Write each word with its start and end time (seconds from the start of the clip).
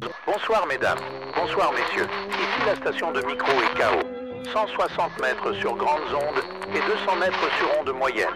Bonsoir 0.00 0.66
mesdames, 0.68 0.98
bonsoir 1.34 1.72
messieurs. 1.72 2.06
Ici 2.30 2.66
la 2.66 2.76
station 2.76 3.10
de 3.10 3.20
micro 3.22 3.50
et 3.50 3.78
KO. 3.78 4.06
160 4.52 5.20
mètres 5.20 5.52
sur 5.54 5.76
grandes 5.76 6.14
ondes 6.14 6.42
et 6.70 6.78
200 6.78 7.16
mètres 7.16 7.56
sur 7.58 7.80
ondes 7.80 7.96
moyennes. 7.96 8.28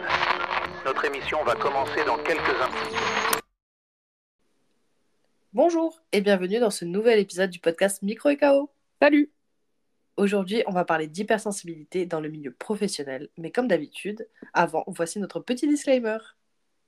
Notre 0.85 1.05
émission 1.05 1.45
va 1.45 1.55
commencer 1.55 2.05
dans 2.05 2.17
quelques 2.19 2.61
instants. 2.61 3.39
Bonjour 5.53 6.01
et 6.11 6.21
bienvenue 6.21 6.59
dans 6.59 6.71
ce 6.71 6.85
nouvel 6.85 7.21
épisode 7.21 7.51
du 7.51 7.61
podcast 7.61 8.03
Micro 8.03 8.31
et 8.31 8.37
KO. 8.37 8.71
Salut 9.01 9.31
Aujourd'hui, 10.17 10.65
on 10.67 10.73
va 10.73 10.85
parler 10.85 11.07
d'hypersensibilité 11.07 12.07
dans 12.07 12.21
le 12.21 12.29
milieu 12.29 12.53
professionnel, 12.53 13.29
mais 13.39 13.53
comme 13.53 13.69
d'habitude, 13.69 14.29
avant, 14.53 14.83
voici 14.89 15.21
notre 15.21 15.39
petit 15.39 15.69
disclaimer. 15.69 16.19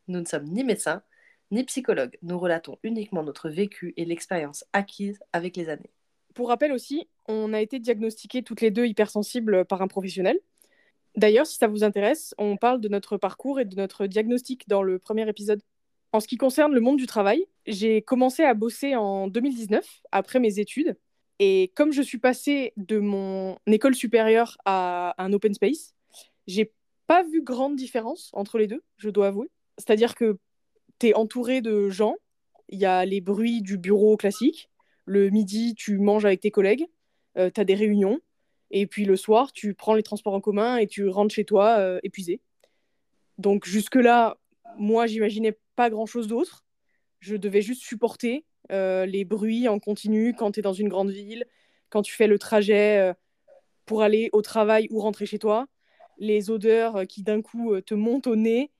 Nous 0.09 0.21
ne 0.21 0.27
sommes 0.27 0.45
ni 0.45 0.65
médecins, 0.65 1.03
ni 1.51 1.65
psychologues, 1.65 2.19
nous 2.23 2.39
relatons 2.39 2.79
uniquement 2.83 3.23
notre 3.23 3.49
vécu 3.49 3.95
et 3.97 4.05
l'expérience 4.05 4.65
acquise 4.73 5.21
avec 5.33 5.57
les 5.57 5.69
années. 5.69 5.91
Pour 6.35 6.49
rappel 6.49 6.73
aussi, 6.73 7.09
on 7.29 7.53
a 7.53 7.61
été 7.61 7.79
diagnostiqués 7.79 8.43
toutes 8.43 8.61
les 8.61 8.71
deux 8.71 8.87
hypersensibles 8.87 9.65
par 9.65 9.83
un 9.83 9.89
professionnel. 9.89 10.41
D'ailleurs, 11.17 11.47
si 11.47 11.57
ça 11.57 11.69
vous 11.69 11.85
intéresse, 11.85 12.35
on 12.39 12.57
parle 12.57 12.81
de 12.81 12.89
notre 12.89 13.17
parcours 13.17 13.61
et 13.61 13.65
de 13.65 13.77
notre 13.77 14.07
diagnostic 14.07 14.69
dans 14.69 14.83
le 14.83 14.99
premier 14.99 15.29
épisode. 15.29 15.63
En 16.13 16.21
ce 16.21 16.27
qui 16.27 16.37
concerne 16.37 16.73
le 16.73 16.81
monde 16.81 16.97
du 16.97 17.07
travail, 17.07 17.47
j'ai 17.67 18.03
commencé 18.03 18.43
à 18.43 18.55
bosser 18.55 18.97
en 18.97 19.29
2019, 19.29 20.03
après 20.11 20.41
mes 20.41 20.59
études. 20.59 20.97
Et 21.39 21.73
comme 21.77 21.93
je 21.93 22.03
suis 22.03 22.19
passée 22.19 22.73
de 22.77 22.99
mon 22.99 23.59
école 23.67 23.95
supérieure 23.95 24.57
à 24.65 25.15
un 25.19 25.33
open 25.33 25.55
space, 25.55 25.95
j'ai 26.47 26.73
pas 27.07 27.23
vu 27.23 27.43
grande 27.43 27.77
différence 27.77 28.31
entre 28.33 28.59
les 28.59 28.67
deux, 28.67 28.83
je 28.97 29.11
dois 29.11 29.29
avouer. 29.29 29.51
C'est-à-dire 29.79 30.15
que 30.15 30.39
tu 30.99 31.09
es 31.09 31.15
entouré 31.15 31.61
de 31.61 31.91
gens, 31.91 32.17
il 32.69 32.79
y 32.79 32.87
a 32.87 33.05
les 33.05 33.21
bruits 33.21 33.63
du 33.63 33.79
bureau 33.79 34.17
classique, 34.17 34.71
le 35.07 35.31
midi, 35.31 35.75
tu 35.75 35.99
manges 35.99 36.25
avec 36.25 36.41
tes 36.41 36.51
collègues, 36.51 36.87
euh, 37.37 37.51
tu 37.51 37.61
as 37.61 37.65
des 37.65 37.75
réunions, 37.75 38.21
et 38.71 38.87
puis 38.87 39.05
le 39.05 39.17
soir, 39.17 39.53
tu 39.53 39.75
prends 39.75 39.95
les 39.95 40.03
transports 40.03 40.35
en 40.35 40.41
commun 40.41 40.77
et 40.77 40.87
tu 40.87 41.09
rentres 41.09 41.35
chez 41.35 41.45
toi 41.45 41.77
euh, 41.79 42.01
épuisé. 42.03 42.41
Donc 43.39 43.67
jusque-là, 43.67 44.39
moi, 44.79 45.07
j'imaginais 45.07 45.59
pas 45.77 45.91
grand-chose 45.91 46.27
d'autre. 46.27 46.65
Je 47.21 47.37
devais 47.37 47.63
juste 47.63 47.83
supporter 47.83 48.45
euh, 48.73 49.07
les 49.07 49.25
bruits 49.25 49.69
en 49.69 49.79
continu 49.79 50.35
quand 50.35 50.53
tu 50.53 50.61
es 50.61 50.63
dans 50.63 50.73
une 50.73 50.89
grande 50.89 51.11
ville, 51.11 51.45
quand 51.91 52.03
tu 52.03 52.15
fais 52.15 52.27
le 52.27 52.39
trajet 52.39 53.13
pour 53.85 54.03
aller 54.03 54.31
au 54.33 54.43
travail 54.43 54.89
ou 54.91 55.01
rentrer 55.01 55.27
chez 55.27 55.39
toi, 55.39 55.67
les 56.19 56.51
odeurs 56.51 57.07
qui 57.07 57.23
d'un 57.23 57.43
coup 57.43 57.81
te 57.81 57.95
montent 57.95 58.27
au 58.27 58.35
nez, 58.35 58.73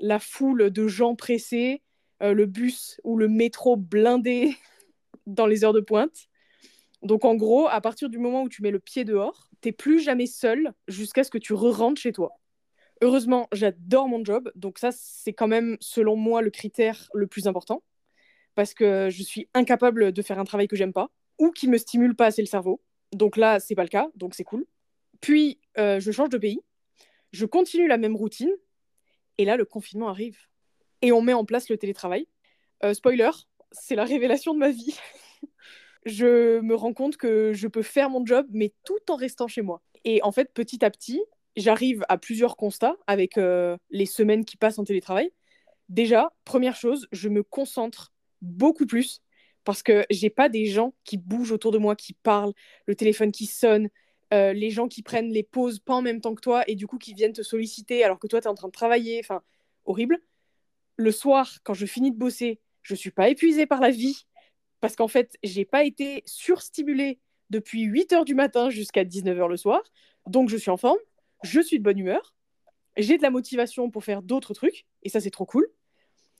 la 0.00 0.18
foule 0.18 0.70
de 0.70 0.88
gens 0.88 1.14
pressés, 1.14 1.82
le 2.20 2.46
bus 2.46 3.00
ou 3.04 3.16
le 3.16 3.28
métro 3.28 3.76
blindé 3.76 4.56
dans 5.26 5.46
les 5.46 5.64
heures 5.64 5.72
de 5.72 5.80
pointe. 5.80 6.28
Donc 7.02 7.24
en 7.24 7.34
gros, 7.36 7.68
à 7.68 7.80
partir 7.80 8.08
du 8.08 8.18
moment 8.18 8.42
où 8.42 8.48
tu 8.48 8.62
mets 8.62 8.70
le 8.70 8.80
pied 8.80 9.04
dehors, 9.04 9.48
t'es 9.60 9.72
plus 9.72 10.00
jamais 10.00 10.26
seul 10.26 10.72
jusqu'à 10.88 11.24
ce 11.24 11.30
que 11.30 11.38
tu 11.38 11.52
re-rentres 11.52 12.00
chez 12.00 12.12
toi. 12.12 12.32
Heureusement, 13.00 13.48
j'adore 13.52 14.08
mon 14.08 14.24
job, 14.24 14.50
donc 14.56 14.78
ça 14.78 14.90
c'est 14.92 15.32
quand 15.32 15.46
même 15.46 15.76
selon 15.80 16.16
moi 16.16 16.42
le 16.42 16.50
critère 16.50 17.08
le 17.14 17.28
plus 17.28 17.46
important 17.46 17.82
parce 18.56 18.74
que 18.74 19.08
je 19.08 19.22
suis 19.22 19.48
incapable 19.54 20.10
de 20.10 20.22
faire 20.22 20.40
un 20.40 20.44
travail 20.44 20.66
que 20.66 20.74
j'aime 20.74 20.92
pas 20.92 21.10
ou 21.38 21.52
qui 21.52 21.68
me 21.68 21.78
stimule 21.78 22.16
pas 22.16 22.26
assez 22.26 22.42
le 22.42 22.48
cerveau. 22.48 22.82
Donc 23.12 23.36
là, 23.36 23.60
c'est 23.60 23.76
pas 23.76 23.84
le 23.84 23.88
cas, 23.88 24.08
donc 24.16 24.34
c'est 24.34 24.42
cool. 24.42 24.66
Puis 25.20 25.60
euh, 25.78 26.00
je 26.00 26.10
change 26.10 26.30
de 26.30 26.38
pays, 26.38 26.60
je 27.30 27.46
continue 27.46 27.86
la 27.86 27.98
même 27.98 28.16
routine 28.16 28.50
et 29.38 29.44
là 29.44 29.56
le 29.56 29.64
confinement 29.64 30.08
arrive 30.08 30.38
et 31.02 31.12
on 31.12 31.22
met 31.22 31.32
en 31.32 31.44
place 31.44 31.68
le 31.68 31.76
télétravail. 31.76 32.26
Euh, 32.84 32.94
spoiler, 32.94 33.30
c'est 33.72 33.94
la 33.94 34.04
révélation 34.04 34.54
de 34.54 34.58
ma 34.58 34.70
vie. 34.70 34.96
je 36.06 36.60
me 36.60 36.74
rends 36.74 36.92
compte 36.92 37.16
que 37.16 37.52
je 37.52 37.68
peux 37.68 37.82
faire 37.82 38.10
mon 38.10 38.24
job, 38.24 38.46
mais 38.50 38.72
tout 38.84 38.98
en 39.10 39.16
restant 39.16 39.48
chez 39.48 39.62
moi. 39.62 39.82
Et 40.04 40.22
en 40.22 40.32
fait, 40.32 40.52
petit 40.52 40.84
à 40.84 40.90
petit, 40.90 41.20
j'arrive 41.56 42.04
à 42.08 42.18
plusieurs 42.18 42.56
constats 42.56 42.96
avec 43.06 43.38
euh, 43.38 43.76
les 43.90 44.06
semaines 44.06 44.44
qui 44.44 44.56
passent 44.56 44.78
en 44.78 44.84
télétravail. 44.84 45.32
Déjà, 45.88 46.32
première 46.44 46.76
chose, 46.76 47.08
je 47.12 47.28
me 47.28 47.42
concentre 47.42 48.12
beaucoup 48.42 48.86
plus 48.86 49.22
parce 49.64 49.82
que 49.82 50.04
j'ai 50.10 50.30
pas 50.30 50.48
des 50.48 50.66
gens 50.66 50.94
qui 51.04 51.18
bougent 51.18 51.52
autour 51.52 51.72
de 51.72 51.78
moi, 51.78 51.94
qui 51.96 52.14
parlent, 52.14 52.54
le 52.86 52.94
téléphone 52.94 53.32
qui 53.32 53.46
sonne, 53.46 53.90
euh, 54.34 54.52
les 54.52 54.70
gens 54.70 54.88
qui 54.88 55.02
prennent 55.02 55.32
les 55.32 55.42
pauses 55.42 55.78
pas 55.78 55.94
en 55.94 56.02
même 56.02 56.20
temps 56.20 56.34
que 56.34 56.40
toi 56.40 56.64
et 56.68 56.74
du 56.74 56.86
coup 56.86 56.98
qui 56.98 57.14
viennent 57.14 57.32
te 57.32 57.42
solliciter 57.42 58.04
alors 58.04 58.18
que 58.18 58.26
toi 58.26 58.40
tu 58.40 58.46
es 58.46 58.50
en 58.50 58.54
train 58.54 58.68
de 58.68 58.72
travailler, 58.72 59.20
enfin 59.22 59.42
horrible. 59.84 60.20
Le 60.96 61.12
soir, 61.12 61.58
quand 61.64 61.74
je 61.74 61.86
finis 61.86 62.10
de 62.10 62.18
bosser, 62.18 62.60
je 62.82 62.94
suis 62.94 63.10
pas 63.10 63.28
épuisée 63.28 63.66
par 63.66 63.80
la 63.80 63.90
vie 63.90 64.26
parce 64.80 64.96
qu'en 64.96 65.08
fait, 65.08 65.36
j'ai 65.42 65.64
pas 65.64 65.84
été 65.84 66.22
surstimulée 66.26 67.20
depuis 67.50 67.82
8 67.82 68.12
heures 68.12 68.24
du 68.24 68.34
matin 68.34 68.70
jusqu'à 68.70 69.04
19 69.04 69.38
heures 69.38 69.48
le 69.48 69.56
soir. 69.56 69.82
Donc, 70.26 70.48
je 70.48 70.56
suis 70.56 70.70
en 70.70 70.76
forme, 70.76 70.98
je 71.42 71.60
suis 71.60 71.78
de 71.78 71.84
bonne 71.84 71.98
humeur, 71.98 72.34
j'ai 72.96 73.16
de 73.16 73.22
la 73.22 73.30
motivation 73.30 73.90
pour 73.90 74.04
faire 74.04 74.22
d'autres 74.22 74.54
trucs, 74.54 74.86
et 75.02 75.08
ça, 75.08 75.20
c'est 75.20 75.30
trop 75.30 75.46
cool. 75.46 75.68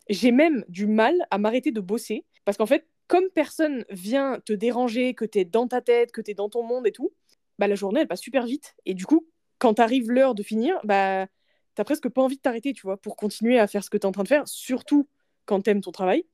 J'ai 0.08 0.30
même 0.30 0.64
du 0.68 0.86
mal 0.86 1.26
à 1.30 1.38
m'arrêter 1.38 1.70
de 1.70 1.80
bosser 1.80 2.24
parce 2.44 2.56
qu'en 2.56 2.66
fait, 2.66 2.86
comme 3.08 3.28
personne 3.34 3.84
vient 3.90 4.40
te 4.44 4.52
déranger, 4.52 5.14
que 5.14 5.24
tu 5.24 5.38
es 5.38 5.44
dans 5.44 5.68
ta 5.68 5.80
tête, 5.80 6.12
que 6.12 6.20
tu 6.20 6.30
es 6.30 6.34
dans 6.34 6.48
ton 6.48 6.62
monde 6.62 6.86
et 6.86 6.92
tout, 6.92 7.12
bah, 7.58 7.68
la 7.68 7.74
journée, 7.74 8.00
elle 8.00 8.08
passe 8.08 8.20
super 8.20 8.46
vite. 8.46 8.74
Et 8.86 8.94
du 8.94 9.06
coup, 9.06 9.26
quand 9.58 9.80
arrive 9.80 10.10
l'heure 10.10 10.34
de 10.34 10.42
finir, 10.42 10.78
bah, 10.84 11.26
t'as 11.74 11.84
presque 11.84 12.08
pas 12.08 12.22
envie 12.22 12.36
de 12.36 12.40
t'arrêter, 12.40 12.72
tu 12.72 12.82
vois, 12.82 12.96
pour 12.96 13.16
continuer 13.16 13.58
à 13.58 13.66
faire 13.66 13.84
ce 13.84 13.90
que 13.90 13.96
tu 13.96 14.02
es 14.02 14.06
en 14.06 14.12
train 14.12 14.22
de 14.22 14.28
faire, 14.28 14.46
surtout 14.48 15.08
quand 15.44 15.62
tu 15.62 15.70
aimes 15.70 15.80
ton 15.80 15.92
travail. 15.92 16.24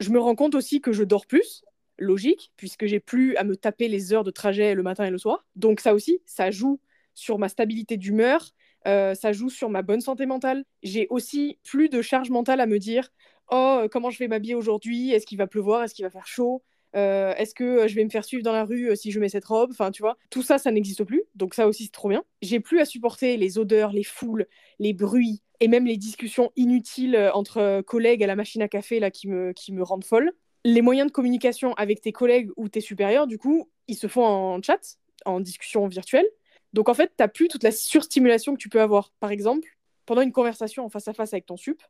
Je 0.00 0.10
me 0.10 0.20
rends 0.20 0.34
compte 0.36 0.54
aussi 0.54 0.80
que 0.80 0.92
je 0.92 1.02
dors 1.02 1.26
plus, 1.26 1.64
logique, 1.98 2.52
puisque 2.56 2.86
j'ai 2.86 3.00
plus 3.00 3.36
à 3.36 3.44
me 3.44 3.56
taper 3.56 3.88
les 3.88 4.12
heures 4.12 4.24
de 4.24 4.30
trajet 4.30 4.74
le 4.74 4.82
matin 4.82 5.04
et 5.04 5.10
le 5.10 5.18
soir. 5.18 5.46
Donc 5.56 5.80
ça 5.80 5.94
aussi, 5.94 6.20
ça 6.26 6.50
joue 6.50 6.80
sur 7.14 7.38
ma 7.38 7.48
stabilité 7.48 7.96
d'humeur, 7.96 8.50
euh, 8.86 9.14
ça 9.14 9.32
joue 9.32 9.50
sur 9.50 9.70
ma 9.70 9.82
bonne 9.82 10.00
santé 10.00 10.26
mentale. 10.26 10.64
J'ai 10.82 11.08
aussi 11.10 11.58
plus 11.64 11.88
de 11.88 12.00
charge 12.00 12.30
mentale 12.30 12.60
à 12.60 12.66
me 12.66 12.78
dire, 12.78 13.08
oh, 13.50 13.86
comment 13.90 14.10
je 14.10 14.18
vais 14.18 14.28
m'habiller 14.28 14.54
aujourd'hui? 14.54 15.10
Est-ce 15.10 15.26
qu'il 15.26 15.38
va 15.38 15.46
pleuvoir? 15.48 15.82
Est-ce 15.82 15.94
qu'il 15.94 16.04
va 16.04 16.10
faire 16.10 16.26
chaud? 16.26 16.62
Euh, 16.96 17.34
Est-ce 17.34 17.54
que 17.54 17.86
je 17.88 17.94
vais 17.94 18.04
me 18.04 18.10
faire 18.10 18.24
suivre 18.24 18.42
dans 18.42 18.52
la 18.52 18.64
rue 18.64 18.90
euh, 18.90 18.94
si 18.94 19.10
je 19.10 19.20
mets 19.20 19.28
cette 19.28 19.44
robe? 19.44 19.70
Enfin, 19.72 19.90
tu 19.90 20.02
vois, 20.02 20.16
tout 20.30 20.42
ça, 20.42 20.58
ça 20.58 20.70
n'existe 20.70 21.04
plus. 21.04 21.22
Donc 21.34 21.54
ça 21.54 21.66
aussi, 21.66 21.84
c'est 21.84 21.92
trop 21.92 22.08
bien. 22.08 22.24
J'ai 22.42 22.60
plus 22.60 22.80
à 22.80 22.84
supporter 22.84 23.36
les 23.36 23.58
odeurs, 23.58 23.92
les 23.92 24.04
foules, 24.04 24.46
les 24.78 24.92
bruits, 24.92 25.42
et 25.60 25.68
même 25.68 25.86
les 25.86 25.96
discussions 25.96 26.50
inutiles 26.56 27.16
euh, 27.16 27.32
entre 27.32 27.82
collègues 27.82 28.22
à 28.22 28.26
la 28.26 28.36
machine 28.36 28.62
à 28.62 28.68
café 28.68 29.00
là, 29.00 29.10
qui, 29.10 29.28
me, 29.28 29.52
qui 29.52 29.72
me 29.72 29.82
rendent 29.82 30.04
folle. 30.04 30.32
Les 30.64 30.82
moyens 30.82 31.08
de 31.08 31.12
communication 31.12 31.74
avec 31.74 32.00
tes 32.00 32.12
collègues 32.12 32.50
ou 32.56 32.68
tes 32.68 32.80
supérieurs, 32.80 33.26
du 33.26 33.38
coup, 33.38 33.70
ils 33.86 33.96
se 33.96 34.06
font 34.06 34.24
en 34.24 34.62
chat, 34.62 34.98
en 35.24 35.40
discussion 35.40 35.86
virtuelle. 35.86 36.26
Donc 36.72 36.88
en 36.88 36.94
fait, 36.94 37.08
tu 37.08 37.14
n'as 37.20 37.28
plus 37.28 37.48
toute 37.48 37.62
la 37.62 37.72
surstimulation 37.72 38.54
que 38.54 38.58
tu 38.58 38.68
peux 38.68 38.80
avoir. 38.80 39.12
Par 39.20 39.30
exemple, 39.30 39.78
pendant 40.04 40.22
une 40.22 40.32
conversation 40.32 40.84
en 40.84 40.88
face 40.88 41.08
à 41.08 41.12
face 41.12 41.32
avec 41.32 41.46
ton 41.46 41.56
sup, 41.56 41.82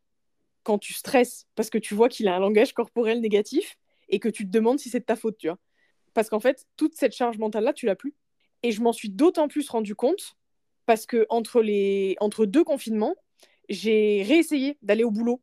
quand 0.63 0.79
tu 0.79 0.93
stresses 0.93 1.47
parce 1.55 1.71
que 1.71 1.79
tu 1.79 1.95
vois 1.95 2.09
qu'il 2.09 2.29
a 2.29 2.35
un 2.35 2.41
langage 2.41 2.75
corporel 2.75 3.21
négatif 3.21 3.79
et 4.09 4.21
que 4.21 4.29
tu 4.29 4.45
te 4.45 4.51
demandes 4.51 4.79
si 4.79 4.91
c'est 4.91 5.01
de 5.01 5.05
ta 5.05 5.17
faute, 5.17 5.37
tu 5.39 5.49
vois. 5.49 5.59
Parce 6.15 6.29
qu'en 6.29 6.41
fait, 6.41 6.67
toute 6.77 6.95
cette 6.95 7.13
charge 7.13 7.39
mentale-là, 7.39 7.73
tu 7.73 7.87
l'as 7.87 7.97
plus. 7.97 8.15
Et 8.63 8.73
je 8.73 8.83
m'en 8.83 8.93
suis 8.93 9.11
d'autant 9.11 9.49
plus 9.49 9.69
rendu 9.69 9.95
compte 9.95 10.37
parce 10.87 11.07
que 11.07 11.27
entre, 11.29 11.63
les... 11.63 12.17
entre 12.21 12.47
deux 12.47 12.65
confinements, 12.65 13.15
j'ai 13.69 14.23
réessayé 14.27 14.79
d'aller 14.83 15.05
au 15.05 15.11
boulot 15.11 15.43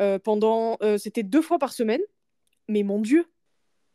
euh, 0.00 0.18
pendant. 0.18 0.78
Euh, 0.82 0.98
c'était 0.98 1.22
deux 1.22 1.42
fois 1.42 1.58
par 1.58 1.72
semaine. 1.72 2.00
Mais 2.68 2.82
mon 2.82 3.00
Dieu, 3.00 3.26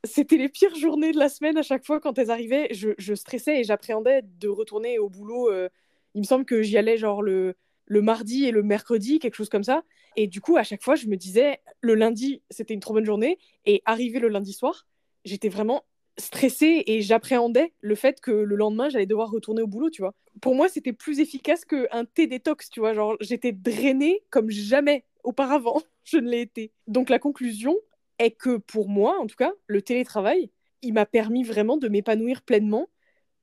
c'était 0.04 0.38
les 0.38 0.50
pires 0.50 0.76
journées 0.76 1.12
de 1.12 1.20
la 1.20 1.30
semaine 1.30 1.58
à 1.58 1.64
chaque 1.64 1.86
fois 1.86 2.00
quand 2.00 2.18
elles 2.18 2.32
arrivaient. 2.32 2.70
Je, 2.72 3.14
stressais 3.16 3.60
et 3.60 3.64
j'appréhendais 3.64 4.22
de 4.24 4.48
retourner 4.48 5.00
au 5.00 5.10
boulot. 5.10 5.52
Euh, 5.52 5.70
il 6.14 6.22
me 6.22 6.26
semble 6.26 6.46
que 6.46 6.62
j'y 6.62 6.78
allais 6.78 6.98
genre 6.98 7.22
le, 7.22 7.56
le 7.92 8.02
mardi 8.02 8.46
et 8.46 8.52
le 8.52 8.64
mercredi, 8.64 9.20
quelque 9.20 9.36
chose 9.36 9.50
comme 9.50 9.66
ça. 9.66 9.84
Et 10.16 10.28
du 10.28 10.40
coup, 10.40 10.56
à 10.56 10.64
chaque 10.64 10.82
fois, 10.82 10.96
je 10.96 11.08
me 11.08 11.18
disais, 11.18 11.60
le 11.82 11.94
lundi, 11.94 12.42
c'était 12.50 12.74
une 12.74 12.80
trop 12.80 12.94
bonne 12.94 13.04
journée. 13.04 13.38
Et 13.66 13.82
arrivé 13.84 14.20
le 14.20 14.30
lundi 14.30 14.54
soir, 14.54 14.88
j'étais 15.26 15.50
vraiment 15.50 15.84
stressée 16.18 16.84
et 16.88 17.02
j'appréhendais 17.02 17.74
le 17.82 17.96
fait 17.96 18.22
que 18.22 18.32
le 18.32 18.56
lendemain, 18.56 18.88
j'allais 18.88 19.08
devoir 19.08 19.30
retourner 19.30 19.62
au 19.62 19.68
boulot, 19.68 19.90
tu 19.90 20.02
vois. 20.02 20.14
Pour 20.40 20.56
moi, 20.56 20.70
c'était 20.70 20.94
plus 20.94 21.20
efficace 21.20 21.66
qu'un 21.66 22.06
thé 22.06 22.28
détox, 22.28 22.70
tu 22.70 22.80
vois. 22.80 22.94
Genre, 22.94 23.18
j'étais 23.20 23.52
drainée 23.52 24.24
comme 24.30 24.50
jamais 24.50 25.04
auparavant, 25.26 25.82
je 26.06 26.16
ne 26.16 26.30
l'ai 26.30 26.40
été. 26.40 26.72
Donc, 26.88 27.10
la 27.10 27.20
conclusion 27.20 27.76
est 28.20 28.32
que 28.32 28.56
pour 28.56 28.88
moi, 28.88 29.20
en 29.20 29.28
tout 29.28 29.36
cas, 29.36 29.52
le 29.68 29.82
télétravail, 29.82 30.50
il 30.82 30.94
m'a 30.94 31.06
permis 31.06 31.44
vraiment 31.44 31.76
de 31.76 31.90
m'épanouir 31.90 32.42
pleinement 32.44 32.88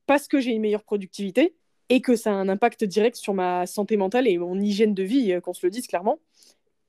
parce 0.06 0.26
que 0.26 0.40
j'ai 0.40 0.52
une 0.52 0.62
meilleure 0.62 0.84
productivité 0.84 1.54
et 1.88 2.00
que 2.00 2.16
ça 2.16 2.30
a 2.30 2.34
un 2.34 2.48
impact 2.48 2.84
direct 2.84 3.16
sur 3.16 3.34
ma 3.34 3.66
santé 3.66 3.96
mentale 3.96 4.28
et 4.28 4.38
mon 4.38 4.60
hygiène 4.60 4.94
de 4.94 5.02
vie, 5.02 5.32
euh, 5.32 5.40
qu'on 5.40 5.54
se 5.54 5.64
le 5.66 5.70
dise 5.70 5.86
clairement. 5.86 6.18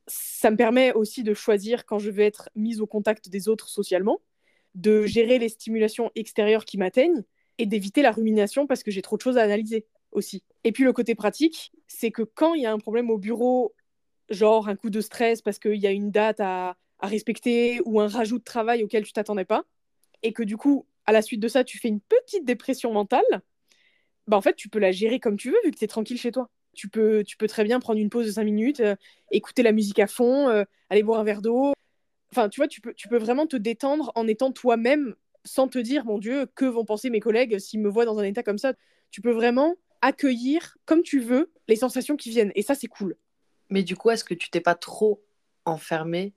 Ça 0.07 0.51
me 0.51 0.57
permet 0.57 0.93
aussi 0.93 1.23
de 1.23 1.33
choisir 1.33 1.85
quand 1.85 1.99
je 1.99 2.09
veux 2.09 2.23
être 2.23 2.49
mise 2.55 2.81
au 2.81 2.87
contact 2.87 3.29
des 3.29 3.47
autres 3.47 3.69
socialement 3.69 4.19
de 4.75 5.05
gérer 5.05 5.39
les 5.39 5.49
stimulations 5.49 6.11
extérieures 6.15 6.65
qui 6.65 6.77
m'atteignent 6.77 7.23
et 7.57 7.65
d'éviter 7.65 8.01
la 8.01 8.11
rumination 8.11 8.67
parce 8.67 8.83
que 8.83 8.91
j'ai 8.91 9.01
trop 9.01 9.17
de 9.17 9.21
choses 9.21 9.37
à 9.37 9.41
analyser 9.41 9.85
aussi. 10.11 10.43
Et 10.63 10.71
puis 10.71 10.83
le 10.83 10.93
côté 10.93 11.15
pratique, 11.15 11.71
c'est 11.87 12.11
que 12.11 12.21
quand 12.21 12.53
il 12.53 12.63
y 12.63 12.65
a 12.65 12.71
un 12.71 12.79
problème 12.79 13.09
au 13.09 13.17
bureau, 13.17 13.73
genre 14.29 14.69
un 14.69 14.75
coup 14.75 14.89
de 14.89 15.01
stress 15.01 15.41
parce 15.41 15.59
qu'il 15.59 15.75
y 15.75 15.87
a 15.87 15.91
une 15.91 16.11
date 16.11 16.39
à, 16.39 16.77
respecter 17.01 17.79
ou 17.85 18.01
un 18.01 18.09
rajout 18.09 18.39
de 18.39 18.43
travail 18.43 18.83
auquel 18.83 19.05
tu 19.05 19.13
t'attendais 19.13 19.45
pas, 19.45 19.63
et 20.21 20.33
que 20.33 20.43
du 20.43 20.57
coup, 20.57 20.85
à 21.05 21.13
la 21.13 21.21
suite 21.21 21.39
de 21.39 21.47
ça, 21.47 21.63
tu 21.63 21.77
fais 21.77 21.87
une 21.87 22.01
petite 22.01 22.43
dépression 22.43 22.91
mentale, 22.91 23.23
bah 24.29 24.37
en 24.37 24.41
fait, 24.41 24.55
tu 24.55 24.69
peux 24.69 24.77
la 24.77 24.91
gérer 24.91 25.19
comme 25.19 25.37
tu 25.37 25.49
veux 25.49 25.57
vu 25.65 25.71
que 25.71 25.77
tu 25.77 25.83
es 25.83 25.87
tranquille 25.87 26.19
chez 26.19 26.31
toi. 26.31 26.49
Tu 26.73 26.87
peux, 26.87 27.23
tu 27.25 27.35
peux 27.35 27.47
très 27.47 27.63
bien 27.63 27.79
prendre 27.79 27.99
une 27.99 28.11
pause 28.11 28.27
de 28.27 28.31
5 28.31 28.43
minutes, 28.43 28.79
euh, 28.79 28.95
écouter 29.31 29.63
la 29.63 29.71
musique 29.71 29.97
à 29.97 30.05
fond, 30.05 30.47
euh, 30.49 30.63
aller 30.91 31.01
boire 31.01 31.19
un 31.19 31.23
verre 31.23 31.41
d'eau. 31.41 31.73
Enfin, 32.31 32.47
tu 32.47 32.59
vois, 32.59 32.67
tu 32.67 32.79
peux, 32.79 32.93
tu 32.93 33.07
peux 33.07 33.17
vraiment 33.17 33.47
te 33.47 33.55
détendre 33.55 34.11
en 34.13 34.27
étant 34.27 34.51
toi-même 34.51 35.15
sans 35.45 35.67
te 35.67 35.79
dire, 35.79 36.05
mon 36.05 36.19
Dieu, 36.19 36.45
que 36.53 36.65
vont 36.65 36.85
penser 36.85 37.09
mes 37.09 37.19
collègues 37.19 37.57
s'ils 37.57 37.81
me 37.81 37.89
voient 37.89 38.05
dans 38.05 38.19
un 38.19 38.23
état 38.23 38.43
comme 38.43 38.59
ça. 38.59 38.73
Tu 39.09 39.19
peux 39.19 39.31
vraiment 39.31 39.75
accueillir 40.01 40.77
comme 40.85 41.01
tu 41.01 41.19
veux 41.19 41.51
les 41.67 41.75
sensations 41.75 42.15
qui 42.15 42.29
viennent. 42.29 42.51
Et 42.53 42.61
ça, 42.61 42.75
c'est 42.75 42.87
cool. 42.87 43.15
Mais 43.71 43.81
du 43.81 43.95
coup, 43.95 44.11
est-ce 44.11 44.23
que 44.23 44.35
tu 44.35 44.51
t'es 44.51 44.61
pas 44.61 44.75
trop 44.75 45.23
enfermé 45.65 46.35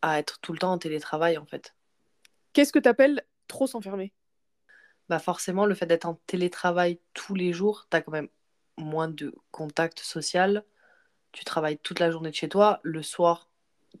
à 0.00 0.20
être 0.20 0.38
tout 0.40 0.52
le 0.52 0.60
temps 0.60 0.72
en 0.72 0.78
télétravail, 0.78 1.38
en 1.38 1.46
fait? 1.46 1.74
Qu'est-ce 2.52 2.72
que 2.72 2.78
tu 2.78 2.88
appelles 2.88 3.24
trop 3.48 3.66
s'enfermer? 3.66 4.12
Bah 5.12 5.18
forcément, 5.18 5.66
le 5.66 5.74
fait 5.74 5.84
d'être 5.84 6.06
en 6.06 6.14
télétravail 6.26 6.98
tous 7.12 7.34
les 7.34 7.52
jours, 7.52 7.86
tu 7.90 7.98
as 7.98 8.00
quand 8.00 8.12
même 8.12 8.30
moins 8.78 9.08
de 9.08 9.34
contact 9.50 10.00
social. 10.00 10.64
Tu 11.32 11.44
travailles 11.44 11.76
toute 11.76 12.00
la 12.00 12.10
journée 12.10 12.30
de 12.30 12.34
chez 12.34 12.48
toi. 12.48 12.80
Le 12.82 13.02
soir, 13.02 13.50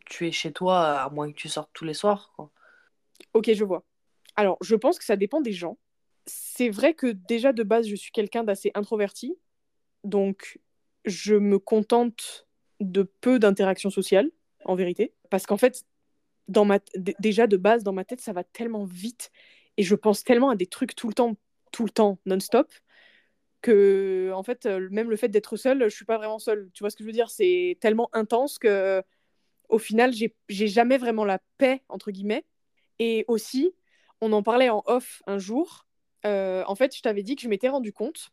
tu 0.06 0.26
es 0.26 0.32
chez 0.32 0.52
toi, 0.52 1.02
à 1.02 1.10
moins 1.10 1.30
que 1.30 1.36
tu 1.36 1.50
sortes 1.50 1.68
tous 1.74 1.84
les 1.84 1.92
soirs. 1.92 2.34
Ok, 3.34 3.52
je 3.52 3.62
vois. 3.62 3.84
Alors, 4.36 4.56
je 4.62 4.74
pense 4.74 4.98
que 4.98 5.04
ça 5.04 5.16
dépend 5.16 5.42
des 5.42 5.52
gens. 5.52 5.76
C'est 6.24 6.70
vrai 6.70 6.94
que 6.94 7.08
déjà 7.08 7.52
de 7.52 7.62
base, 7.62 7.86
je 7.86 7.94
suis 7.94 8.10
quelqu'un 8.10 8.42
d'assez 8.42 8.70
introverti. 8.74 9.36
Donc, 10.04 10.60
je 11.04 11.34
me 11.34 11.58
contente 11.58 12.46
de 12.80 13.02
peu 13.02 13.38
d'interactions 13.38 13.90
sociales, 13.90 14.30
en 14.64 14.76
vérité. 14.76 15.12
Parce 15.28 15.44
qu'en 15.44 15.58
fait, 15.58 15.84
dans 16.48 16.64
ma 16.64 16.78
déjà 16.96 17.46
de 17.46 17.58
base, 17.58 17.82
dans 17.82 17.92
ma 17.92 18.06
tête, 18.06 18.22
ça 18.22 18.32
va 18.32 18.44
tellement 18.44 18.86
vite. 18.86 19.30
Et 19.76 19.82
je 19.82 19.94
pense 19.94 20.24
tellement 20.24 20.50
à 20.50 20.56
des 20.56 20.66
trucs 20.66 20.94
tout 20.94 21.08
le 21.08 21.14
temps, 21.14 21.36
tout 21.72 21.84
le 21.84 21.90
temps, 21.90 22.18
non-stop, 22.26 22.70
que, 23.62 24.30
en 24.34 24.42
fait, 24.42 24.66
même 24.66 25.10
le 25.10 25.16
fait 25.16 25.28
d'être 25.28 25.56
seule, 25.56 25.84
je 25.84 25.94
suis 25.94 26.04
pas 26.04 26.18
vraiment 26.18 26.38
seule. 26.38 26.70
Tu 26.74 26.82
vois 26.82 26.90
ce 26.90 26.96
que 26.96 27.04
je 27.04 27.08
veux 27.08 27.12
dire? 27.12 27.30
C'est 27.30 27.78
tellement 27.80 28.08
intense 28.12 28.58
que, 28.58 29.02
au 29.68 29.78
final, 29.78 30.12
j'ai 30.12 30.68
jamais 30.68 30.98
vraiment 30.98 31.24
la 31.24 31.38
paix, 31.58 31.82
entre 31.88 32.10
guillemets. 32.10 32.44
Et 32.98 33.24
aussi, 33.28 33.74
on 34.20 34.32
en 34.32 34.42
parlait 34.42 34.68
en 34.68 34.82
off 34.86 35.22
un 35.26 35.38
jour. 35.38 35.86
Euh, 36.26 36.62
en 36.66 36.74
fait, 36.74 36.94
je 36.96 37.02
t'avais 37.02 37.22
dit 37.22 37.36
que 37.36 37.42
je 37.42 37.48
m'étais 37.48 37.68
rendu 37.68 37.92
compte 37.92 38.30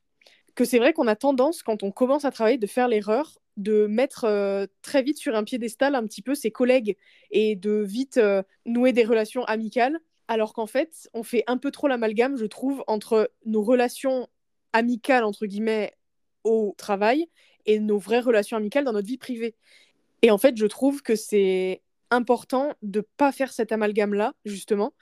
que 0.56 0.66
c'est 0.66 0.80
vrai 0.80 0.94
qu'on 0.94 1.08
a 1.08 1.16
tendance, 1.16 1.64
quand 1.64 1.84
on 1.84 1.92
commence 1.92 2.26
à 2.26 2.32
travailler, 2.32 2.58
de 2.58 2.68
faire 2.68 2.88
l'erreur 2.88 3.40
de 3.60 3.88
mettre 3.88 4.24
euh, 4.24 4.68
très 4.82 5.04
vite 5.04 5.18
sur 5.18 5.36
un 5.36 5.44
piédestal 5.44 5.94
un 5.94 6.04
petit 6.06 6.22
peu 6.22 6.34
ses 6.34 6.50
collègues 6.50 6.96
et 7.30 7.58
de 7.58 7.84
vite 7.86 8.18
euh, 8.18 8.42
nouer 8.66 8.94
des 8.94 9.04
relations 9.04 9.44
amicales, 9.44 10.00
alors 10.30 10.54
qu'en 10.54 10.68
fait, 10.68 11.10
on 11.16 11.24
fait 11.24 11.44
un 11.48 11.58
peu 11.58 11.72
trop 11.72 11.88
l'amalgame, 11.88 12.38
je 12.38 12.46
trouve, 12.46 12.84
entre 12.86 13.32
nos 13.46 13.64
relations 13.64 14.30
amicales, 14.74 15.24
entre 15.24 15.48
guillemets, 15.48 15.98
au 16.44 16.76
travail 16.78 17.28
et 17.66 17.80
nos 17.80 17.98
vraies 17.98 18.20
relations 18.20 18.56
amicales 18.56 18.86
dans 18.86 18.94
notre 18.94 19.08
vie 19.08 19.18
privée. 19.18 19.56
Et 20.22 20.30
en 20.30 20.38
fait, 20.38 20.56
je 20.56 20.68
trouve 20.68 21.02
que 21.02 21.16
c'est 21.16 21.82
important 22.12 22.76
de 22.84 23.02
pas 23.18 23.32
faire 23.32 23.52
cet 23.52 23.72
amalgame-là, 23.72 24.36
justement, 24.46 24.94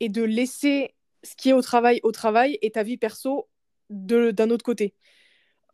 et 0.00 0.08
de 0.08 0.24
laisser 0.24 0.96
ce 1.22 1.36
qui 1.36 1.50
est 1.50 1.52
au 1.52 1.62
travail 1.62 2.00
au 2.02 2.10
travail 2.10 2.58
et 2.60 2.72
ta 2.72 2.82
vie 2.82 2.96
perso 2.96 3.48
d'un 3.88 4.50
autre 4.50 4.64
côté. 4.64 4.94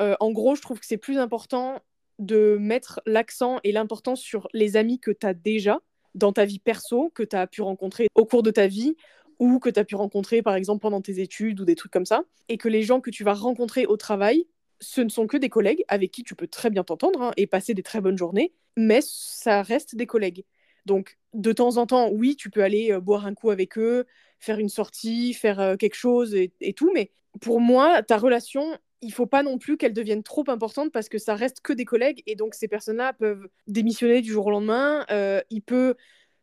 Euh, 0.02 0.17
en 0.20 0.32
gros, 0.32 0.55
je 0.55 0.61
trouve 0.61 0.81
que 0.81 0.87
c'est 0.87 0.99
plus 0.99 1.17
important 1.17 1.81
de 2.19 2.58
mettre 2.61 3.00
l'accent 3.06 3.58
et 3.64 3.73
l'importance 3.73 4.20
sur 4.20 4.49
les 4.52 4.76
amis 4.76 5.00
que 5.00 5.12
tu 5.12 5.26
as 5.26 5.32
déjà 5.32 5.81
dans 6.17 6.33
ta 6.33 6.45
vie 6.45 6.59
perso, 6.59 7.11
que 7.15 7.23
tu 7.23 7.37
as 7.37 7.47
pu 7.47 7.63
rencontrer 7.63 8.09
au 8.15 8.25
cours 8.25 8.43
de 8.43 8.51
ta 8.51 8.67
vie 8.67 8.97
ou 9.39 9.59
que 9.59 9.69
tu 9.69 9.79
as 9.79 9.85
pu 9.85 9.95
rencontrer 9.95 10.43
par 10.43 10.55
exemple 10.55 10.81
pendant 10.81 11.03
tes 11.03 11.21
études 11.21 11.61
ou 11.61 11.65
des 11.65 11.77
trucs 11.77 11.93
comme 11.93 12.07
ça, 12.07 12.25
et 12.49 12.57
que 12.57 12.69
les 12.69 12.83
gens 12.83 13.01
que 13.01 13.11
tu 13.11 13.23
vas 13.23 13.35
rencontrer 13.35 13.87
au 13.87 13.97
travail, 13.97 14.47
ce 14.81 15.01
ne 15.03 15.09
sont 15.09 15.27
que 15.27 15.37
des 15.37 15.49
collègues 15.49 15.85
avec 15.89 16.11
qui 16.11 16.23
tu 16.23 16.35
peux 16.35 16.47
très 16.49 16.71
bien 16.71 16.85
t'entendre 16.85 17.23
hein, 17.23 17.33
et 17.37 17.47
passer 17.47 17.75
des 17.75 17.83
très 17.83 18.01
bonnes 18.01 18.19
journées, 18.19 18.53
mais 18.77 19.01
ça 19.03 19.63
reste 19.63 19.95
des 19.95 20.07
collègues. 20.07 20.45
Donc 20.87 21.19
de 21.35 21.53
temps 21.53 21.77
en 21.77 21.87
temps, 21.87 22.11
oui, 22.11 22.37
tu 22.37 22.51
peux 22.51 22.62
aller 22.62 22.93
euh, 22.93 23.01
boire 23.01 23.27
un 23.27 23.35
coup 23.35 23.51
avec 23.51 23.77
eux, 23.79 24.07
faire 24.41 24.59
une 24.59 24.69
sortie, 24.69 25.35
faire 25.35 25.61
euh, 25.61 25.77
quelque 25.77 25.97
chose 25.97 26.35
et, 26.35 26.53
et, 26.61 26.73
tout, 26.73 26.91
mais 26.95 27.11
pour 27.41 27.61
moi, 27.61 28.03
ta 28.03 28.17
relation, 28.17 28.79
il 29.03 29.13
faut 29.13 29.27
pas 29.27 29.43
non 29.43 29.59
plus 29.59 29.77
qu'elle 29.77 29.93
devienne 29.93 30.23
trop 30.23 30.45
importante 30.49 30.93
parce 30.93 31.09
que 31.09 31.19
ça 31.19 31.35
reste 31.35 31.61
que 31.61 31.73
des 31.73 31.85
collègues 31.85 32.23
et 32.27 32.35
donc 32.35 32.55
ces 32.55 32.69
personnes-là 32.69 33.13
peuvent 33.13 33.49
démissionner 33.67 34.21
du 34.21 34.33
jour 34.33 34.47
au 34.47 34.51
lendemain. 34.51 35.05
Euh, 35.11 35.41
il 35.51 35.63
peut 35.63 35.95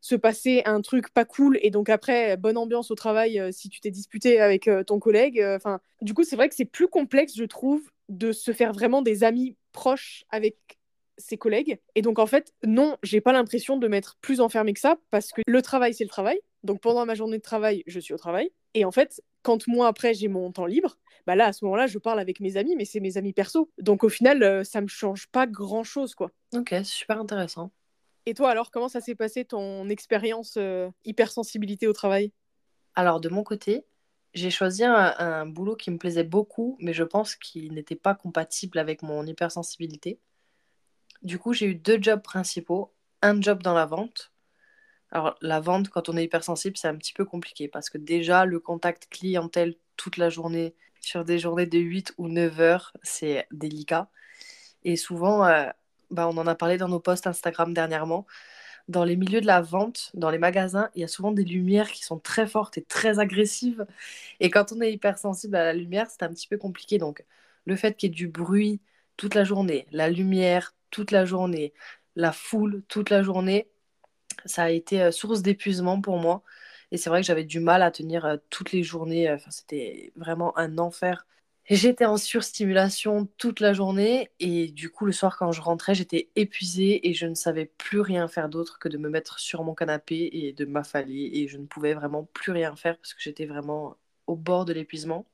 se 0.01 0.15
passer 0.15 0.61
un 0.65 0.81
truc 0.81 1.13
pas 1.13 1.25
cool 1.25 1.57
et 1.61 1.71
donc 1.71 1.89
après 1.89 2.35
bonne 2.37 2.57
ambiance 2.57 2.91
au 2.91 2.95
travail 2.95 3.39
euh, 3.39 3.51
si 3.51 3.69
tu 3.69 3.79
t'es 3.79 3.91
disputé 3.91 4.39
avec 4.39 4.67
euh, 4.67 4.83
ton 4.83 4.99
collègue. 4.99 5.43
Enfin, 5.43 5.79
du 6.01 6.13
coup 6.13 6.23
c'est 6.23 6.35
vrai 6.35 6.49
que 6.49 6.55
c'est 6.55 6.65
plus 6.65 6.87
complexe 6.87 7.33
je 7.35 7.45
trouve 7.45 7.81
de 8.09 8.31
se 8.31 8.51
faire 8.51 8.73
vraiment 8.73 9.01
des 9.01 9.23
amis 9.23 9.55
proches 9.71 10.25
avec 10.29 10.57
ses 11.17 11.37
collègues. 11.37 11.79
Et 11.95 12.01
donc 12.01 12.19
en 12.19 12.27
fait 12.27 12.53
non, 12.63 12.97
j'ai 13.01 13.21
pas 13.21 13.33
l'impression 13.33 13.77
de 13.77 13.87
m'être 13.87 14.17
plus 14.21 14.41
enfermée 14.41 14.73
que 14.73 14.79
ça 14.79 14.97
parce 15.09 15.31
que 15.31 15.41
le 15.47 15.61
travail 15.61 15.93
c'est 15.93 16.03
le 16.03 16.09
travail. 16.09 16.39
Donc 16.63 16.81
pendant 16.81 17.05
ma 17.05 17.15
journée 17.15 17.37
de 17.37 17.43
travail 17.43 17.83
je 17.87 17.99
suis 17.99 18.13
au 18.13 18.17
travail 18.17 18.51
et 18.73 18.85
en 18.85 18.91
fait 18.91 19.21
quand 19.41 19.67
moi 19.67 19.87
après 19.87 20.13
j'ai 20.13 20.27
mon 20.27 20.51
temps 20.51 20.65
libre 20.65 20.97
bah 21.25 21.35
là, 21.35 21.47
à 21.47 21.53
ce 21.53 21.63
moment-là, 21.65 21.87
je 21.87 21.97
parle 21.99 22.19
avec 22.19 22.39
mes 22.39 22.57
amis, 22.57 22.75
mais 22.75 22.85
c'est 22.85 22.99
mes 22.99 23.17
amis 23.17 23.33
perso. 23.33 23.71
Donc 23.77 24.03
au 24.03 24.09
final, 24.09 24.43
euh, 24.43 24.63
ça 24.63 24.81
me 24.81 24.87
change 24.87 25.27
pas 25.27 25.47
grand-chose, 25.47 26.15
quoi. 26.15 26.31
Ok, 26.53 26.75
super 26.83 27.19
intéressant. 27.19 27.71
Et 28.25 28.33
toi, 28.33 28.49
alors, 28.49 28.71
comment 28.71 28.89
ça 28.89 29.01
s'est 29.01 29.15
passé 29.15 29.45
ton 29.45 29.89
expérience 29.89 30.55
euh, 30.57 30.89
hypersensibilité 31.05 31.87
au 31.87 31.93
travail? 31.93 32.31
Alors, 32.95 33.21
de 33.21 33.29
mon 33.29 33.43
côté, 33.43 33.85
j'ai 34.33 34.49
choisi 34.49 34.83
un, 34.83 35.45
boulot 35.45 35.75
qui 35.75 35.91
me 35.91 35.97
plaisait 35.97 36.23
beaucoup, 36.23 36.77
mais 36.79 36.93
je 36.93 37.03
pense 37.03 37.35
qu'il 37.35 37.73
n'était 37.73 37.95
pas 37.95 38.15
compatible 38.15 38.79
avec 38.79 39.01
mon 39.01 39.25
hypersensibilité. 39.25 40.19
Du 41.21 41.37
coup, 41.37 41.53
j'ai 41.53 41.67
eu 41.67 41.75
deux 41.75 42.01
jobs 42.01 42.21
principaux. 42.21 42.93
Un 43.21 43.39
job 43.39 43.63
dans 43.63 43.73
la 43.73 43.85
vente. 43.85 44.32
Alors, 45.13 45.37
la 45.41 45.59
vente, 45.59 45.89
quand 45.89 46.09
on 46.09 46.17
est 46.17 46.23
hypersensible, 46.25 46.75
c'est 46.75 46.87
un 46.87 46.97
petit 46.97 47.13
peu 47.13 47.23
compliqué 47.25 47.67
parce 47.67 47.89
que 47.89 47.99
déjà, 47.99 48.45
le 48.45 48.59
contact 48.59 49.07
clientèle 49.09 49.75
toute 49.95 50.17
la 50.17 50.29
journée, 50.29 50.75
sur 51.01 51.23
des 51.25 51.37
journées 51.39 51.67
de 51.67 51.77
8 51.79 52.13
ou 52.17 52.29
9 52.29 52.59
heures, 52.59 52.93
c'est 53.03 53.47
délicat. 53.51 54.09
Et 54.83 54.97
souvent, 54.97 55.45
euh, 55.45 55.69
bah, 56.11 56.27
on 56.29 56.37
en 56.37 56.47
a 56.47 56.55
parlé 56.55 56.77
dans 56.77 56.89
nos 56.89 56.99
posts 56.99 57.27
Instagram 57.27 57.73
dernièrement, 57.73 58.25
dans 58.89 59.05
les 59.05 59.15
milieux 59.17 59.41
de 59.41 59.47
la 59.47 59.61
vente, 59.61 60.11
dans 60.15 60.31
les 60.31 60.39
magasins, 60.39 60.89
il 60.95 61.01
y 61.01 61.05
a 61.05 61.09
souvent 61.09 61.31
des 61.31 61.45
lumières 61.45 61.91
qui 61.91 62.03
sont 62.03 62.19
très 62.19 62.47
fortes 62.47 62.77
et 62.77 62.83
très 62.83 63.19
agressives. 63.19 63.85
Et 64.39 64.49
quand 64.51 64.71
on 64.73 64.81
est 64.81 64.93
hypersensible 64.93 65.55
à 65.55 65.65
la 65.65 65.73
lumière, 65.73 66.09
c'est 66.11 66.23
un 66.23 66.29
petit 66.29 66.47
peu 66.47 66.57
compliqué. 66.57 66.97
Donc, 66.99 67.25
le 67.65 67.75
fait 67.77 67.95
qu'il 67.97 68.11
y 68.11 68.13
ait 68.13 68.15
du 68.15 68.27
bruit 68.29 68.81
toute 69.17 69.35
la 69.35 69.43
journée, 69.45 69.87
la 69.91 70.09
lumière 70.09 70.75
toute 70.91 71.11
la 71.11 71.25
journée, 71.25 71.73
la 72.15 72.31
foule 72.31 72.83
toute 72.87 73.09
la 73.09 73.23
journée, 73.23 73.69
ça 74.45 74.63
a 74.63 74.69
été 74.69 75.01
euh, 75.01 75.11
source 75.11 75.41
d'épuisement 75.41 76.01
pour 76.01 76.17
moi. 76.17 76.43
Et 76.91 76.97
c'est 76.97 77.09
vrai 77.09 77.21
que 77.21 77.27
j'avais 77.27 77.43
du 77.45 77.59
mal 77.59 77.81
à 77.81 77.91
tenir 77.91 78.25
euh, 78.25 78.37
toutes 78.49 78.71
les 78.71 78.83
journées. 78.83 79.31
Enfin, 79.31 79.51
c'était 79.51 80.11
vraiment 80.15 80.57
un 80.57 80.77
enfer. 80.77 81.25
J'étais 81.69 82.05
en 82.05 82.17
surstimulation 82.17 83.27
toute 83.37 83.61
la 83.61 83.71
journée 83.73 84.29
et 84.39 84.67
du 84.67 84.89
coup 84.91 85.05
le 85.05 85.13
soir 85.13 85.37
quand 85.37 85.53
je 85.53 85.61
rentrais 85.61 85.95
j'étais 85.95 86.29
épuisée 86.35 87.07
et 87.07 87.13
je 87.13 87.25
ne 87.25 87.35
savais 87.35 87.65
plus 87.77 88.01
rien 88.01 88.27
faire 88.27 88.49
d'autre 88.49 88.79
que 88.79 88.89
de 88.89 88.97
me 88.97 89.09
mettre 89.09 89.39
sur 89.39 89.63
mon 89.63 89.73
canapé 89.73 90.29
et 90.33 90.51
de 90.51 90.65
m'affaler 90.65 91.31
et 91.33 91.47
je 91.47 91.57
ne 91.57 91.65
pouvais 91.65 91.93
vraiment 91.93 92.25
plus 92.33 92.51
rien 92.51 92.75
faire 92.75 92.97
parce 92.97 93.13
que 93.13 93.21
j'étais 93.21 93.45
vraiment 93.45 93.95
au 94.27 94.35
bord 94.35 94.65
de 94.65 94.73
l'épuisement. 94.73 95.25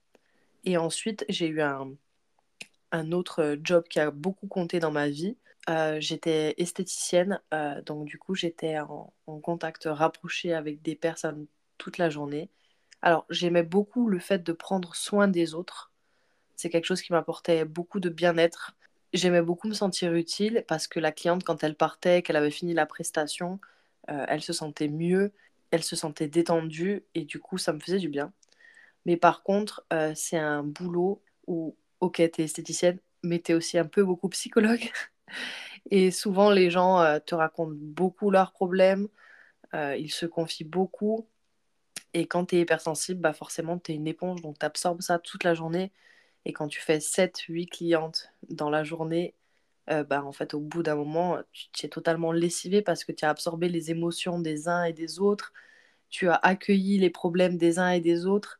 Et 0.65 0.77
ensuite 0.77 1.25
j'ai 1.29 1.47
eu 1.47 1.61
un, 1.61 1.91
un 2.91 3.11
autre 3.11 3.57
job 3.63 3.83
qui 3.89 3.99
a 3.99 4.11
beaucoup 4.11 4.47
compté 4.47 4.79
dans 4.79 4.91
ma 4.91 5.09
vie. 5.09 5.37
Euh, 5.67 5.99
j'étais 5.99 6.55
esthéticienne, 6.57 7.41
euh, 7.53 7.81
donc 7.81 8.05
du 8.05 8.17
coup 8.17 8.33
j'étais 8.33 8.79
en, 8.79 9.13
contact 9.43 9.83
rapproché 9.85 10.53
avec 10.53 10.81
des 10.81 10.95
personnes 10.95 11.47
toute 11.77 11.97
la 11.97 12.09
journée. 12.09 12.49
Alors 13.01 13.25
j'aimais 13.29 13.63
beaucoup 13.63 14.07
le 14.09 14.19
fait 14.19 14.43
de 14.43 14.53
prendre 14.53 14.95
soin 14.95 15.27
des 15.27 15.53
autres. 15.53 15.91
C'est 16.55 16.69
quelque 16.69 16.85
chose 16.85 17.01
qui 17.01 17.13
m'apportait 17.13 17.65
beaucoup 17.65 17.99
de 17.99 18.09
bien-être. 18.09 18.75
J'aimais 19.13 19.41
beaucoup 19.41 19.67
me 19.67 19.73
sentir 19.73 20.13
utile 20.13 20.65
parce 20.67 20.87
que 20.87 20.99
la 20.99 21.11
cliente, 21.11 21.43
quand 21.43 21.63
elle 21.63 21.75
partait, 21.75 22.21
qu'elle 22.21 22.35
avait 22.35 22.51
fini 22.51 22.73
la 22.73 22.85
prestation, 22.85 23.59
euh, 24.09 24.25
elle 24.27 24.41
se 24.41 24.53
sentait 24.53 24.87
mieux, 24.89 25.31
elle 25.71 25.83
se 25.83 25.95
sentait 25.95 26.27
détendue 26.27 27.03
et 27.15 27.25
du 27.25 27.39
coup 27.39 27.57
ça 27.57 27.73
me 27.73 27.79
faisait 27.79 27.99
du 27.99 28.09
bien. 28.09 28.33
Mais 29.05 29.17
par 29.17 29.43
contre, 29.43 29.85
c'est 30.15 30.37
un 30.37 30.63
boulot 30.63 31.21
où, 31.47 31.75
ok, 32.01 32.17
t'es 32.31 32.43
esthéticienne, 32.43 32.99
mais 33.23 33.39
t'es 33.39 33.53
aussi 33.53 33.77
un 33.77 33.85
peu 33.85 34.03
beaucoup 34.03 34.29
psychologue. 34.29 34.91
Et 35.91 36.11
souvent, 36.11 36.51
les 36.51 36.69
gens 36.69 37.01
euh, 37.01 37.19
te 37.19 37.35
racontent 37.35 37.75
beaucoup 37.75 38.31
leurs 38.31 38.51
problèmes, 38.51 39.07
euh, 39.73 39.95
ils 39.97 40.11
se 40.11 40.25
confient 40.25 40.63
beaucoup. 40.65 41.27
Et 42.13 42.27
quand 42.27 42.47
tu 42.47 42.57
es 42.57 42.61
hypersensible, 42.61 43.21
bah 43.21 43.33
forcément, 43.33 43.79
tu 43.79 43.91
es 43.91 43.95
une 43.95 44.07
éponge, 44.07 44.41
donc 44.41 44.59
tu 44.59 44.65
absorbes 44.65 45.01
ça 45.01 45.19
toute 45.19 45.43
la 45.43 45.53
journée. 45.53 45.91
Et 46.45 46.53
quand 46.53 46.67
tu 46.67 46.81
fais 46.81 46.99
7, 46.99 47.39
8 47.49 47.67
clientes 47.67 48.33
dans 48.49 48.69
la 48.69 48.83
journée, 48.83 49.35
euh, 49.89 50.03
bah, 50.03 50.23
en 50.23 50.31
fait, 50.31 50.53
au 50.53 50.59
bout 50.59 50.83
d'un 50.83 50.95
moment, 50.95 51.39
tu 51.73 51.85
es 51.85 51.89
totalement 51.89 52.31
lessivé 52.31 52.81
parce 52.81 53.03
que 53.03 53.11
tu 53.11 53.25
as 53.25 53.29
absorbé 53.29 53.69
les 53.69 53.91
émotions 53.91 54.39
des 54.39 54.67
uns 54.67 54.83
et 54.85 54.93
des 54.93 55.19
autres. 55.19 55.53
tu 56.09 56.29
as 56.29 56.35
accueilli 56.35 56.99
les 56.99 57.11
problèmes 57.11 57.57
des 57.57 57.79
uns 57.79 57.91
et 57.91 58.01
des 58.01 58.25
autres. 58.27 58.58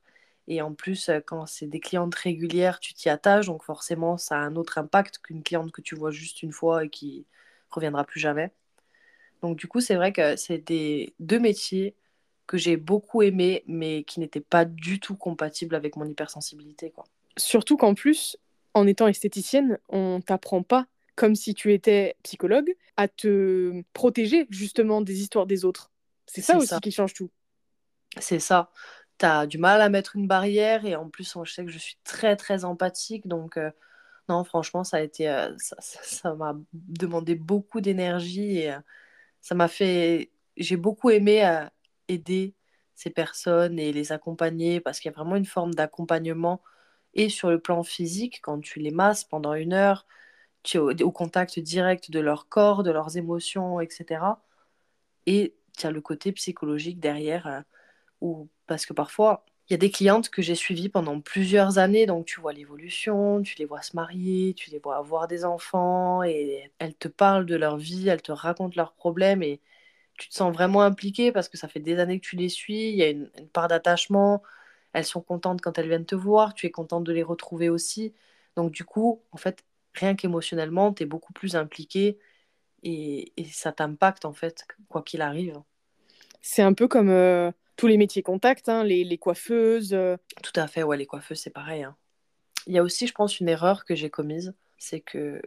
Et 0.50 0.64
en 0.64 0.74
plus, 0.74 1.10
euh, 1.10 1.20
quand 1.24 1.46
c'est 1.46 1.68
des 1.68 1.80
clientes 1.80 2.16
régulières, 2.16 2.80
tu 2.80 2.94
t'y 2.94 3.08
attaches. 3.08 3.46
Donc 3.46 3.64
forcément, 3.64 4.18
ça 4.18 4.36
a 4.36 4.40
un 4.40 4.56
autre 4.56 4.80
impact 4.80 5.20
qu'une 5.20 5.44
cliente 5.44 5.72
que 5.72 5.82
tu 5.82 5.96
vois 5.96 6.12
juste 6.12 6.44
une 6.44 6.52
fois 6.52 6.84
et 6.84 6.90
qui 6.90 7.26
reviendra 7.70 8.04
plus 8.04 8.20
jamais. 8.20 8.52
Donc 9.42 9.58
du 9.58 9.68
coup, 9.68 9.80
c'est 9.80 9.96
vrai 9.96 10.12
que 10.12 10.36
c'est 10.36 10.58
des 10.58 11.14
deux 11.20 11.40
métiers 11.40 11.96
que 12.48 12.58
j'ai 12.58 12.78
beaucoup 12.78 13.22
aimés, 13.22 13.64
mais 13.68 14.04
qui 14.04 14.20
n'étaient 14.20 14.42
pas 14.42 14.66
du 14.66 15.00
tout 15.00 15.16
compatibles 15.16 15.76
avec 15.76 15.96
mon 15.96 16.06
hypersensibilité. 16.06 16.90
Quoi. 16.90 17.06
Surtout 17.38 17.78
qu'en 17.78 17.94
plus, 17.94 18.38
en 18.74 18.88
étant 18.88 19.08
esthéticienne, 19.08 19.78
on 19.88 20.20
t'apprend 20.20 20.64
pas, 20.64 20.88
comme 21.16 21.36
si 21.36 21.54
tu 21.54 21.74
étais 21.74 22.16
psychologue, 22.24 22.76
à 22.98 23.08
te 23.08 23.84
protéger 23.94 24.48
justement 24.50 25.02
des 25.02 25.22
histoires 25.22 25.46
des 25.46 25.64
autres. 25.64 25.92
C'est 26.26 26.42
ça 26.42 26.58
aussi 26.58 26.80
qui 26.82 26.92
change 26.92 27.14
tout. 27.14 27.30
C'est 28.18 28.40
ça. 28.40 28.72
Tu 29.20 29.26
as 29.26 29.48
du 29.48 29.58
mal 29.58 29.82
à 29.82 29.90
mettre 29.90 30.16
une 30.16 30.28
barrière 30.28 30.86
et 30.86 30.96
en 30.96 31.10
plus, 31.10 31.38
je 31.44 31.54
sais 31.54 31.66
que 31.66 31.72
je 31.72 31.78
suis 31.80 31.98
très 32.04 32.36
très 32.36 32.66
empathique. 32.66 33.28
Donc, 33.28 33.58
euh, 33.58 33.72
non, 34.30 34.44
franchement, 34.44 34.84
ça 34.84 34.98
a 34.98 35.02
été. 35.02 35.30
Euh, 35.30 35.54
ça 35.60 36.36
m'a 36.36 36.56
demandé 36.74 37.36
beaucoup 37.36 37.82
d'énergie 37.82 38.60
et 38.60 38.74
euh, 38.74 38.80
ça 39.42 39.56
m'a 39.56 39.68
fait. 39.68 40.32
J'ai 40.58 40.78
beaucoup 40.78 41.10
aimé 41.10 41.68
aider 42.08 42.56
ces 42.96 43.10
personnes 43.10 43.80
et 43.80 43.94
les 43.94 44.12
accompagner 44.12 44.82
parce 44.82 45.00
qu'il 45.00 45.12
y 45.12 45.14
a 45.14 45.18
vraiment 45.18 45.36
une 45.38 45.46
forme 45.46 45.74
d'accompagnement 45.74 46.62
et 47.14 47.30
sur 47.30 47.50
le 47.50 47.60
plan 47.60 47.84
physique, 47.84 48.40
quand 48.42 48.60
tu 48.62 48.80
les 48.80 48.92
masses 48.92 49.24
pendant 49.24 49.54
une 49.54 49.74
heure, 49.74 50.06
tu 50.64 50.78
es 50.78 51.04
au, 51.04 51.12
contact 51.12 51.60
direct 51.60 52.12
de 52.12 52.20
leur 52.20 52.50
corps, 52.50 52.84
de 52.84 52.92
leurs 52.92 53.18
émotions, 53.18 53.80
etc. 53.82 54.42
Et 55.26 55.56
tu 55.78 55.88
as 55.88 55.92
le 55.92 56.02
côté 56.02 56.32
psychologique 56.34 57.00
derrière, 57.00 57.64
euh, 58.24 58.46
parce 58.68 58.86
que 58.86 58.94
parfois, 58.94 59.46
il 59.70 59.74
y 59.74 59.76
a 59.76 59.78
des 59.78 59.92
clientes 59.92 60.30
que 60.30 60.42
j'ai 60.42 60.56
suivies 60.56 60.90
pendant 60.90 61.22
plusieurs 61.22 61.78
années, 61.78 62.06
donc 62.08 62.26
tu 62.26 62.42
vois 62.42 62.54
l'évolution, 62.54 63.42
tu 63.44 63.56
les 63.60 63.66
vois 63.66 63.82
se 63.84 63.96
marier, 63.96 64.54
tu 64.56 64.72
les 64.72 64.80
vois 64.80 64.98
avoir 64.98 65.28
des 65.28 65.46
enfants, 65.46 66.24
et 66.24 66.72
elles 66.80 66.96
te 66.96 67.08
parlent 67.08 67.46
de 67.46 67.56
leur 67.56 67.78
vie, 67.78 68.10
elles 68.10 68.22
te 68.22 68.32
racontent 68.32 68.74
leurs 68.76 68.94
problèmes, 68.94 69.44
et 69.44 69.62
tu 70.20 70.30
te 70.30 70.34
sens 70.36 70.54
vraiment 70.54 70.82
impliqué 70.84 71.32
parce 71.32 71.50
que 71.50 71.58
ça 71.58 71.68
fait 71.68 71.80
des 71.80 72.00
années 72.00 72.20
que 72.20 72.26
tu 72.26 72.36
les 72.36 72.50
suis, 72.50 72.90
il 72.90 72.96
y 72.96 73.04
a 73.04 73.10
une, 73.10 73.30
part 73.54 73.68
d'attachement, 73.68 74.44
elles 74.94 75.06
sont 75.06 75.22
contentes 75.22 75.62
quand 75.62 75.78
elles 75.78 75.88
viennent 75.88 76.06
te 76.06 76.16
voir, 76.16 76.54
tu 76.54 76.68
es 76.68 76.72
contente 76.72 77.04
de 77.06 77.14
les 77.14 77.24
retrouver 77.24 77.70
aussi. 77.70 78.14
Donc 78.56 78.72
du 78.72 78.84
coup, 78.84 79.24
en 79.32 79.38
fait, 79.38 79.64
rien 79.94 80.16
qu'émotionnellement, 80.16 80.94
tu 80.94 81.04
es 81.04 81.06
beaucoup 81.06 81.34
plus 81.34 81.56
impliqué 81.56 82.20
et, 82.84 83.32
ça 83.52 83.72
t'impacte 83.72 84.26
en 84.26 84.34
fait, 84.34 84.68
quoi 84.90 85.02
qu'il 85.02 85.22
arrive. 85.22 85.62
C'est 86.42 86.62
un 86.62 86.74
peu 86.74 86.88
comme 86.88 87.10
euh, 87.10 87.52
tous 87.80 87.88
les 87.88 87.96
métiers 87.96 88.24
contact, 88.24 88.68
hein, 88.68 88.84
les, 88.84 89.18
coiffeuses. 89.18 89.94
Euh. 89.94 90.18
Tout 90.44 90.52
à 90.58 90.68
fait, 90.68 90.84
ouais, 90.84 90.98
les 90.98 91.06
coiffeuses, 91.06 91.40
c'est 91.40 91.50
pareil. 91.50 91.84
Hein. 91.84 91.96
Il 92.68 92.74
y 92.74 92.78
a 92.78 92.84
aussi, 92.84 93.08
je 93.08 93.14
pense, 93.14 93.40
une 93.40 93.48
erreur 93.48 93.86
que 93.86 93.96
j'ai 93.96 94.10
commise, 94.10 94.54
c'est 94.78 95.00
que 95.00 95.42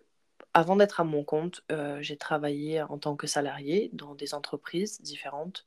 avant 0.55 0.77
d'être 0.77 0.99
à 0.99 1.05
mon 1.05 1.25
compte, 1.25 1.63
euh, 1.71 2.01
j'ai 2.01 2.17
travaillé 2.17 2.81
en 2.81 2.97
tant 2.97 3.17
que 3.17 3.27
salarié 3.27 3.91
dans 3.93 4.15
des 4.15 4.33
entreprises 4.33 5.03
différentes. 5.03 5.67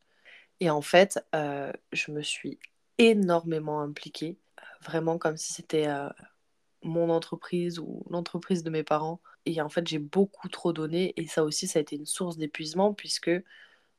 Et 0.60 0.72
en 0.72 0.82
fait, 0.82 1.24
euh, 1.36 1.72
je 1.92 2.12
me 2.12 2.24
suis 2.24 2.58
énormément 2.98 3.82
impliquée, 3.82 4.40
vraiment 4.82 5.20
comme 5.20 5.38
si 5.38 5.54
c'était 5.54 5.88
mon 6.82 7.12
entreprise 7.12 7.78
ou 7.78 8.04
l'entreprise 8.10 8.64
de 8.64 8.72
mes 8.72 8.84
parents. 8.84 9.22
Et 9.46 9.62
en 9.62 9.70
fait, 9.70 9.88
j'ai 9.88 10.00
beaucoup 10.00 10.50
trop 10.50 10.74
donné. 10.74 11.14
Et 11.18 11.28
ça 11.28 11.44
aussi, 11.44 11.68
ça 11.68 11.78
a 11.78 11.84
été 11.84 11.96
une 11.96 12.08
source 12.08 12.38
d'épuisement 12.38 12.94
puisque 12.96 13.32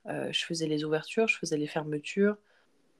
je 0.06 0.44
faisais 0.44 0.66
les 0.66 0.82
ouvertures, 0.82 1.28
je 1.28 1.38
faisais 1.38 1.58
les 1.58 1.68
fermetures. 1.68 2.36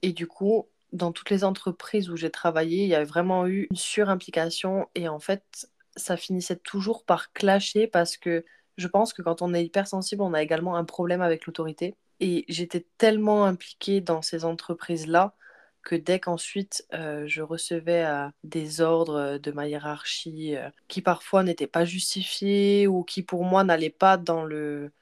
Et 0.07 0.13
du 0.13 0.29
coup, 0.29 0.69
dans 0.93 1.11
toutes 1.11 1.31
les 1.31 1.43
entreprises 1.43 2.11
où 2.11 2.17
j'ai 2.17 2.31
travaillé, 2.31 2.85
il 2.85 2.89
y 2.89 2.95
avait 2.95 3.05
vraiment 3.05 3.49
eu 3.49 3.67
une 3.71 3.77
surimplication. 3.77 4.89
Et 4.95 5.09
en 5.09 5.19
fait, 5.19 5.69
ça 5.97 6.17
finissait 6.17 6.55
toujours 6.55 7.05
par 7.05 7.33
clasher 7.33 7.89
parce 7.89 8.17
que 8.17 8.45
je 8.79 8.87
pense 8.87 9.13
que 9.13 9.21
quand 9.21 9.43
on 9.43 9.53
est 9.53 9.65
hypersensible, 9.65 10.23
on 10.23 10.33
a 10.33 10.45
également 10.45 10.77
un 10.77 10.85
problème 10.85 11.23
avec 11.23 11.47
l'autorité. 11.47 11.97
Et 12.21 12.45
j'étais 12.49 12.87
tellement 12.99 13.47
impliquée 13.47 14.01
dans 14.01 14.23
ces 14.23 14.45
entreprises-là 14.45 15.35
que 15.83 15.97
dès 15.97 16.21
qu'ensuite 16.21 16.87
euh, 16.95 17.25
je 17.27 17.43
recevais 17.43 18.05
euh, 18.05 18.29
des 18.45 18.81
ordres 18.81 19.39
de 19.39 19.51
ma 19.51 19.67
hiérarchie 19.67 20.55
euh, 20.55 20.71
qui 20.87 21.03
parfois 21.03 21.43
n'étaient 21.43 21.67
pas 21.67 21.85
justifiés 21.85 22.87
ou 22.87 23.03
qui 23.03 23.25
pour 23.25 23.43
moi 23.43 23.65
n'allaient 23.65 23.91
pas 23.91 24.17
dans 24.17 24.45
le 24.45 24.93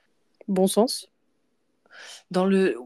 bon 0.49 0.67
sens, 0.67 1.11
dans 2.31 2.47
le 2.47 2.79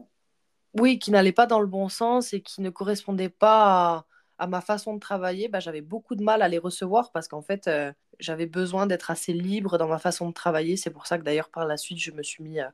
oui, 0.73 0.99
qui 0.99 1.11
n'allaient 1.11 1.31
pas 1.31 1.47
dans 1.47 1.59
le 1.59 1.67
bon 1.67 1.89
sens 1.89 2.33
et 2.33 2.41
qui 2.41 2.61
ne 2.61 2.69
correspondaient 2.69 3.29
pas 3.29 3.97
à, 3.97 4.05
à 4.39 4.47
ma 4.47 4.61
façon 4.61 4.93
de 4.95 4.99
travailler, 4.99 5.49
bah, 5.49 5.59
j'avais 5.59 5.81
beaucoup 5.81 6.15
de 6.15 6.23
mal 6.23 6.41
à 6.41 6.47
les 6.47 6.57
recevoir 6.57 7.11
parce 7.11 7.27
qu'en 7.27 7.41
fait, 7.41 7.67
euh, 7.67 7.91
j'avais 8.19 8.45
besoin 8.47 8.87
d'être 8.87 9.11
assez 9.11 9.33
libre 9.33 9.77
dans 9.77 9.87
ma 9.87 9.99
façon 9.99 10.29
de 10.29 10.33
travailler. 10.33 10.77
C'est 10.77 10.91
pour 10.91 11.07
ça 11.07 11.17
que 11.17 11.23
d'ailleurs, 11.23 11.49
par 11.49 11.65
la 11.65 11.77
suite, 11.77 11.99
je 11.99 12.11
me 12.11 12.23
suis 12.23 12.43
mis 12.43 12.59
euh, 12.59 12.69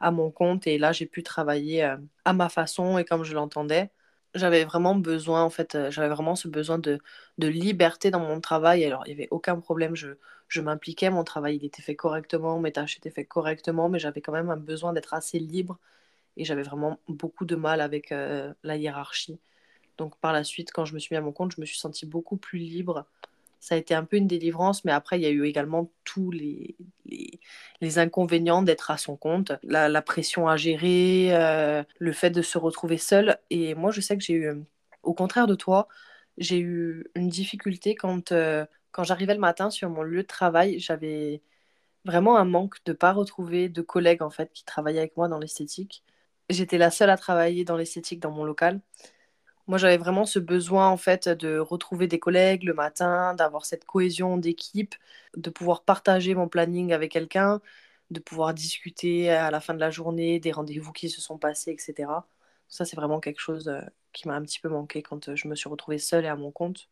à 0.00 0.10
mon 0.10 0.30
compte 0.30 0.66
et 0.66 0.78
là, 0.78 0.92
j'ai 0.92 1.06
pu 1.06 1.22
travailler 1.22 1.84
euh, 1.84 1.96
à 2.24 2.32
ma 2.32 2.48
façon 2.48 2.98
et 2.98 3.04
comme 3.04 3.24
je 3.24 3.34
l'entendais. 3.34 3.90
J'avais 4.34 4.64
vraiment 4.64 4.96
besoin, 4.96 5.44
en 5.44 5.50
fait, 5.50 5.78
j'avais 5.90 6.08
vraiment 6.08 6.34
ce 6.36 6.48
besoin 6.48 6.78
de, 6.78 6.98
de, 7.38 7.46
liberté 7.48 8.10
dans 8.10 8.20
mon 8.20 8.40
travail. 8.40 8.84
Alors, 8.84 9.04
il 9.06 9.10
n'y 9.10 9.14
avait 9.22 9.28
aucun 9.30 9.60
problème, 9.60 9.94
je, 9.94 10.08
je 10.48 10.60
m'impliquais, 10.60 11.10
mon 11.10 11.22
travail, 11.24 11.56
il 11.56 11.64
était 11.64 11.82
fait 11.82 11.94
correctement, 11.96 12.58
mes 12.58 12.72
tâches 12.72 12.96
étaient 12.96 13.10
faites 13.10 13.28
correctement, 13.28 13.88
mais 13.88 14.00
j'avais 14.00 14.20
quand 14.20 14.32
même 14.32 14.50
un 14.50 14.56
besoin 14.56 14.92
d'être 14.92 15.14
assez 15.14 15.38
libre 15.38 15.78
et 16.36 16.44
j'avais 16.44 16.62
vraiment 16.62 16.98
beaucoup 17.08 17.44
de 17.44 17.56
mal 17.56 17.80
avec 17.80 18.10
la 18.10 18.76
hiérarchie. 18.76 19.38
Donc 19.98 20.16
par 20.18 20.32
la 20.32 20.44
suite, 20.44 20.72
quand 20.72 20.84
je 20.84 20.94
me 20.94 20.98
suis 20.98 21.14
mis 21.14 21.18
à 21.18 21.20
mon 21.20 21.32
compte, 21.32 21.52
je 21.54 21.60
me 21.60 21.66
suis 21.66 21.78
sentie 21.78 22.06
beaucoup 22.06 22.36
plus 22.36 22.58
libre. 22.58 23.06
Ça 23.60 23.76
a 23.76 23.78
été 23.78 23.94
un 23.94 24.04
peu 24.04 24.16
une 24.16 24.26
délivrance, 24.26 24.84
mais 24.84 24.92
après, 24.92 25.18
il 25.18 25.22
y 25.22 25.26
a 25.26 25.30
eu 25.30 25.44
également 25.46 25.90
tous 26.04 26.30
les, 26.30 26.76
les, 27.80 27.98
inconvénients 27.98 28.62
d'être 28.62 28.90
à 28.90 28.98
son 28.98 29.16
compte, 29.16 29.52
la, 29.62 30.02
pression 30.02 30.48
à 30.48 30.56
gérer, 30.56 31.28
euh, 31.32 31.82
le 31.98 32.12
fait 32.12 32.30
de 32.30 32.42
se 32.42 32.58
retrouver 32.58 32.98
seul. 32.98 33.38
Et 33.48 33.74
moi, 33.74 33.90
je 33.90 34.02
sais 34.02 34.18
que 34.18 34.22
j'ai 34.22 34.34
eu, 34.34 34.52
au 35.02 35.14
contraire 35.14 35.46
de 35.46 35.54
toi, 35.54 35.88
j'ai 36.36 36.58
eu 36.58 37.06
une 37.14 37.28
difficulté 37.30 37.94
quand, 37.94 38.32
euh, 38.32 38.66
quand 38.92 39.04
j'arrivais 39.04 39.34
le 39.34 39.40
matin 39.40 39.70
sur 39.70 39.88
mon 39.88 40.02
lieu 40.02 40.22
de 40.22 40.28
travail. 40.28 40.78
J'avais 40.78 41.42
vraiment 42.04 42.36
un 42.36 42.44
manque 42.44 42.84
de 42.84 42.92
ne 42.92 42.96
pas 42.96 43.12
retrouver 43.12 43.68
de 43.70 43.82
collègues 43.82 44.22
en 44.22 44.30
fait 44.30 44.52
qui 44.52 44.64
travaillaient 44.64 45.00
avec 45.00 45.16
moi 45.16 45.28
dans 45.28 45.38
l'esthétique. 45.38 46.04
J'étais 46.50 46.78
la 46.78 46.90
seule 46.90 47.10
à 47.10 47.16
travailler 47.16 47.64
dans 47.64 47.76
l'esthétique 47.76 48.20
dans 48.20 48.30
mon 48.30 48.44
local. 48.44 48.80
Moi, 49.66 49.78
j'avais 49.78 49.96
vraiment 49.96 50.26
ce 50.26 50.38
besoin 50.38 50.88
en 50.90 50.98
fait 50.98 51.28
de 51.28 51.58
retrouver 51.58 52.06
des 52.06 52.18
collègues 52.18 52.64
le 52.64 52.74
matin, 52.74 53.34
d'avoir 53.34 53.64
cette 53.64 53.84
cohésion 53.86 54.36
d'équipe, 54.36 54.94
de 55.36 55.50
pouvoir 55.50 55.84
partager 55.84 56.34
mon 56.34 56.48
planning 56.48 56.92
avec 56.92 57.12
quelqu'un, 57.12 57.60
de 58.10 58.20
pouvoir 58.20 58.54
discuter 58.54 59.30
à 59.30 59.50
la 59.50 59.60
fin 59.60 59.74
de 59.74 59.80
la 59.80 59.90
journée 59.90 60.38
des 60.40 60.52
rendez-vous 60.52 60.92
qui 60.92 61.08
se 61.10 61.20
sont 61.22 61.38
passés, 61.38 61.72
etc. 61.72 62.26
Ça, 62.68 62.84
c'est 62.84 62.96
vraiment 62.96 63.20
quelque 63.20 63.40
chose 63.40 63.68
euh, 63.68 63.80
qui 64.12 64.28
m'a 64.28 64.34
un 64.34 64.42
petit 64.42 64.60
peu 64.60 64.68
manqué 64.68 65.02
quand 65.02 65.28
euh, 65.28 65.36
je 65.36 65.48
me 65.48 65.54
suis 65.54 65.68
retrouvée 65.68 65.98
seule 65.98 66.24
et 66.26 66.28
à 66.28 66.36
mon 66.36 66.50
compte. 66.52 66.88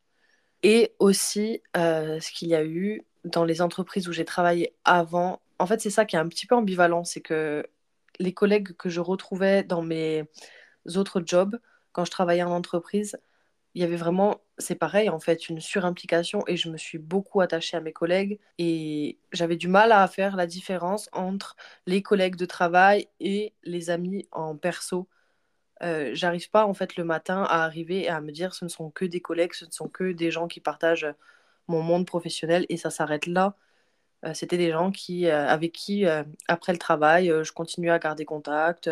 Et 0.62 0.94
aussi, 0.98 1.62
euh, 1.76 2.20
ce 2.20 2.32
qu'il 2.32 2.48
y 2.48 2.54
a 2.54 2.64
eu 2.64 3.04
dans 3.24 3.44
les 3.44 3.62
entreprises 3.62 4.08
où 4.08 4.12
j'ai 4.12 4.24
travaillé 4.24 4.74
avant, 4.84 5.40
en 5.58 5.66
fait, 5.66 5.80
c'est 5.80 5.90
ça 5.90 6.04
qui 6.06 6.16
est 6.16 6.18
un 6.18 6.28
petit 6.28 6.46
peu 6.46 6.54
ambivalent, 6.56 7.04
c'est 7.04 7.20
que 7.20 7.66
les 8.18 8.34
collègues 8.34 8.72
que 8.76 8.88
je 8.88 9.00
retrouvais 9.00 9.64
dans 9.64 9.82
mes 9.82 10.24
autres 10.96 11.22
jobs, 11.24 11.58
quand 11.92 12.04
je 12.04 12.10
travaillais 12.10 12.42
en 12.42 12.50
entreprise, 12.52 13.18
il 13.74 13.80
y 13.82 13.84
avait 13.84 13.96
vraiment, 13.96 14.40
c'est 14.58 14.74
pareil 14.74 15.08
en 15.08 15.18
fait, 15.20 15.48
une 15.48 15.60
surimplication 15.60 16.44
et 16.46 16.56
je 16.56 16.70
me 16.70 16.76
suis 16.76 16.98
beaucoup 16.98 17.40
attachée 17.40 17.76
à 17.76 17.80
mes 17.80 17.92
collègues 17.92 18.38
et 18.58 19.18
j'avais 19.32 19.56
du 19.56 19.68
mal 19.68 19.92
à 19.92 20.06
faire 20.08 20.36
la 20.36 20.46
différence 20.46 21.08
entre 21.12 21.56
les 21.86 22.02
collègues 22.02 22.36
de 22.36 22.44
travail 22.46 23.08
et 23.20 23.54
les 23.64 23.90
amis 23.90 24.28
en 24.32 24.56
perso. 24.56 25.08
Euh, 25.82 26.10
J'arrive 26.14 26.50
pas 26.50 26.66
en 26.66 26.74
fait 26.74 26.96
le 26.96 27.04
matin 27.04 27.42
à 27.44 27.64
arriver 27.64 28.02
et 28.04 28.08
à 28.08 28.20
me 28.20 28.30
dire 28.32 28.54
ce 28.54 28.64
ne 28.64 28.70
sont 28.70 28.90
que 28.90 29.04
des 29.04 29.20
collègues, 29.20 29.54
ce 29.54 29.64
ne 29.66 29.70
sont 29.70 29.88
que 29.88 30.12
des 30.12 30.30
gens 30.30 30.48
qui 30.48 30.60
partagent 30.60 31.08
mon 31.68 31.82
monde 31.82 32.06
professionnel 32.06 32.66
et 32.68 32.76
ça 32.76 32.90
s'arrête 32.90 33.26
là. 33.26 33.56
Euh, 34.24 34.34
c'était 34.34 34.56
des 34.58 34.70
gens 34.70 34.90
qui, 34.90 35.26
euh, 35.26 35.46
avec 35.48 35.72
qui, 35.72 36.06
euh, 36.06 36.22
après 36.48 36.72
le 36.72 36.78
travail, 36.78 37.28
je 37.42 37.52
continuais 37.52 37.90
à 37.90 37.98
garder 37.98 38.24
contact 38.24 38.88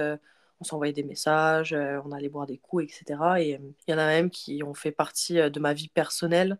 on 0.62 0.64
s'envoyait 0.64 0.92
des 0.92 1.04
messages, 1.04 1.72
on 1.72 2.12
allait 2.12 2.28
boire 2.28 2.46
des 2.46 2.58
coups, 2.58 2.84
etc. 2.84 3.18
Et 3.40 3.58
il 3.88 3.90
y 3.90 3.94
en 3.94 3.98
a 3.98 4.06
même 4.06 4.28
qui 4.28 4.62
ont 4.62 4.74
fait 4.74 4.92
partie 4.92 5.36
de 5.36 5.58
ma 5.60 5.72
vie 5.72 5.88
personnelle, 5.88 6.58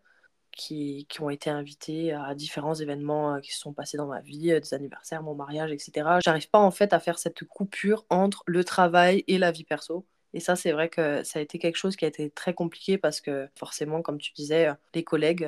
qui, 0.53 1.07
qui, 1.11 1.21
ont 1.21 1.29
été 1.29 1.51
invités 1.51 2.13
à 2.15 2.35
différents 2.35 2.75
événements 2.75 3.39
qui 3.41 3.53
se 3.53 3.61
sont 3.61 3.75
passés 3.75 3.99
dans 3.99 4.07
ma 4.07 4.23
vie, 4.23 4.59
des 4.59 4.75
anniversaires, 4.75 5.23
mon 5.23 5.35
mariage, 5.35 5.71
etc. 5.71 6.19
J'arrive 6.25 6.49
pas 6.49 6.61
en 6.61 6.71
fait 6.71 6.95
à 6.95 7.01
faire 7.01 7.19
cette 7.19 7.45
coupure 7.45 8.07
entre 8.09 8.43
le 8.47 8.65
travail 8.65 9.23
et 9.29 9.37
la 9.37 9.51
vie 9.53 9.65
perso. 9.65 10.07
Et 10.33 10.41
ça, 10.41 10.57
c'est 10.57 10.73
vrai 10.73 10.89
que 10.89 11.23
ça 11.23 11.39
a 11.39 11.43
été 11.43 11.59
quelque 11.59 11.77
chose 11.77 11.97
qui 11.97 12.07
a 12.07 12.09
été 12.09 12.31
très 12.31 12.55
compliqué 12.55 12.97
parce 12.97 13.21
que 13.21 13.51
forcément, 13.55 14.01
comme 14.01 14.19
tu 14.19 14.33
disais, 14.33 14.71
les 14.95 15.05
collègues, 15.05 15.47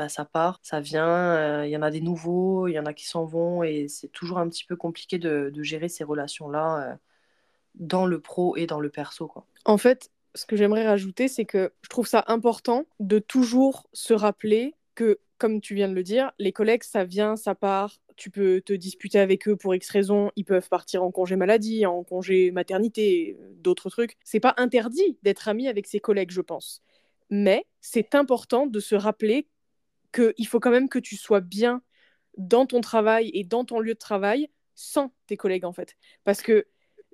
bah, 0.00 0.08
ça 0.08 0.24
part, 0.24 0.58
ça 0.62 0.80
vient, 0.80 1.62
il 1.62 1.70
y 1.70 1.76
en 1.76 1.82
a 1.82 1.90
des 1.90 2.00
nouveaux, 2.00 2.66
il 2.68 2.72
y 2.72 2.78
en 2.78 2.86
a 2.86 2.94
qui 2.94 3.06
s'en 3.06 3.26
vont 3.26 3.62
et 3.62 3.86
c'est 3.86 4.08
toujours 4.08 4.38
un 4.38 4.48
petit 4.48 4.64
peu 4.64 4.74
compliqué 4.74 5.18
de, 5.18 5.52
gérer 5.60 5.90
ces 5.90 6.04
relations-là 6.04 6.96
dans 7.74 8.06
le 8.06 8.18
pro 8.18 8.56
et 8.56 8.66
dans 8.66 8.80
le 8.80 8.88
perso. 8.88 9.26
Quoi. 9.26 9.44
En 9.66 9.76
fait, 9.76 10.10
ce 10.34 10.46
que 10.46 10.56
j'aimerais 10.56 10.86
rajouter, 10.86 11.28
c'est 11.28 11.44
que 11.44 11.74
je 11.82 11.90
trouve 11.90 12.06
ça 12.06 12.24
important 12.28 12.86
de 12.98 13.18
toujours 13.18 13.90
se 13.92 14.14
rappeler 14.14 14.74
que, 14.94 15.20
comme 15.36 15.60
tu 15.60 15.74
viens 15.74 15.88
de 15.90 15.92
le 15.92 16.02
dire, 16.02 16.32
les 16.38 16.52
collègues, 16.52 16.84
ça 16.84 17.04
vient, 17.04 17.36
ça 17.36 17.54
part. 17.54 17.98
Tu 18.16 18.30
peux 18.30 18.62
te 18.62 18.72
disputer 18.72 19.18
avec 19.18 19.48
eux 19.48 19.56
pour 19.56 19.74
X 19.74 19.90
raisons. 19.90 20.30
Ils 20.34 20.46
peuvent 20.46 20.70
partir 20.70 21.02
en 21.02 21.10
congé 21.10 21.36
maladie, 21.36 21.84
en 21.84 22.04
congé 22.04 22.52
maternité, 22.52 23.36
d'autres 23.56 23.90
trucs. 23.90 24.16
C'est 24.24 24.40
pas 24.40 24.54
interdit 24.56 25.18
d'être 25.22 25.46
ami 25.46 25.68
avec 25.68 25.86
ses 25.86 26.00
collègues, 26.00 26.30
je 26.30 26.40
pense. 26.40 26.82
Mais 27.28 27.66
c'est 27.82 28.14
important 28.14 28.66
de 28.66 28.80
se 28.80 28.94
rappeler 28.94 29.46
qu'il 30.12 30.46
faut 30.46 30.60
quand 30.60 30.70
même 30.70 30.88
que 30.88 30.98
tu 30.98 31.16
sois 31.16 31.40
bien 31.40 31.82
dans 32.36 32.66
ton 32.66 32.80
travail 32.80 33.30
et 33.34 33.44
dans 33.44 33.64
ton 33.64 33.80
lieu 33.80 33.94
de 33.94 33.98
travail 33.98 34.48
sans 34.74 35.12
tes 35.26 35.36
collègues, 35.36 35.64
en 35.64 35.72
fait. 35.72 35.96
Parce 36.24 36.42
que 36.42 36.66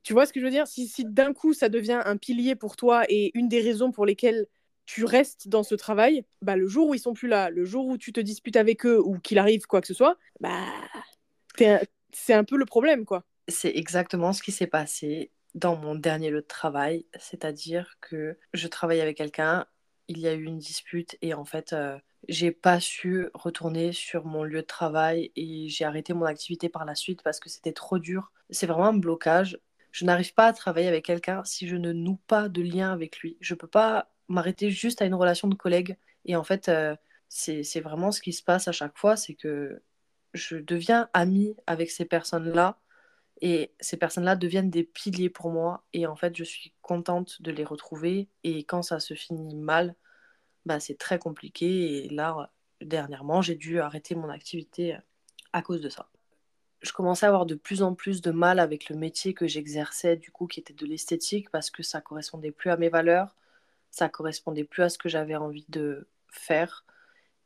tu 0.03 0.13
vois 0.13 0.25
ce 0.25 0.33
que 0.33 0.41
je 0.41 0.45
veux 0.45 0.53
dire? 0.53 0.69
Si, 0.69 0.87
si 0.87 1.05
d'un 1.05 1.33
coup 1.33 1.53
ça 1.53 1.69
devient 1.69 2.01
un 2.05 2.17
pilier 2.17 2.55
pour 2.55 2.77
toi 2.77 3.05
et 3.09 3.37
une 3.37 3.49
des 3.49 3.61
raisons 3.61 3.91
pour 3.91 4.07
lesquelles 4.07 4.47
tu 4.85 5.05
restes 5.05 5.49
dans 5.49 5.65
ce 5.65 5.75
travail, 5.75 6.25
bah, 6.43 6.57
le 6.57 6.69
jour 6.69 6.89
où 6.89 6.95
ils 6.95 7.01
sont 7.01 7.13
plus 7.13 7.27
là, 7.27 7.51
le 7.51 7.65
jour 7.65 7.87
où 7.87 7.99
tu 7.99 8.13
te 8.13 8.21
disputes 8.21 8.57
avec 8.57 8.87
eux 8.87 9.01
ou 9.05 9.19
qu'il 9.19 9.39
arrive 9.39 9.67
quoi 9.67 9.81
que 9.81 9.89
ce 9.89 9.95
soit, 9.95 10.17
bah, 10.39 10.65
c'est 12.13 12.35
un 12.35 12.45
peu 12.45 12.57
le 12.57 12.67
problème, 12.67 13.05
quoi. 13.05 13.25
C'est 13.49 13.77
exactement 13.77 14.33
ce 14.33 14.43
qui 14.43 14.53
s'est 14.53 14.69
passé 14.69 15.33
dans 15.55 15.77
mon 15.77 15.95
dernier 15.95 16.31
lieu 16.31 16.43
de 16.43 16.47
travail, 16.47 17.07
c'est-à-dire 17.19 17.97
que 18.01 18.39
je 18.53 18.69
travaillais 18.69 19.01
avec 19.01 19.17
quelqu'un, 19.17 19.67
il 20.07 20.19
y 20.19 20.29
a 20.29 20.35
eu 20.35 20.45
une 20.45 20.59
dispute 20.59 21.17
et 21.23 21.35
en 21.35 21.45
fait, 21.45 21.73
euh, 21.73 21.99
j'ai 22.29 22.53
pas 22.53 22.81
su 22.81 23.29
retourner 23.35 23.93
sur 23.93 24.25
mon 24.25 24.43
lieu 24.45 24.63
de 24.63 24.67
travail 24.67 25.33
et 25.37 25.69
j'ai 25.69 25.85
arrêté 25.85 26.15
mon 26.15 26.25
activité 26.25 26.69
par 26.69 26.85
la 26.85 26.95
suite 26.95 27.23
parce 27.23 27.41
que 27.41 27.49
c'était 27.49 27.73
trop 27.73 27.99
dur. 27.99 28.33
C'est 28.51 28.67
vraiment 28.67 28.87
un 28.89 28.97
blocage 28.99 29.59
je 29.97 30.05
n'arrive 30.05 30.35
pas 30.35 30.49
à 30.49 30.53
travailler 30.53 30.89
avec 30.89 31.07
quelqu'un 31.07 31.43
si 31.45 31.67
je 31.67 31.75
ne 31.75 31.91
noue 31.91 32.21
pas 32.27 32.51
de 32.51 32.61
lien 32.61 32.93
avec 32.93 33.19
lui. 33.21 33.39
Je 33.41 33.55
peux 33.55 33.67
pas 33.67 34.11
m'arrêter 34.29 34.71
juste 34.71 35.01
à 35.01 35.07
une 35.07 35.15
relation 35.15 35.49
de 35.49 35.55
collègue. 35.55 35.97
Et 36.27 36.37
en 36.37 36.45
fait, 36.45 36.69
euh, 36.69 36.95
c'est 37.31 37.81
vraiment 37.81 38.13
ce 38.13 38.21
qui 38.21 38.35
se 38.35 38.43
passe 38.43 38.69
à 38.69 38.73
chaque 38.73 38.99
fois, 38.99 39.17
c'est 39.17 39.33
que 39.33 39.83
je 40.35 40.59
deviens 40.59 41.09
amie 41.15 41.57
avec 41.67 41.91
ces 41.91 42.05
personnes-là 42.05 42.79
et 43.41 43.73
ces 43.81 43.97
personnes-là 43.97 44.37
deviennent 44.37 44.69
des 44.69 44.85
piliers 44.85 45.31
pour 45.31 45.51
moi. 45.51 45.87
Et 45.95 46.07
en 46.07 46.15
fait, 46.15 46.37
je 46.37 46.45
suis 46.45 46.75
contente 46.83 47.41
de 47.41 47.51
les 47.51 47.65
retrouver. 47.65 48.29
Et 48.45 48.65
quand 48.65 48.83
ça 48.83 49.01
se 49.01 49.15
finit 49.15 49.57
mal, 49.57 49.95
bah, 50.67 50.81
c'est 50.81 50.99
très 50.99 51.19
compliqué. 51.19 52.05
Et 52.05 52.09
là, 52.11 52.53
dernièrement, 52.83 53.41
j'ai 53.43 53.55
dû 53.55 53.81
arrêter 53.81 54.15
mon 54.15 54.29
activité 54.29 54.99
à 55.53 55.63
cause 55.63 55.81
de 55.81 55.89
ça 55.89 56.11
je 56.83 56.93
commençais 56.93 57.27
à 57.27 57.29
avoir 57.29 57.47
de 57.47 57.55
plus 57.55 57.83
en 57.83 57.95
plus 57.95 58.21
de 58.23 58.31
mal 58.31 58.59
avec 58.59 58.89
le 58.89 58.97
métier 58.97 59.35
que 59.35 59.47
j'exerçais, 59.47 60.17
du 60.17 60.31
coup, 60.31 60.47
qui 60.47 60.61
était 60.61 60.75
de 60.75 60.87
l'esthétique, 60.87 61.51
parce 61.51 61.71
que 61.71 61.83
ça 61.83 62.01
correspondait 62.01 62.53
plus 62.53 62.71
à 62.71 62.77
mes 62.77 62.89
valeurs, 62.89 63.35
ça 63.91 64.09
correspondait 64.09 64.65
plus 64.65 64.83
à 64.83 64.89
ce 64.89 64.99
que 64.99 65.09
j'avais 65.09 65.37
envie 65.37 65.67
de 65.69 66.09
faire, 66.29 66.85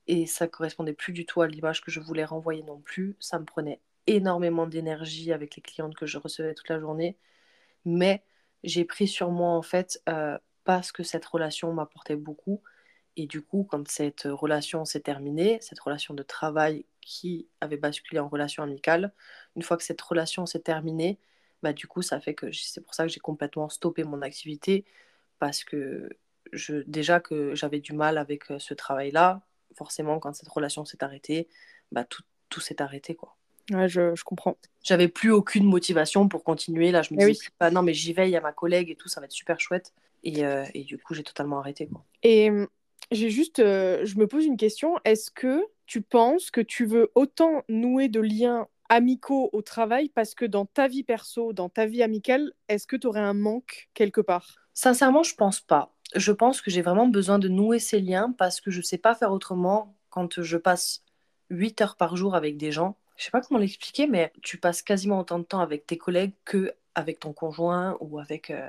et 0.06 0.26
ça 0.26 0.48
correspondait 0.48 0.92
plus 0.92 1.12
du 1.12 1.26
tout 1.26 1.42
à 1.42 1.46
l'image 1.46 1.82
que 1.82 1.90
je 1.90 2.00
voulais 2.00 2.24
renvoyer 2.24 2.62
non 2.62 2.80
plus. 2.80 3.16
Ça 3.20 3.38
me 3.38 3.44
prenait 3.44 3.80
énormément 4.06 4.66
d'énergie 4.66 5.32
avec 5.32 5.56
les 5.56 5.62
clientes 5.62 5.94
que 5.96 6.06
je 6.06 6.18
recevais 6.18 6.54
toute 6.54 6.68
la 6.68 6.80
journée, 6.80 7.16
mais 7.84 8.22
j'ai 8.64 8.84
pris 8.84 9.08
sur 9.08 9.30
moi, 9.30 9.50
en 9.50 9.62
fait, 9.62 10.02
euh, 10.08 10.38
parce 10.64 10.92
que 10.92 11.02
cette 11.02 11.24
relation 11.24 11.72
m'apportait 11.72 12.16
beaucoup, 12.16 12.62
et 13.16 13.26
du 13.26 13.42
coup, 13.42 13.66
quand 13.68 13.86
cette 13.88 14.22
relation 14.24 14.84
s'est 14.84 15.00
terminée, 15.00 15.58
cette 15.60 15.80
relation 15.80 16.14
de 16.14 16.22
travail 16.22 16.84
qui 17.00 17.48
avait 17.60 17.76
basculé 17.76 18.20
en 18.20 18.28
relation 18.28 18.62
amicale, 18.62 19.12
une 19.56 19.62
fois 19.62 19.76
que 19.76 19.82
cette 19.82 20.00
relation 20.00 20.46
s'est 20.46 20.60
terminée, 20.60 21.18
bah, 21.62 21.72
du 21.72 21.86
coup, 21.86 22.02
ça 22.02 22.20
fait 22.20 22.34
que 22.34 22.52
c'est 22.52 22.80
pour 22.80 22.94
ça 22.94 23.04
que 23.04 23.12
j'ai 23.12 23.20
complètement 23.20 23.68
stoppé 23.68 24.04
mon 24.04 24.22
activité 24.22 24.84
parce 25.38 25.64
que 25.64 26.08
je, 26.52 26.76
déjà 26.86 27.20
que 27.20 27.54
j'avais 27.54 27.80
du 27.80 27.92
mal 27.92 28.18
avec 28.18 28.50
euh, 28.50 28.58
ce 28.58 28.74
travail-là, 28.74 29.42
forcément, 29.76 30.18
quand 30.18 30.34
cette 30.34 30.48
relation 30.48 30.84
s'est 30.84 31.02
arrêtée, 31.04 31.48
bah, 31.92 32.04
tout, 32.04 32.22
tout 32.48 32.60
s'est 32.60 32.80
arrêté. 32.80 33.14
quoi. 33.14 33.36
Ouais, 33.70 33.88
je, 33.88 34.14
je 34.14 34.24
comprends. 34.24 34.56
J'avais 34.82 35.08
plus 35.08 35.30
aucune 35.30 35.64
motivation 35.64 36.28
pour 36.28 36.44
continuer. 36.44 36.90
Là, 36.90 37.02
je 37.02 37.14
me 37.14 37.20
eh 37.20 37.26
disais, 37.26 37.48
oui. 37.60 37.72
non, 37.72 37.82
mais 37.82 37.94
j'y 37.94 38.12
vais, 38.12 38.28
il 38.28 38.32
y 38.32 38.36
a 38.36 38.40
ma 38.40 38.52
collègue 38.52 38.90
et 38.90 38.96
tout, 38.96 39.08
ça 39.08 39.20
va 39.20 39.26
être 39.26 39.32
super 39.32 39.60
chouette. 39.60 39.92
Et, 40.22 40.44
euh, 40.44 40.64
et 40.74 40.84
du 40.84 40.98
coup, 40.98 41.14
j'ai 41.14 41.22
totalement 41.22 41.58
arrêté. 41.60 41.86
Quoi. 41.86 42.04
Et 42.22 42.50
j'ai 43.10 43.30
juste, 43.30 43.58
euh, 43.58 44.04
je 44.04 44.16
me 44.18 44.26
pose 44.26 44.46
une 44.46 44.56
question. 44.56 44.96
Est-ce 45.04 45.30
que 45.30 45.64
tu 45.86 46.02
penses 46.02 46.50
que 46.50 46.60
tu 46.60 46.84
veux 46.86 47.10
autant 47.14 47.62
nouer 47.68 48.08
de 48.08 48.20
liens 48.20 48.68
amicaux 48.88 49.50
au 49.52 49.62
travail 49.62 50.08
parce 50.08 50.34
que 50.34 50.44
dans 50.44 50.66
ta 50.66 50.88
vie 50.88 51.04
perso, 51.04 51.52
dans 51.52 51.68
ta 51.68 51.86
vie 51.86 52.02
amicale, 52.02 52.52
est-ce 52.68 52.86
que 52.86 52.96
tu 52.96 53.06
aurais 53.06 53.20
un 53.20 53.34
manque 53.34 53.88
quelque 53.94 54.20
part? 54.20 54.56
Sincèrement, 54.74 55.22
je 55.22 55.34
pense 55.34 55.60
pas. 55.60 55.94
Je 56.14 56.32
pense 56.32 56.60
que 56.60 56.70
j'ai 56.70 56.82
vraiment 56.82 57.06
besoin 57.06 57.38
de 57.38 57.48
nouer 57.48 57.78
ces 57.78 58.00
liens 58.00 58.34
parce 58.36 58.60
que 58.60 58.70
je 58.70 58.80
sais 58.80 58.98
pas 58.98 59.14
faire 59.14 59.32
autrement 59.32 59.96
quand 60.08 60.42
je 60.42 60.56
passe 60.56 61.04
8 61.50 61.80
heures 61.82 61.96
par 61.96 62.16
jour 62.16 62.34
avec 62.34 62.56
des 62.56 62.72
gens. 62.72 62.96
Je 63.16 63.24
sais 63.24 63.30
pas 63.30 63.40
comment 63.40 63.60
l'expliquer, 63.60 64.06
mais 64.06 64.32
tu 64.42 64.58
passes 64.58 64.82
quasiment 64.82 65.20
autant 65.20 65.38
de 65.38 65.44
temps 65.44 65.60
avec 65.60 65.86
tes 65.86 65.98
collègues 65.98 66.32
que 66.44 66.72
avec 66.94 67.20
ton 67.20 67.32
conjoint 67.32 67.96
ou 68.00 68.18
avec 68.18 68.50
euh, 68.50 68.68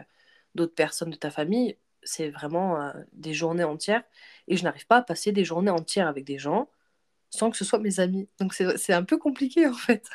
d'autres 0.53 0.75
personnes 0.75 1.09
de 1.09 1.15
ta 1.15 1.31
famille 1.31 1.77
c'est 2.03 2.29
vraiment 2.29 2.81
euh, 2.81 2.91
des 3.13 3.33
journées 3.33 3.63
entières. 3.63 4.03
Et 4.47 4.57
je 4.57 4.63
n'arrive 4.63 4.87
pas 4.87 4.97
à 4.97 5.01
passer 5.01 5.31
des 5.31 5.43
journées 5.43 5.71
entières 5.71 6.07
avec 6.07 6.25
des 6.25 6.37
gens 6.37 6.69
sans 7.29 7.49
que 7.49 7.57
ce 7.57 7.65
soit 7.65 7.79
mes 7.79 7.99
amis. 7.99 8.27
Donc 8.39 8.53
c'est 8.53 8.93
un 8.93 9.03
peu 9.03 9.17
compliqué 9.17 9.67
en 9.67 9.73
fait. 9.73 10.05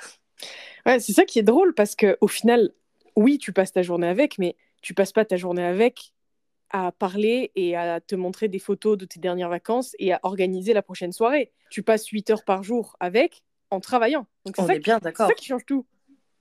Ouais, 0.85 1.01
c'est 1.01 1.13
ça 1.13 1.25
qui 1.25 1.39
est 1.39 1.43
drôle 1.43 1.75
parce 1.75 1.97
que 1.97 2.19
au 2.21 2.29
final, 2.29 2.73
oui, 3.17 3.39
tu 3.39 3.53
passes 3.53 3.73
ta 3.73 3.83
journée 3.83 4.07
avec, 4.07 4.39
mais 4.39 4.57
tu 4.83 4.95
passes 4.95 5.13
pas 5.13 5.25
ta 5.25 5.37
journée 5.37 5.65
avec 5.65 6.13
à 6.71 6.93
parler 6.93 7.53
et 7.55 7.77
à 7.77 8.01
te 8.01 8.15
montrer 8.15 8.49
des 8.49 8.59
photos 8.59 8.99
de 8.99 9.05
tes 9.05 9.21
dernières 9.21 9.49
vacances 9.49 9.95
et 9.99 10.13
à 10.13 10.21
organiser 10.25 10.75
la 10.75 10.83
prochaine 10.83 11.13
soirée. 11.13 11.53
Tu 11.71 11.83
passes 11.83 12.07
8 12.07 12.31
heures 12.31 12.45
par 12.45 12.63
jour 12.63 12.97
avec 13.01 13.45
en 13.71 13.81
travaillant. 13.81 14.27
Donc 14.45 14.57
on 14.59 14.69
est 14.69 14.79
bien 14.79 14.99
d'accord. 14.99 15.29
C'est 15.29 15.33
ça 15.33 15.37
qui 15.37 15.47
change 15.47 15.65
tout. 15.65 15.87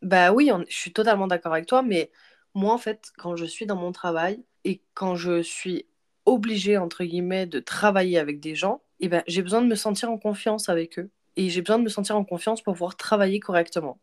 Bah 0.01 0.33
oui, 0.33 0.51
je 0.67 0.75
suis 0.75 0.91
totalement 0.91 1.27
d'accord 1.27 1.53
avec 1.53 1.67
toi, 1.67 1.81
mais 1.81 2.11
moi 2.53 2.73
en 2.73 2.77
fait, 2.77 3.11
quand 3.17 3.35
je 3.35 3.45
suis 3.45 3.65
dans 3.65 3.75
mon 3.75 3.91
travail, 3.91 4.43
et 4.65 4.81
quand 4.95 5.15
je 5.15 5.41
suis 5.43 5.85
obligée, 6.25 6.77
entre 6.77 7.03
guillemets, 7.05 7.45
de 7.45 7.59
travailler 7.59 8.17
avec 8.17 8.39
des 8.39 8.55
gens, 8.55 8.81
eh 8.99 9.07
ben, 9.07 9.23
j'ai 9.27 9.43
besoin 9.43 9.61
de 9.61 9.67
me 9.67 9.75
sentir 9.75 10.11
en 10.11 10.17
confiance 10.17 10.69
avec 10.69 10.97
eux. 10.99 11.11
Et 11.37 11.49
j'ai 11.49 11.61
besoin 11.61 11.77
de 11.77 11.83
me 11.83 11.89
sentir 11.89 12.17
en 12.17 12.25
confiance 12.25 12.61
pour 12.61 12.73
pouvoir 12.73 12.97
travailler 12.97 13.39
correctement. 13.39 13.99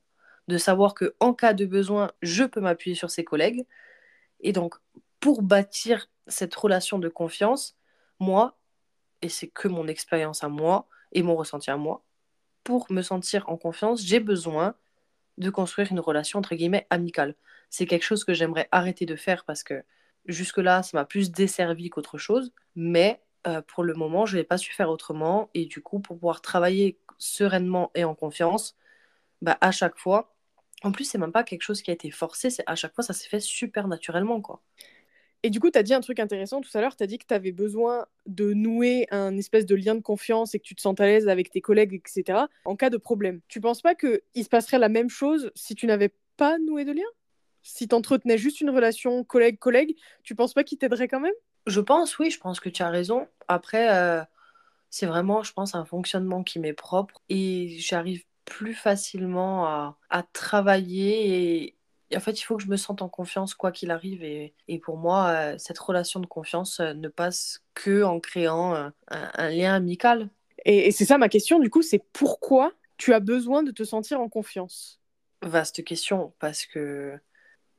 De 0.48 0.58
savoir 0.58 0.94
que 0.94 1.14
en 1.18 1.34
cas 1.34 1.52
de 1.52 1.66
besoin, 1.66 2.12
je 2.22 2.44
peux 2.44 2.60
m'appuyer 2.60 2.94
sur 2.94 3.10
ses 3.10 3.24
collègues. 3.24 3.66
Et 4.40 4.52
donc, 4.52 4.76
pour 5.18 5.42
bâtir 5.42 6.08
cette 6.28 6.54
relation 6.54 6.98
de 6.98 7.08
confiance, 7.08 7.76
moi, 8.20 8.56
et 9.20 9.28
c'est 9.28 9.48
que 9.48 9.66
mon 9.66 9.88
expérience 9.88 10.44
à 10.44 10.48
moi 10.48 10.86
et 11.12 11.22
mon 11.22 11.34
ressenti 11.34 11.70
à 11.70 11.76
moi, 11.76 12.04
pour 12.62 12.86
me 12.92 13.02
sentir 13.02 13.48
en 13.48 13.56
confiance, 13.56 14.02
j'ai 14.04 14.20
besoin 14.20 14.76
de 15.38 15.50
construire 15.50 15.90
une 15.90 16.00
relation 16.00 16.38
entre 16.38 16.54
guillemets 16.54 16.86
amicale. 16.90 17.34
C'est 17.70 17.86
quelque 17.86 18.04
chose 18.04 18.24
que 18.24 18.34
j'aimerais 18.34 18.68
arrêter 18.70 19.06
de 19.06 19.16
faire 19.16 19.44
parce 19.44 19.64
que 19.64 19.82
Jusque-là, 20.26 20.82
ça 20.82 20.96
m'a 20.96 21.04
plus 21.04 21.32
desservi 21.32 21.90
qu'autre 21.90 22.18
chose, 22.18 22.52
mais 22.76 23.20
euh, 23.46 23.60
pour 23.62 23.82
le 23.82 23.94
moment, 23.94 24.26
je 24.26 24.36
n'ai 24.36 24.44
pas 24.44 24.58
su 24.58 24.72
faire 24.72 24.90
autrement. 24.90 25.50
Et 25.54 25.66
du 25.66 25.82
coup, 25.82 26.00
pour 26.00 26.16
pouvoir 26.16 26.40
travailler 26.42 26.98
sereinement 27.18 27.90
et 27.94 28.04
en 28.04 28.14
confiance, 28.14 28.76
bah, 29.42 29.58
à 29.60 29.72
chaque 29.72 29.98
fois, 29.98 30.34
en 30.82 30.92
plus, 30.92 31.04
c'est 31.04 31.18
même 31.18 31.32
pas 31.32 31.44
quelque 31.44 31.62
chose 31.62 31.82
qui 31.82 31.90
a 31.90 31.94
été 31.94 32.10
forcé, 32.10 32.50
c'est 32.50 32.64
à 32.66 32.74
chaque 32.74 32.94
fois, 32.94 33.04
ça 33.04 33.12
s'est 33.12 33.28
fait 33.28 33.40
super 33.40 33.88
naturellement. 33.88 34.40
quoi. 34.40 34.62
Et 35.44 35.50
du 35.50 35.58
coup, 35.58 35.70
tu 35.70 35.78
as 35.78 35.82
dit 35.82 35.94
un 35.94 36.00
truc 36.00 36.20
intéressant 36.20 36.60
tout 36.60 36.70
à 36.74 36.80
l'heure, 36.80 36.96
tu 36.96 37.02
as 37.02 37.06
dit 37.06 37.18
que 37.18 37.26
tu 37.26 37.34
avais 37.34 37.50
besoin 37.50 38.06
de 38.26 38.52
nouer 38.52 39.06
un 39.10 39.36
espèce 39.36 39.66
de 39.66 39.74
lien 39.74 39.96
de 39.96 40.00
confiance 40.00 40.54
et 40.54 40.60
que 40.60 40.64
tu 40.64 40.76
te 40.76 40.80
sens 40.80 40.98
à 41.00 41.06
l'aise 41.06 41.28
avec 41.28 41.50
tes 41.50 41.60
collègues, 41.60 41.94
etc., 41.94 42.46
en 42.64 42.76
cas 42.76 42.90
de 42.90 42.96
problème. 42.96 43.40
Tu 43.48 43.60
penses 43.60 43.82
pas 43.82 43.96
qu'il 43.96 44.44
se 44.44 44.48
passerait 44.48 44.78
la 44.78 44.88
même 44.88 45.10
chose 45.10 45.50
si 45.56 45.74
tu 45.74 45.86
n'avais 45.86 46.14
pas 46.36 46.58
noué 46.58 46.84
de 46.84 46.92
lien? 46.92 47.02
Si 47.62 47.88
tu 47.88 47.94
entretenais 47.94 48.38
juste 48.38 48.60
une 48.60 48.70
relation 48.70 49.24
collègue-collègue, 49.24 49.96
tu 50.22 50.34
penses 50.34 50.54
pas 50.54 50.64
qu'il 50.64 50.78
t'aiderait 50.78 51.08
quand 51.08 51.20
même? 51.20 51.34
Je 51.66 51.80
pense, 51.80 52.18
oui, 52.18 52.30
je 52.30 52.38
pense 52.38 52.60
que 52.60 52.68
tu 52.68 52.82
as 52.82 52.90
raison. 52.90 53.28
Après, 53.48 53.96
euh, 53.96 54.22
c'est 54.90 55.06
vraiment, 55.06 55.42
je 55.42 55.52
pense, 55.52 55.74
un 55.74 55.84
fonctionnement 55.84 56.42
qui 56.42 56.58
m'est 56.58 56.72
propre 56.72 57.22
et 57.28 57.76
j'arrive 57.78 58.24
plus 58.44 58.74
facilement 58.74 59.66
à, 59.66 60.22
travailler 60.32 61.76
et, 62.10 62.16
en 62.16 62.20
fait, 62.20 62.38
il 62.38 62.42
faut 62.42 62.56
que 62.56 62.62
je 62.62 62.68
me 62.68 62.76
sente 62.76 63.00
en 63.00 63.08
confiance 63.08 63.54
quoi 63.54 63.72
qu'il 63.72 63.90
arrive. 63.90 64.22
Et, 64.24 64.54
pour 64.82 64.98
moi, 64.98 65.28
euh, 65.28 65.54
cette 65.58 65.78
relation 65.78 66.20
de 66.20 66.26
confiance 66.26 66.80
euh, 66.80 66.92
ne 66.92 67.08
passe 67.08 67.62
que 67.74 68.02
en 68.02 68.20
créant 68.20 68.90
un, 69.08 69.48
lien 69.48 69.74
amical. 69.74 70.28
et 70.64 70.90
c'est 70.90 71.06
ça 71.06 71.16
ma 71.16 71.28
question, 71.28 71.58
du 71.58 71.70
coup, 71.70 71.82
c'est 71.82 72.04
pourquoi 72.12 72.72
tu 72.98 73.14
as 73.14 73.20
besoin 73.20 73.62
de 73.62 73.70
te 73.70 73.82
sentir 73.82 74.20
en 74.20 74.28
confiance? 74.28 75.00
Vaste 75.42 75.82
question, 75.82 76.34
parce 76.38 76.66
que 76.66 77.18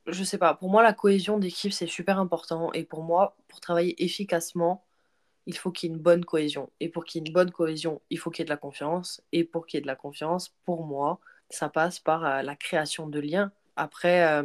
je 0.08 0.24
sais 0.24 0.38
pas, 0.38 0.54
pour 0.54 0.70
moi, 0.70 0.84
la 0.84 0.94
cohésion 0.94 1.38
d'équipe, 1.38 1.74
c'est 1.74 1.88
super 1.88 2.20
important. 2.20 2.72
Et 2.74 2.84
pour 2.84 3.04
moi, 3.04 3.36
pour 3.48 3.60
travailler 3.62 4.04
efficacement, 4.04 4.84
il 5.46 5.58
faut 5.58 5.72
qu'il 5.72 5.89
y 5.89 5.94
ait 5.94 5.96
une 5.96 6.02
bonne 6.02 6.26
cohésion. 6.26 6.70
Et 6.80 6.89
pour 6.89 7.06
qu'il 7.06 7.22
y 7.22 7.24
ait 7.24 7.28
une 7.28 7.34
bonne 7.34 7.52
cohésion, 7.52 8.02
il 8.10 8.20
faut 8.20 8.30
qu'il 8.30 8.42
y 8.42 8.44
ait 8.44 8.46
de 8.46 8.50
la 8.50 8.58
confiance. 8.58 9.22
Et 9.32 9.44
pour 9.44 9.66
qu'il 9.66 9.78
y 9.78 9.80
ait 9.80 9.82
de 9.82 9.88
la 9.88 9.96
confiance, 9.96 10.56
pour 10.66 10.86
moi, 10.86 11.20
ça 11.50 11.70
passe 11.70 12.00
par 12.00 12.26
euh, 12.26 12.42
la 12.42 12.56
création 12.56 13.08
de 13.08 13.20
liens. 13.20 13.52
Après, 13.76 14.28
euh, 14.28 14.44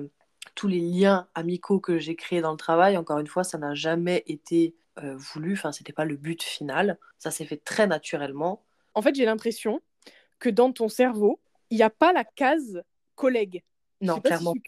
tous 0.54 0.68
les 0.68 0.80
liens 0.80 1.28
amicaux 1.34 1.80
que 1.80 1.98
j'ai 1.98 2.16
créés 2.16 2.40
dans 2.40 2.52
le 2.52 2.56
travail, 2.56 2.96
encore 2.96 3.18
une 3.18 3.26
fois, 3.26 3.44
ça 3.44 3.58
n'a 3.58 3.74
jamais 3.74 4.24
été 4.26 4.74
euh, 5.02 5.14
voulu, 5.16 5.52
enfin, 5.54 5.72
c'était 5.72 5.92
pas 5.92 6.04
le 6.04 6.16
but 6.16 6.42
final. 6.42 6.98
Ça 7.18 7.30
s'est 7.30 7.44
fait 7.44 7.62
très 7.64 7.86
naturellement. 7.86 8.64
En 8.94 9.02
fait, 9.02 9.14
j'ai 9.14 9.24
l'impression 9.24 9.80
que 10.38 10.48
dans 10.48 10.72
ton 10.72 10.88
cerveau, 10.88 11.40
il 11.70 11.76
n'y 11.76 11.82
a 11.82 11.90
pas 11.90 12.12
la 12.12 12.24
case 12.24 12.82
collègue. 13.14 13.62
Non, 14.00 14.20
clairement. 14.20 14.54
Si. 14.54 14.60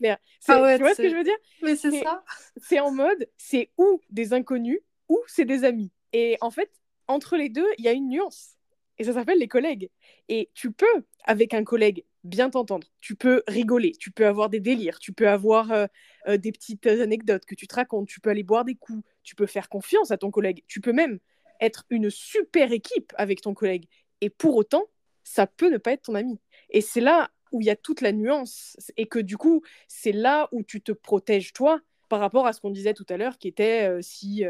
Ah 0.48 0.76
tu 0.76 0.82
vois 0.82 0.94
ce 0.94 1.02
que 1.02 1.08
je 1.08 1.16
veux 1.16 1.24
dire? 1.24 1.36
Mais 1.62 1.76
c'est 1.76 2.02
ça. 2.02 2.24
C'est 2.56 2.80
en 2.80 2.90
mode, 2.90 3.28
c'est 3.36 3.70
ou 3.78 4.00
des 4.10 4.32
inconnus 4.32 4.80
ou 5.08 5.20
c'est 5.26 5.44
des 5.44 5.64
amis. 5.64 5.92
Et 6.12 6.36
en 6.40 6.50
fait, 6.50 6.70
entre 7.06 7.36
les 7.36 7.48
deux, 7.48 7.66
il 7.78 7.84
y 7.84 7.88
a 7.88 7.92
une 7.92 8.08
nuance. 8.08 8.56
Et 8.98 9.04
ça 9.04 9.14
s'appelle 9.14 9.38
les 9.38 9.48
collègues. 9.48 9.90
Et 10.28 10.50
tu 10.54 10.72
peux, 10.72 11.04
avec 11.24 11.54
un 11.54 11.64
collègue, 11.64 12.04
bien 12.24 12.50
t'entendre. 12.50 12.86
Tu 13.00 13.14
peux 13.14 13.42
rigoler, 13.48 13.92
tu 13.92 14.10
peux 14.10 14.26
avoir 14.26 14.50
des 14.50 14.60
délires, 14.60 14.98
tu 14.98 15.12
peux 15.12 15.28
avoir 15.28 15.72
euh, 15.72 15.86
euh, 16.28 16.36
des 16.36 16.52
petites 16.52 16.86
anecdotes 16.86 17.46
que 17.46 17.54
tu 17.54 17.66
te 17.66 17.74
racontes, 17.74 18.08
tu 18.08 18.20
peux 18.20 18.30
aller 18.30 18.42
boire 18.42 18.64
des 18.64 18.74
coups, 18.74 19.02
tu 19.22 19.34
peux 19.34 19.46
faire 19.46 19.68
confiance 19.68 20.10
à 20.10 20.18
ton 20.18 20.30
collègue, 20.30 20.64
tu 20.68 20.80
peux 20.80 20.92
même 20.92 21.18
être 21.60 21.84
une 21.88 22.10
super 22.10 22.72
équipe 22.72 23.12
avec 23.16 23.40
ton 23.40 23.54
collègue. 23.54 23.86
Et 24.20 24.28
pour 24.28 24.56
autant, 24.56 24.84
ça 25.24 25.46
peut 25.46 25.70
ne 25.70 25.78
pas 25.78 25.92
être 25.92 26.02
ton 26.02 26.14
ami. 26.14 26.38
Et 26.70 26.80
c'est 26.80 27.00
là 27.00 27.30
où 27.52 27.60
il 27.60 27.66
y 27.66 27.70
a 27.70 27.76
toute 27.76 28.00
la 28.00 28.12
nuance. 28.12 28.76
Et 28.96 29.06
que 29.06 29.18
du 29.18 29.36
coup, 29.36 29.62
c'est 29.88 30.12
là 30.12 30.48
où 30.52 30.62
tu 30.62 30.80
te 30.80 30.92
protèges 30.92 31.52
toi 31.52 31.80
par 32.08 32.20
rapport 32.20 32.46
à 32.46 32.52
ce 32.52 32.60
qu'on 32.60 32.70
disait 32.70 32.94
tout 32.94 33.06
à 33.08 33.16
l'heure, 33.16 33.38
qui 33.38 33.48
était 33.48 33.88
euh, 33.88 34.00
si 34.02 34.44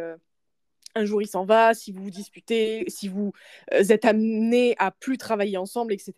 un 0.95 1.05
jour 1.05 1.23
il 1.23 1.27
s'en 1.27 1.45
va, 1.45 1.75
si 1.75 1.93
vous 1.93 2.03
vous 2.03 2.11
disputez, 2.11 2.85
si 2.89 3.09
vous 3.09 3.33
euh, 3.73 3.85
êtes 3.89 4.05
amenés 4.05 4.75
à 4.79 4.91
plus 4.91 5.19
travailler 5.19 5.57
ensemble, 5.57 5.93
etc., 5.93 6.15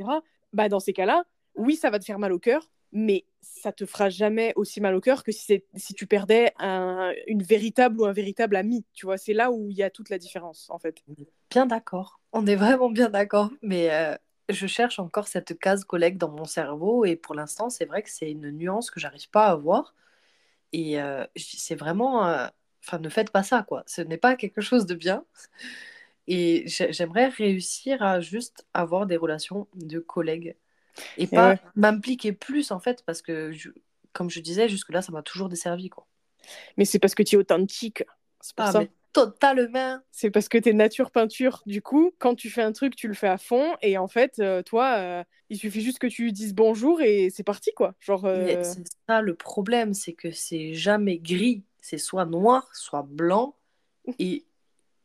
bah 0.52 0.68
dans 0.68 0.80
ces 0.80 0.92
cas-là, 0.92 1.24
oui, 1.54 1.76
ça 1.76 1.90
va 1.90 1.98
te 1.98 2.04
faire 2.04 2.18
mal 2.18 2.32
au 2.32 2.38
cœur, 2.38 2.70
mais 2.92 3.24
ça 3.40 3.72
te 3.72 3.86
fera 3.86 4.08
jamais 4.08 4.52
aussi 4.56 4.80
mal 4.80 4.94
au 4.94 5.00
cœur 5.00 5.24
que 5.24 5.32
si, 5.32 5.62
si 5.74 5.94
tu 5.94 6.06
perdais 6.06 6.52
un, 6.58 7.12
une 7.26 7.42
véritable 7.42 8.00
ou 8.00 8.04
un 8.04 8.12
véritable 8.12 8.56
ami. 8.56 8.84
Tu 8.92 9.06
vois, 9.06 9.18
c'est 9.18 9.32
là 9.32 9.50
où 9.50 9.70
il 9.70 9.76
y 9.76 9.82
a 9.82 9.90
toute 9.90 10.10
la 10.10 10.18
différence, 10.18 10.68
en 10.70 10.78
fait. 10.78 11.02
Bien 11.50 11.66
d'accord. 11.66 12.20
On 12.32 12.46
est 12.46 12.56
vraiment 12.56 12.90
bien 12.90 13.10
d'accord. 13.10 13.50
Mais 13.62 13.90
euh, 13.90 14.16
je 14.52 14.66
cherche 14.66 14.98
encore 14.98 15.28
cette 15.28 15.58
case 15.58 15.84
collègue 15.84 16.18
dans 16.18 16.30
mon 16.30 16.44
cerveau. 16.44 17.04
Et 17.04 17.16
pour 17.16 17.34
l'instant, 17.34 17.70
c'est 17.70 17.84
vrai 17.84 18.02
que 18.02 18.10
c'est 18.10 18.30
une 18.30 18.50
nuance 18.50 18.90
que 18.90 19.00
j'arrive 19.00 19.28
pas 19.30 19.46
à 19.46 19.56
voir. 19.56 19.94
Et 20.72 21.00
euh, 21.00 21.24
c'est 21.36 21.74
vraiment 21.74 22.48
enfin, 22.84 22.98
ne 22.98 23.08
faites 23.08 23.30
pas 23.30 23.42
ça, 23.42 23.62
quoi. 23.62 23.82
Ce 23.86 24.00
n'est 24.00 24.18
pas 24.18 24.36
quelque 24.36 24.60
chose 24.60 24.86
de 24.86 24.94
bien. 24.94 25.24
Et 26.28 26.64
j'aimerais 26.66 27.28
réussir 27.28 28.02
à 28.02 28.20
juste 28.20 28.66
avoir 28.74 29.06
des 29.06 29.16
relations 29.16 29.66
de 29.74 29.98
collègues 29.98 30.56
et 31.16 31.26
pas 31.26 31.56
m'impliquer 31.74 32.32
plus, 32.32 32.70
en 32.70 32.78
fait, 32.78 33.02
parce 33.04 33.22
que, 33.22 33.52
comme 34.12 34.30
je 34.30 34.40
disais, 34.40 34.68
jusque-là, 34.68 35.02
ça 35.02 35.12
m'a 35.12 35.22
toujours 35.22 35.48
desservi, 35.48 35.88
quoi. 35.88 36.06
Mais 36.76 36.84
c'est 36.84 36.98
parce 36.98 37.14
que 37.14 37.22
tu 37.22 37.36
es 37.36 37.38
authentique. 37.38 38.04
C'est 38.40 38.54
pour 38.54 38.66
ah, 38.66 38.72
ça. 38.72 38.84
Totalement. 39.12 39.98
C'est 40.10 40.30
parce 40.30 40.48
que 40.48 40.58
tu 40.58 40.70
es 40.70 40.72
nature 40.72 41.10
peinture. 41.10 41.62
Du 41.66 41.82
coup, 41.82 42.12
quand 42.18 42.34
tu 42.34 42.50
fais 42.50 42.62
un 42.62 42.72
truc, 42.72 42.96
tu 42.96 43.08
le 43.08 43.14
fais 43.14 43.28
à 43.28 43.38
fond. 43.38 43.76
Et 43.82 43.98
en 43.98 44.08
fait, 44.08 44.38
euh, 44.38 44.62
toi, 44.62 44.94
euh, 44.98 45.24
il 45.50 45.58
suffit 45.58 45.82
juste 45.82 45.98
que 45.98 46.06
tu 46.06 46.32
dises 46.32 46.54
bonjour 46.54 47.00
et 47.00 47.30
c'est 47.30 47.42
parti, 47.42 47.72
quoi. 47.74 47.94
Genre. 48.00 48.24
Euh, 48.24 48.62
c'est 48.62 48.84
ça 49.08 49.20
le 49.20 49.34
problème, 49.34 49.94
c'est 49.94 50.12
que 50.12 50.30
c'est 50.30 50.74
jamais 50.74 51.18
gris 51.18 51.64
c'est 51.82 51.98
soit 51.98 52.24
noir, 52.24 52.74
soit 52.74 53.02
blanc, 53.02 53.56
et 54.18 54.46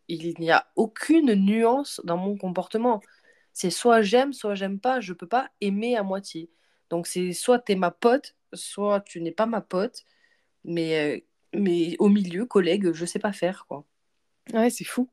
il 0.08 0.36
n'y 0.40 0.52
a 0.52 0.68
aucune 0.76 1.34
nuance 1.34 2.00
dans 2.06 2.18
mon 2.18 2.38
comportement. 2.38 3.02
C'est 3.52 3.72
soit 3.72 4.02
j'aime, 4.04 4.32
soit 4.32 4.56
j'aime 4.56 4.80
pas, 4.80 5.02
je 5.02 5.14
peux 5.14 5.28
pas 5.28 5.50
aimer 5.60 5.98
à 5.98 6.04
moitié. 6.04 6.50
Donc 6.90 7.08
c'est 7.08 7.34
soit 7.34 7.60
tu 7.60 7.74
es 7.74 7.76
ma 7.76 7.92
pote, 7.92 8.36
soit 8.54 9.02
tu 9.02 9.20
n'es 9.22 9.32
pas 9.32 9.48
ma 9.48 9.62
pote, 9.62 10.06
mais, 10.64 11.26
mais 11.54 11.96
au 12.00 12.10
milieu, 12.10 12.46
collègue, 12.46 12.94
je 12.94 13.06
sais 13.06 13.20
pas 13.20 13.34
faire, 13.34 13.66
quoi. 13.68 13.84
Ouais, 14.54 14.70
c'est 14.70 14.84
fou. 14.84 15.10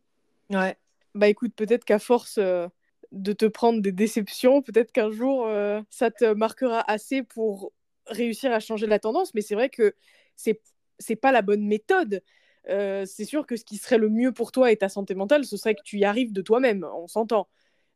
Ouais. 0.50 0.76
Bah 1.14 1.28
écoute, 1.28 1.54
peut-être 1.54 1.84
qu'à 1.84 1.98
force 1.98 2.38
euh, 2.38 2.68
de 3.12 3.32
te 3.32 3.46
prendre 3.46 3.80
des 3.80 3.92
déceptions, 3.92 4.62
peut-être 4.62 4.92
qu'un 4.92 5.10
jour, 5.10 5.46
euh, 5.46 5.80
ça 5.90 6.10
te 6.10 6.32
marquera 6.34 6.80
assez 6.90 7.22
pour 7.22 7.72
réussir 8.06 8.52
à 8.52 8.60
changer 8.60 8.86
la 8.86 8.98
tendance, 8.98 9.34
mais 9.34 9.40
c'est 9.40 9.54
vrai 9.54 9.70
que 9.70 9.94
c'est 10.36 10.60
c'est 10.98 11.16
pas 11.16 11.32
la 11.32 11.42
bonne 11.42 11.66
méthode. 11.66 12.22
Euh, 12.68 13.04
c'est 13.06 13.24
sûr 13.24 13.46
que 13.46 13.56
ce 13.56 13.64
qui 13.64 13.76
serait 13.76 13.98
le 13.98 14.08
mieux 14.08 14.32
pour 14.32 14.52
toi 14.52 14.70
et 14.72 14.76
ta 14.76 14.88
santé 14.88 15.14
mentale, 15.14 15.44
ce 15.44 15.56
serait 15.56 15.74
que 15.74 15.82
tu 15.84 15.98
y 15.98 16.04
arrives 16.04 16.32
de 16.32 16.42
toi-même, 16.42 16.84
on 16.96 17.06
s'entend. 17.08 17.48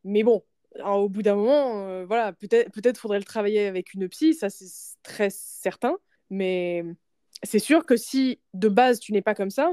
Mais 0.04 0.22
bon, 0.22 0.44
au 0.84 1.08
bout 1.08 1.22
d'un 1.22 1.36
moment, 1.36 2.04
voilà, 2.06 2.32
peut-être 2.32 2.70
peut-être 2.72 2.98
faudrait 2.98 3.18
le 3.18 3.24
travailler 3.24 3.66
avec 3.66 3.94
une 3.94 4.08
psy, 4.08 4.34
ça 4.34 4.50
c'est 4.50 4.66
très 5.02 5.30
certain. 5.30 5.96
Mais 6.30 6.84
c'est 7.42 7.58
sûr 7.58 7.86
que 7.86 7.96
si 7.96 8.40
de 8.54 8.68
base 8.68 9.00
tu 9.00 9.12
n'es 9.12 9.22
pas 9.22 9.34
comme 9.34 9.50
ça, 9.50 9.72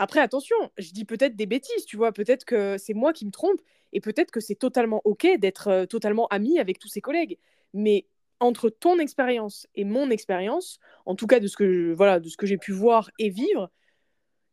après 0.00 0.20
attention, 0.20 0.56
je 0.78 0.92
dis 0.92 1.04
peut-être 1.04 1.36
des 1.36 1.44
bêtises, 1.44 1.84
tu 1.84 1.98
vois, 1.98 2.10
peut-être 2.10 2.46
que 2.46 2.78
c'est 2.78 2.94
moi 2.94 3.12
qui 3.12 3.26
me 3.26 3.30
trompe 3.30 3.60
et 3.92 4.00
peut-être 4.00 4.30
que 4.30 4.40
c'est 4.40 4.54
totalement 4.54 5.02
ok 5.04 5.26
d'être 5.38 5.68
euh, 5.68 5.84
totalement 5.84 6.26
ami 6.28 6.58
avec 6.58 6.78
tous 6.78 6.88
ses 6.88 7.02
collègues. 7.02 7.38
Mais 7.74 8.06
entre 8.40 8.70
ton 8.70 8.98
expérience 8.98 9.66
et 9.74 9.84
mon 9.84 10.08
expérience, 10.08 10.80
en 11.04 11.16
tout 11.16 11.26
cas 11.26 11.38
de 11.38 11.46
ce 11.46 11.54
que 11.54 11.92
voilà, 11.92 12.18
de 12.18 12.30
ce 12.30 12.38
que 12.38 12.46
j'ai 12.46 12.56
pu 12.56 12.72
voir 12.72 13.10
et 13.18 13.28
vivre, 13.28 13.70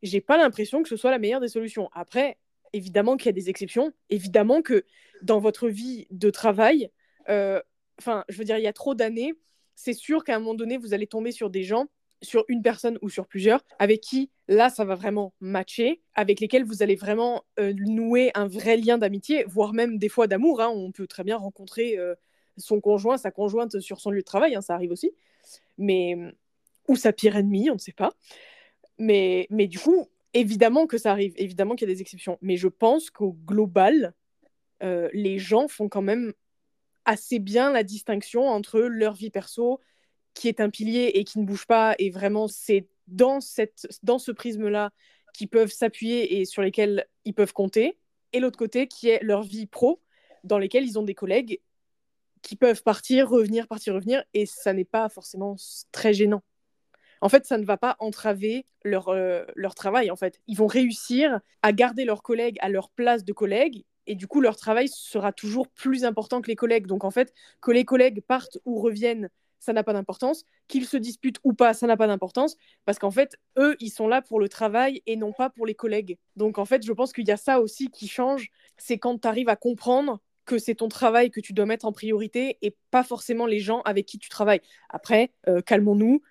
j'ai 0.03 0.19
pas 0.19 0.35
l'impression 0.35 0.83
que 0.83 0.89
ce 0.89 0.97
soit 0.97 1.11
la 1.11 1.17
meilleure 1.17 1.39
des 1.39 1.47
solutions. 1.47 1.89
Après, 1.93 2.37
évidemment 2.73 3.15
qu'il 3.15 3.27
y 3.27 3.29
a 3.29 3.31
des 3.31 3.49
exceptions, 3.49 3.93
évidemment 4.09 4.61
que 4.61 4.83
dans 5.21 5.39
votre 5.39 5.69
vie 5.69 6.07
de 6.11 6.29
travail, 6.29 6.91
euh, 7.29 7.61
enfin, 7.99 8.25
je 8.27 8.37
veux 8.37 8.43
dire, 8.43 8.57
il 8.57 8.63
y 8.63 8.67
a 8.67 8.73
trop 8.73 8.95
d'années, 8.95 9.33
c'est 9.75 9.93
sûr 9.93 10.25
qu'à 10.25 10.35
un 10.35 10.39
moment 10.39 10.55
donné, 10.55 10.75
vous 10.75 10.93
allez 10.93 11.07
tomber 11.07 11.31
sur 11.31 11.49
des 11.49 11.63
gens, 11.63 11.87
sur 12.21 12.45
une 12.47 12.61
personne 12.61 12.97
ou 13.01 13.09
sur 13.09 13.27
plusieurs, 13.27 13.63
avec 13.79 14.01
qui 14.01 14.29
là, 14.47 14.69
ça 14.69 14.85
va 14.85 14.95
vraiment 14.95 15.33
matcher, 15.39 16.01
avec 16.15 16.39
lesquels 16.39 16.63
vous 16.63 16.81
allez 16.81 16.95
vraiment 16.95 17.43
euh, 17.59 17.73
nouer 17.77 18.31
un 18.33 18.47
vrai 18.47 18.77
lien 18.77 18.97
d'amitié, 18.97 19.43
voire 19.47 19.73
même 19.73 19.97
des 19.97 20.09
fois 20.09 20.27
d'amour. 20.27 20.61
Hein. 20.61 20.69
On 20.69 20.91
peut 20.91 21.07
très 21.07 21.23
bien 21.23 21.37
rencontrer 21.37 21.97
euh, 21.97 22.15
son 22.57 22.81
conjoint, 22.81 23.17
sa 23.17 23.31
conjointe 23.31 23.79
sur 23.79 23.99
son 23.99 24.11
lieu 24.11 24.21
de 24.21 24.25
travail, 24.25 24.55
hein, 24.55 24.61
ça 24.61 24.73
arrive 24.73 24.91
aussi. 24.91 25.11
Mais 25.77 26.17
ou 26.87 26.95
sa 26.95 27.13
pire 27.13 27.35
ennemie, 27.35 27.69
on 27.69 27.75
ne 27.75 27.79
sait 27.79 27.91
pas. 27.91 28.13
Mais, 28.97 29.47
mais 29.49 29.67
du 29.67 29.79
coup, 29.79 30.07
évidemment 30.33 30.87
que 30.87 30.97
ça 30.97 31.11
arrive, 31.11 31.33
évidemment 31.37 31.75
qu'il 31.75 31.87
y 31.87 31.91
a 31.91 31.93
des 31.93 32.01
exceptions. 32.01 32.37
Mais 32.41 32.57
je 32.57 32.67
pense 32.67 33.09
qu'au 33.09 33.33
global, 33.45 34.13
euh, 34.83 35.09
les 35.13 35.39
gens 35.39 35.67
font 35.67 35.89
quand 35.89 36.01
même 36.01 36.33
assez 37.05 37.39
bien 37.39 37.71
la 37.71 37.83
distinction 37.83 38.47
entre 38.47 38.79
leur 38.79 39.13
vie 39.13 39.29
perso, 39.29 39.79
qui 40.39 40.47
est 40.47 40.59
un 40.59 40.69
pilier 40.69 41.11
et 41.15 41.23
qui 41.23 41.39
ne 41.39 41.45
bouge 41.45 41.65
pas, 41.65 41.95
et 41.99 42.09
vraiment 42.09 42.47
c'est 42.47 42.87
dans, 43.07 43.41
cette, 43.41 43.87
dans 44.03 44.19
ce 44.19 44.31
prisme-là 44.31 44.91
qu'ils 45.33 45.49
peuvent 45.49 45.71
s'appuyer 45.71 46.39
et 46.39 46.45
sur 46.45 46.61
lesquels 46.61 47.07
ils 47.25 47.33
peuvent 47.33 47.53
compter, 47.53 47.97
et 48.33 48.39
l'autre 48.39 48.57
côté 48.57 48.87
qui 48.87 49.09
est 49.09 49.21
leur 49.23 49.43
vie 49.43 49.65
pro, 49.65 50.01
dans 50.43 50.57
lesquels 50.57 50.85
ils 50.85 50.99
ont 50.99 51.03
des 51.03 51.15
collègues 51.15 51.59
qui 52.41 52.55
peuvent 52.55 52.83
partir, 52.83 53.29
revenir, 53.29 53.67
partir, 53.67 53.95
revenir, 53.95 54.23
et 54.33 54.45
ça 54.45 54.73
n'est 54.73 54.85
pas 54.85 55.09
forcément 55.09 55.55
très 55.91 56.13
gênant. 56.13 56.43
En 57.21 57.29
fait, 57.29 57.45
ça 57.45 57.57
ne 57.57 57.65
va 57.65 57.77
pas 57.77 57.95
entraver 57.99 58.67
leur, 58.83 59.09
euh, 59.09 59.43
leur 59.55 59.73
travail, 59.73 60.11
en 60.11 60.15
fait. 60.15 60.39
Ils 60.47 60.55
vont 60.55 60.67
réussir 60.67 61.39
à 61.63 61.73
garder 61.73 62.05
leurs 62.05 62.21
collègues 62.21 62.57
à 62.61 62.69
leur 62.69 62.89
place 62.91 63.25
de 63.25 63.33
collègues, 63.33 63.85
et 64.05 64.15
du 64.15 64.27
coup, 64.27 64.39
leur 64.39 64.55
travail 64.55 64.87
sera 64.87 65.33
toujours 65.33 65.67
plus 65.67 66.05
important 66.05 66.41
que 66.41 66.47
les 66.47 66.55
collègues. 66.55 66.87
Donc, 66.87 67.03
en 67.03 67.11
fait, 67.11 67.33
que 67.59 67.71
les 67.71 67.85
collègues 67.85 68.21
partent 68.21 68.59
ou 68.65 68.79
reviennent, 68.79 69.29
ça 69.59 69.73
n'a 69.73 69.83
pas 69.83 69.93
d'importance. 69.93 70.43
Qu'ils 70.67 70.85
se 70.85 70.97
disputent 70.97 71.39
ou 71.43 71.53
pas, 71.53 71.73
ça 71.73 71.87
n'a 71.87 71.97
pas 71.97 72.07
d'importance. 72.07 72.55
Parce 72.85 72.99
qu'en 72.99 73.11
fait, 73.11 73.37
eux, 73.57 73.75
ils 73.79 73.89
sont 73.89 74.07
là 74.07 74.21
pour 74.21 74.39
le 74.39 74.49
travail 74.49 75.01
et 75.05 75.15
non 75.15 75.33
pas 75.33 75.49
pour 75.49 75.65
les 75.65 75.75
collègues. 75.75 76.17
Donc, 76.35 76.57
en 76.57 76.65
fait, 76.65 76.85
je 76.85 76.91
pense 76.93 77.13
qu'il 77.13 77.27
y 77.27 77.31
a 77.31 77.37
ça 77.37 77.59
aussi 77.59 77.89
qui 77.89 78.07
change. 78.07 78.49
C'est 78.77 78.97
quand 78.97 79.19
tu 79.19 79.27
arrives 79.27 79.49
à 79.49 79.55
comprendre 79.55 80.19
que 80.45 80.57
c'est 80.57 80.75
ton 80.75 80.87
travail 80.87 81.29
que 81.29 81.41
tu 81.41 81.53
dois 81.53 81.65
mettre 81.65 81.85
en 81.85 81.91
priorité 81.91 82.57
et 82.61 82.75
pas 82.89 83.03
forcément 83.03 83.45
les 83.45 83.59
gens 83.59 83.81
avec 83.81 84.05
qui 84.05 84.17
tu 84.17 84.29
travailles. 84.29 84.61
Après, 84.89 85.31
euh, 85.47 85.61
calmons-nous. 85.61 86.21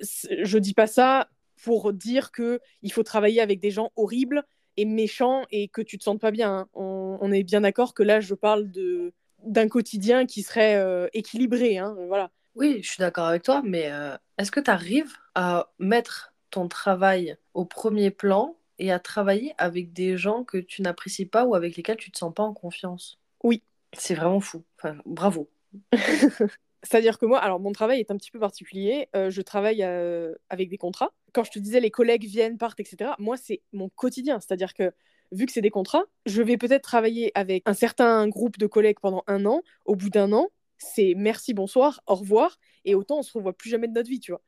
Je 0.00 0.58
dis 0.58 0.74
pas 0.74 0.86
ça 0.86 1.28
pour 1.64 1.92
dire 1.92 2.30
que 2.30 2.60
il 2.82 2.92
faut 2.92 3.02
travailler 3.02 3.40
avec 3.40 3.60
des 3.60 3.70
gens 3.70 3.90
horribles 3.96 4.44
et 4.76 4.84
méchants 4.84 5.44
et 5.50 5.68
que 5.68 5.80
tu 5.82 5.98
te 5.98 6.04
sens 6.04 6.18
pas 6.18 6.30
bien. 6.30 6.68
Hein. 6.74 7.18
On, 7.20 7.32
est 7.32 7.42
bien 7.42 7.62
d'accord 7.62 7.94
que 7.94 8.02
là, 8.02 8.20
je 8.20 8.34
parle 8.34 8.70
de 8.70 9.12
d'un 9.44 9.68
quotidien 9.68 10.24
qui 10.24 10.42
serait 10.42 10.76
euh, 10.76 11.08
équilibré. 11.14 11.78
Hein, 11.78 11.96
voilà. 12.06 12.30
Oui, 12.54 12.80
je 12.82 12.88
suis 12.90 13.00
d'accord 13.00 13.26
avec 13.26 13.42
toi, 13.42 13.62
mais 13.64 13.90
euh, 13.90 14.16
est-ce 14.38 14.50
que 14.50 14.60
tu 14.60 14.70
arrives 14.70 15.12
à 15.34 15.72
mettre 15.78 16.34
ton 16.50 16.68
travail 16.68 17.36
au 17.54 17.64
premier 17.64 18.10
plan 18.10 18.56
et 18.78 18.92
à 18.92 18.98
travailler 18.98 19.54
avec 19.58 19.92
des 19.92 20.16
gens 20.18 20.44
que 20.44 20.58
tu 20.58 20.82
n'apprécies 20.82 21.26
pas 21.26 21.44
ou 21.46 21.54
avec 21.54 21.76
lesquels 21.76 21.96
tu 21.96 22.10
te 22.10 22.18
sens 22.18 22.32
pas 22.34 22.42
en 22.42 22.52
confiance? 22.52 23.18
Oui. 23.42 23.62
C'est 23.96 24.14
vraiment 24.14 24.40
fou. 24.40 24.64
Enfin, 24.78 24.96
bravo. 25.06 25.48
C'est-à-dire 26.82 27.18
que 27.18 27.26
moi, 27.26 27.38
alors 27.38 27.60
mon 27.60 27.72
travail 27.72 28.00
est 28.00 28.10
un 28.10 28.16
petit 28.16 28.30
peu 28.30 28.38
particulier. 28.40 29.08
Euh, 29.14 29.30
je 29.30 29.40
travaille 29.40 29.82
euh, 29.82 30.34
avec 30.50 30.68
des 30.68 30.78
contrats. 30.78 31.12
Quand 31.32 31.44
je 31.44 31.52
te 31.52 31.58
disais 31.58 31.80
les 31.80 31.90
collègues 31.90 32.24
viennent, 32.24 32.58
partent, 32.58 32.80
etc., 32.80 33.12
moi, 33.18 33.36
c'est 33.36 33.62
mon 33.72 33.88
quotidien. 33.88 34.40
C'est-à-dire 34.40 34.74
que 34.74 34.92
vu 35.30 35.46
que 35.46 35.52
c'est 35.52 35.60
des 35.60 35.70
contrats, 35.70 36.04
je 36.26 36.42
vais 36.42 36.56
peut-être 36.56 36.82
travailler 36.82 37.30
avec 37.34 37.62
un 37.66 37.74
certain 37.74 38.28
groupe 38.28 38.58
de 38.58 38.66
collègues 38.66 38.98
pendant 39.00 39.22
un 39.26 39.46
an. 39.46 39.62
Au 39.84 39.94
bout 39.96 40.10
d'un 40.10 40.32
an, 40.32 40.48
c'est 40.82 41.14
merci, 41.16 41.54
bonsoir, 41.54 42.02
au 42.06 42.14
revoir. 42.14 42.58
Et 42.84 42.94
autant 42.94 43.18
on 43.18 43.22
se 43.22 43.32
revoit 43.32 43.52
plus 43.52 43.70
jamais 43.70 43.88
de 43.88 43.92
notre 43.92 44.08
vie, 44.08 44.20
tu 44.20 44.32
vois. 44.32 44.42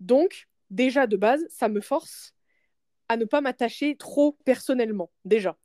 Donc, 0.00 0.48
déjà 0.70 1.06
de 1.06 1.16
base, 1.16 1.44
ça 1.50 1.68
me 1.68 1.80
force 1.80 2.34
à 3.08 3.16
ne 3.16 3.24
pas 3.24 3.40
m'attacher 3.40 3.96
trop 3.96 4.38
personnellement, 4.44 5.10
déjà. 5.24 5.58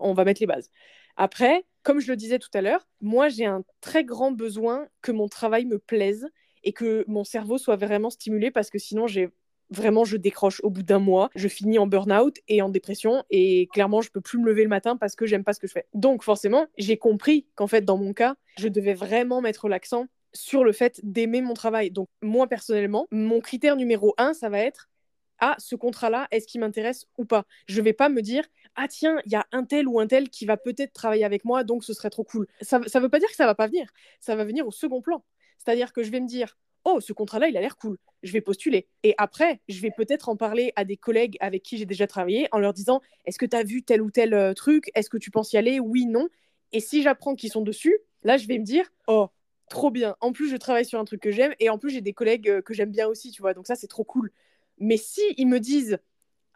On 0.00 0.14
va 0.14 0.24
mettre 0.24 0.40
les 0.40 0.46
bases. 0.46 0.70
Après, 1.16 1.64
comme 1.82 2.00
je 2.00 2.10
le 2.10 2.16
disais 2.16 2.38
tout 2.38 2.50
à 2.54 2.60
l'heure, 2.60 2.88
moi 3.00 3.28
j'ai 3.28 3.46
un 3.46 3.62
très 3.80 4.04
grand 4.04 4.32
besoin 4.32 4.88
que 5.02 5.12
mon 5.12 5.28
travail 5.28 5.64
me 5.66 5.78
plaise 5.78 6.28
et 6.64 6.72
que 6.72 7.04
mon 7.06 7.24
cerveau 7.24 7.58
soit 7.58 7.76
vraiment 7.76 8.10
stimulé 8.10 8.50
parce 8.50 8.70
que 8.70 8.78
sinon 8.78 9.06
j'ai 9.06 9.28
vraiment 9.74 10.04
je 10.04 10.16
décroche 10.16 10.60
au 10.62 10.70
bout 10.70 10.82
d'un 10.82 10.98
mois, 10.98 11.30
je 11.34 11.48
finis 11.48 11.78
en 11.78 11.86
burn-out 11.86 12.38
et 12.48 12.62
en 12.62 12.68
dépression 12.68 13.24
et 13.30 13.68
clairement 13.72 14.00
je 14.00 14.10
peux 14.10 14.20
plus 14.20 14.38
me 14.38 14.46
lever 14.46 14.62
le 14.62 14.68
matin 14.68 14.96
parce 14.96 15.14
que 15.16 15.26
j'aime 15.26 15.44
pas 15.44 15.52
ce 15.52 15.60
que 15.60 15.66
je 15.66 15.72
fais. 15.72 15.86
Donc 15.94 16.22
forcément, 16.22 16.66
j'ai 16.78 16.96
compris 16.96 17.46
qu'en 17.54 17.66
fait 17.66 17.82
dans 17.82 17.98
mon 17.98 18.12
cas, 18.12 18.36
je 18.58 18.68
devais 18.68 18.94
vraiment 18.94 19.40
mettre 19.40 19.68
l'accent 19.68 20.06
sur 20.32 20.64
le 20.64 20.72
fait 20.72 21.00
d'aimer 21.02 21.42
mon 21.42 21.54
travail. 21.54 21.90
Donc 21.90 22.08
moi 22.22 22.46
personnellement, 22.46 23.06
mon 23.10 23.40
critère 23.40 23.76
numéro 23.76 24.14
un, 24.18 24.34
ça 24.34 24.48
va 24.48 24.60
être 24.60 24.88
ah, 25.40 25.56
ce 25.58 25.74
contrat-là, 25.74 26.28
est-ce 26.30 26.46
qu'il 26.46 26.60
m'intéresse 26.60 27.06
ou 27.18 27.24
pas? 27.24 27.44
Je 27.66 27.82
vais 27.82 27.92
pas 27.92 28.08
me 28.08 28.22
dire 28.22 28.44
ah 28.76 28.88
tiens, 28.88 29.20
il 29.26 29.32
y 29.32 29.36
a 29.36 29.46
un 29.52 29.64
tel 29.64 29.88
ou 29.88 30.00
un 30.00 30.06
tel 30.06 30.30
qui 30.30 30.46
va 30.46 30.56
peut-être 30.56 30.92
travailler 30.92 31.24
avec 31.24 31.44
moi, 31.44 31.64
donc 31.64 31.84
ce 31.84 31.92
serait 31.92 32.10
trop 32.10 32.24
cool. 32.24 32.46
Ça 32.60 32.78
ne 32.78 33.00
veut 33.00 33.08
pas 33.08 33.18
dire 33.18 33.28
que 33.28 33.36
ça 33.36 33.46
va 33.46 33.54
pas 33.54 33.66
venir. 33.66 33.88
Ça 34.20 34.36
va 34.36 34.44
venir 34.44 34.66
au 34.66 34.70
second 34.70 35.00
plan. 35.00 35.24
C'est-à-dire 35.58 35.92
que 35.92 36.02
je 36.02 36.10
vais 36.10 36.20
me 36.20 36.26
dire 36.26 36.56
oh, 36.84 37.00
ce 37.00 37.12
contrat-là, 37.12 37.48
il 37.48 37.56
a 37.56 37.60
l'air 37.60 37.76
cool. 37.76 37.98
Je 38.22 38.32
vais 38.32 38.40
postuler. 38.40 38.88
Et 39.02 39.14
après, 39.18 39.60
je 39.68 39.80
vais 39.80 39.90
peut-être 39.90 40.28
en 40.28 40.36
parler 40.36 40.72
à 40.76 40.84
des 40.84 40.96
collègues 40.96 41.36
avec 41.40 41.62
qui 41.62 41.76
j'ai 41.76 41.86
déjà 41.86 42.06
travaillé 42.06 42.48
en 42.52 42.58
leur 42.58 42.72
disant 42.72 43.00
est-ce 43.24 43.38
que 43.38 43.46
tu 43.46 43.56
as 43.56 43.64
vu 43.64 43.82
tel 43.82 44.02
ou 44.02 44.10
tel 44.10 44.34
euh, 44.34 44.54
truc? 44.54 44.90
Est-ce 44.94 45.10
que 45.10 45.18
tu 45.18 45.30
penses 45.30 45.52
y 45.52 45.56
aller? 45.56 45.80
Oui, 45.80 46.06
non. 46.06 46.28
Et 46.72 46.80
si 46.80 47.02
j'apprends 47.02 47.34
qu'ils 47.34 47.52
sont 47.52 47.62
dessus, 47.62 47.98
là, 48.22 48.36
je 48.36 48.46
vais 48.46 48.58
me 48.58 48.64
dire 48.64 48.90
oh, 49.06 49.28
trop 49.68 49.90
bien. 49.90 50.16
En 50.20 50.32
plus, 50.32 50.50
je 50.50 50.56
travaille 50.56 50.84
sur 50.84 50.98
un 50.98 51.04
truc 51.04 51.20
que 51.20 51.30
j'aime 51.30 51.54
et 51.60 51.70
en 51.70 51.78
plus, 51.78 51.90
j'ai 51.90 52.00
des 52.00 52.12
collègues 52.14 52.48
euh, 52.48 52.62
que 52.62 52.74
j'aime 52.74 52.90
bien 52.90 53.08
aussi, 53.08 53.30
tu 53.30 53.42
vois. 53.42 53.54
Donc 53.54 53.66
ça, 53.66 53.76
c'est 53.76 53.88
trop 53.88 54.04
cool. 54.04 54.30
Mais 54.78 54.96
si 54.96 55.22
ils 55.36 55.46
me 55.46 55.60
disent 55.60 55.98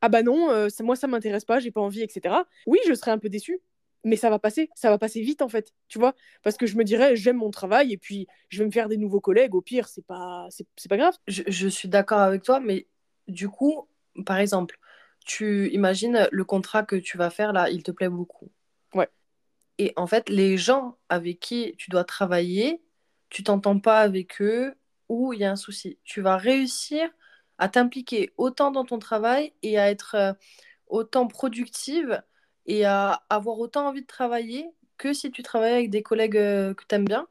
ah 0.00 0.08
bah 0.08 0.22
non, 0.22 0.50
euh, 0.50 0.68
moi 0.80 0.96
ça 0.96 1.06
m'intéresse 1.06 1.44
pas, 1.44 1.58
j'ai 1.58 1.70
pas 1.70 1.80
envie, 1.80 2.02
etc. 2.02 2.34
Oui, 2.66 2.78
je 2.86 2.94
serais 2.94 3.10
un 3.10 3.18
peu 3.18 3.28
déçue, 3.28 3.60
mais 4.04 4.16
ça 4.16 4.30
va 4.30 4.38
passer, 4.38 4.70
ça 4.74 4.90
va 4.90 4.98
passer 4.98 5.20
vite 5.20 5.42
en 5.42 5.48
fait, 5.48 5.72
tu 5.88 5.98
vois, 5.98 6.14
parce 6.42 6.56
que 6.56 6.66
je 6.66 6.76
me 6.76 6.84
dirais 6.84 7.16
j'aime 7.16 7.38
mon 7.38 7.50
travail 7.50 7.92
et 7.92 7.98
puis 7.98 8.26
je 8.48 8.58
vais 8.58 8.66
me 8.66 8.70
faire 8.70 8.88
des 8.88 8.96
nouveaux 8.96 9.20
collègues. 9.20 9.54
Au 9.54 9.62
pire, 9.62 9.88
c'est 9.88 10.06
pas, 10.06 10.46
c'est 10.50 10.88
pas 10.88 10.96
grave. 10.96 11.14
Je, 11.26 11.42
je 11.46 11.68
suis 11.68 11.88
d'accord 11.88 12.20
avec 12.20 12.42
toi, 12.42 12.60
mais 12.60 12.86
du 13.26 13.48
coup, 13.48 13.88
par 14.24 14.38
exemple, 14.38 14.78
tu 15.24 15.68
imagines 15.70 16.28
le 16.30 16.44
contrat 16.44 16.82
que 16.82 16.96
tu 16.96 17.18
vas 17.18 17.30
faire 17.30 17.52
là, 17.52 17.70
il 17.70 17.82
te 17.82 17.90
plaît 17.90 18.08
beaucoup. 18.08 18.50
Ouais. 18.94 19.08
Et 19.78 19.92
en 19.96 20.06
fait, 20.06 20.28
les 20.28 20.56
gens 20.56 20.96
avec 21.08 21.38
qui 21.40 21.74
tu 21.76 21.90
dois 21.90 22.04
travailler, 22.04 22.82
tu 23.28 23.44
t'entends 23.44 23.78
pas 23.78 24.00
avec 24.00 24.40
eux 24.40 24.74
ou 25.08 25.32
il 25.32 25.40
y 25.40 25.44
a 25.44 25.50
un 25.50 25.56
souci. 25.56 25.98
Tu 26.04 26.20
vas 26.20 26.36
réussir 26.36 27.10
à 27.58 27.68
t'impliquer 27.68 28.32
autant 28.36 28.70
dans 28.70 28.84
ton 28.84 28.98
travail 28.98 29.52
et 29.62 29.78
à 29.78 29.90
être 29.90 30.14
euh, 30.14 30.32
autant 30.86 31.26
productive 31.26 32.22
et 32.68 32.84
à 32.84 33.22
avoir 33.30 33.58
autant 33.58 33.88
envie 33.88 34.02
de 34.02 34.06
travailler 34.06 34.66
que 34.98 35.12
si 35.12 35.30
tu 35.30 35.42
travailles 35.42 35.72
avec 35.72 35.90
des 35.90 36.02
collègues 36.02 36.36
euh, 36.36 36.74
que 36.74 36.84
tu 36.88 36.94
aimes 36.94 37.06
bien? 37.06 37.26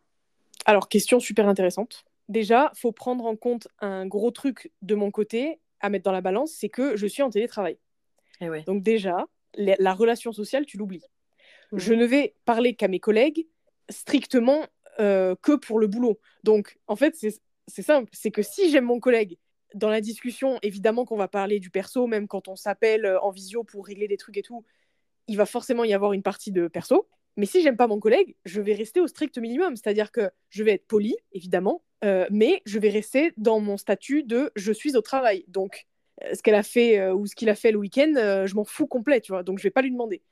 Alors, 0.66 0.90
question 0.90 1.20
super 1.20 1.48
intéressante. 1.48 2.04
Déjà, 2.28 2.72
faut 2.76 2.92
prendre 2.92 3.26
en 3.26 3.38
compte 3.38 3.70
un 3.80 4.06
gros 4.06 4.32
truc 4.32 4.72
de 4.82 4.96
mon 4.96 5.12
côté 5.12 5.60
à 5.80 5.90
mettre 5.90 6.04
dans 6.04 6.12
la 6.12 6.22
balance, 6.22 6.52
c'est 6.52 6.70
que 6.70 6.98
je 6.98 7.08
suis 7.08 7.22
en 7.22 7.30
télétravail. 7.30 7.78
Et 8.42 8.48
eh 8.54 8.62
Donc 8.64 8.84
déjà, 8.84 9.26
la 9.56 9.94
relation 9.94 10.34
sociale, 10.34 10.66
tu 10.66 10.78
l'oublies. 10.78 11.06
Mmh. 11.72 11.78
Je 11.78 11.94
ne 11.94 12.06
vais 12.06 12.36
parler 12.46 12.76
qu'à 12.76 12.88
mes 12.88 13.00
collègues 13.00 13.48
strictement 13.90 14.66
euh, 15.00 15.36
que 15.42 15.54
pour 15.54 15.80
le 15.80 15.88
boulot. 15.88 16.20
Donc, 16.44 16.80
en 16.88 16.96
fait, 16.96 17.16
c'est 17.16 17.82
simple, 17.82 18.10
c'est 18.14 18.32
que 18.32 18.42
si 18.42 18.72
j'aime 18.72 18.86
mon 18.86 19.00
collègue 19.00 19.38
dans 19.76 19.90
la 19.90 20.02
discussion, 20.02 20.58
évidemment 20.64 21.06
qu'on 21.06 21.18
va 21.18 21.28
parler 21.28 21.60
du 21.60 21.70
perso, 21.70 22.08
même 22.08 22.28
quand 22.28 22.48
on 22.48 22.56
s'appelle 22.56 23.06
euh, 23.06 23.20
en 23.22 23.30
visio 23.30 23.64
pour 23.64 23.86
régler 23.86 24.08
des 24.08 24.18
trucs 24.18 24.38
et 24.38 24.42
tout, 24.42 24.66
il 25.28 25.38
va 25.38 25.46
forcément 25.46 25.84
y 25.84 25.94
avoir 25.94 26.14
une 26.14 26.24
partie 26.24 26.52
de 26.52 26.68
perso. 26.68 27.08
Mais 27.36 27.46
si 27.46 27.62
j'aime 27.62 27.78
pas 27.78 27.88
mon 27.88 28.00
collègue, 28.00 28.36
je 28.46 28.62
vais 28.62 28.74
rester 28.74 29.00
au 29.00 29.08
strict 29.08 29.38
minimum, 29.38 29.76
c'est-à-dire 29.76 30.12
que 30.12 30.32
je 30.50 30.64
vais 30.64 30.74
être 30.74 30.88
poli, 30.88 31.16
évidemment, 31.34 31.84
euh, 32.04 32.26
mais 32.32 32.62
je 32.66 32.80
vais 32.80 32.90
rester 32.90 33.34
dans 33.38 33.60
mon 33.60 33.78
statut 33.78 34.24
de 34.24 34.52
je 34.56 34.72
suis 34.72 34.96
au 34.96 35.02
travail. 35.02 35.46
Donc, 35.48 35.86
euh, 36.24 36.34
ce 36.34 36.42
qu'elle 36.42 36.56
a 36.56 36.64
fait 36.64 37.12
ou 37.12 37.28
ce 37.28 37.36
qu'il 37.36 37.50
a 37.50 37.56
fait 37.56 37.72
le 37.72 37.78
week-end, 37.78 38.14
je 38.16 38.56
m'en 38.56 38.66
fous 38.66 38.88
complet, 38.88 39.22
tu 39.22 39.32
vois. 39.32 39.44
Donc, 39.44 39.60
je 39.60 39.64
vais 39.64 39.72
pas 39.72 39.82
lui 39.84 39.92
demander. 39.92 40.24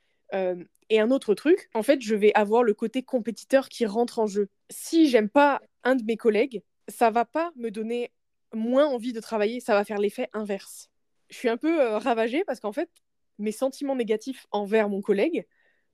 et 0.90 1.00
un 1.00 1.10
autre 1.10 1.34
truc, 1.34 1.68
en 1.74 1.82
fait, 1.82 2.00
je 2.00 2.14
vais 2.14 2.32
avoir 2.34 2.64
le 2.64 2.74
côté 2.74 3.02
compétiteur 3.02 3.68
qui 3.68 3.86
rentre 3.86 4.18
en 4.18 4.26
jeu. 4.26 4.48
Si 4.70 5.08
j'aime 5.08 5.28
pas 5.28 5.60
un 5.84 5.94
de 5.94 6.02
mes 6.04 6.16
collègues, 6.16 6.62
ça 6.88 7.10
va 7.10 7.24
pas 7.24 7.52
me 7.56 7.70
donner 7.70 8.10
moins 8.52 8.86
envie 8.86 9.12
de 9.12 9.20
travailler, 9.20 9.60
ça 9.60 9.74
va 9.74 9.84
faire 9.84 9.98
l'effet 9.98 10.28
inverse. 10.32 10.88
Je 11.30 11.36
suis 11.36 11.48
un 11.48 11.56
peu 11.56 11.80
euh, 11.80 11.98
ravagée 11.98 12.44
parce 12.44 12.60
qu'en 12.60 12.72
fait, 12.72 12.88
mes 13.38 13.52
sentiments 13.52 13.96
négatifs 13.96 14.46
envers 14.50 14.88
mon 14.88 15.00
collègue, 15.00 15.46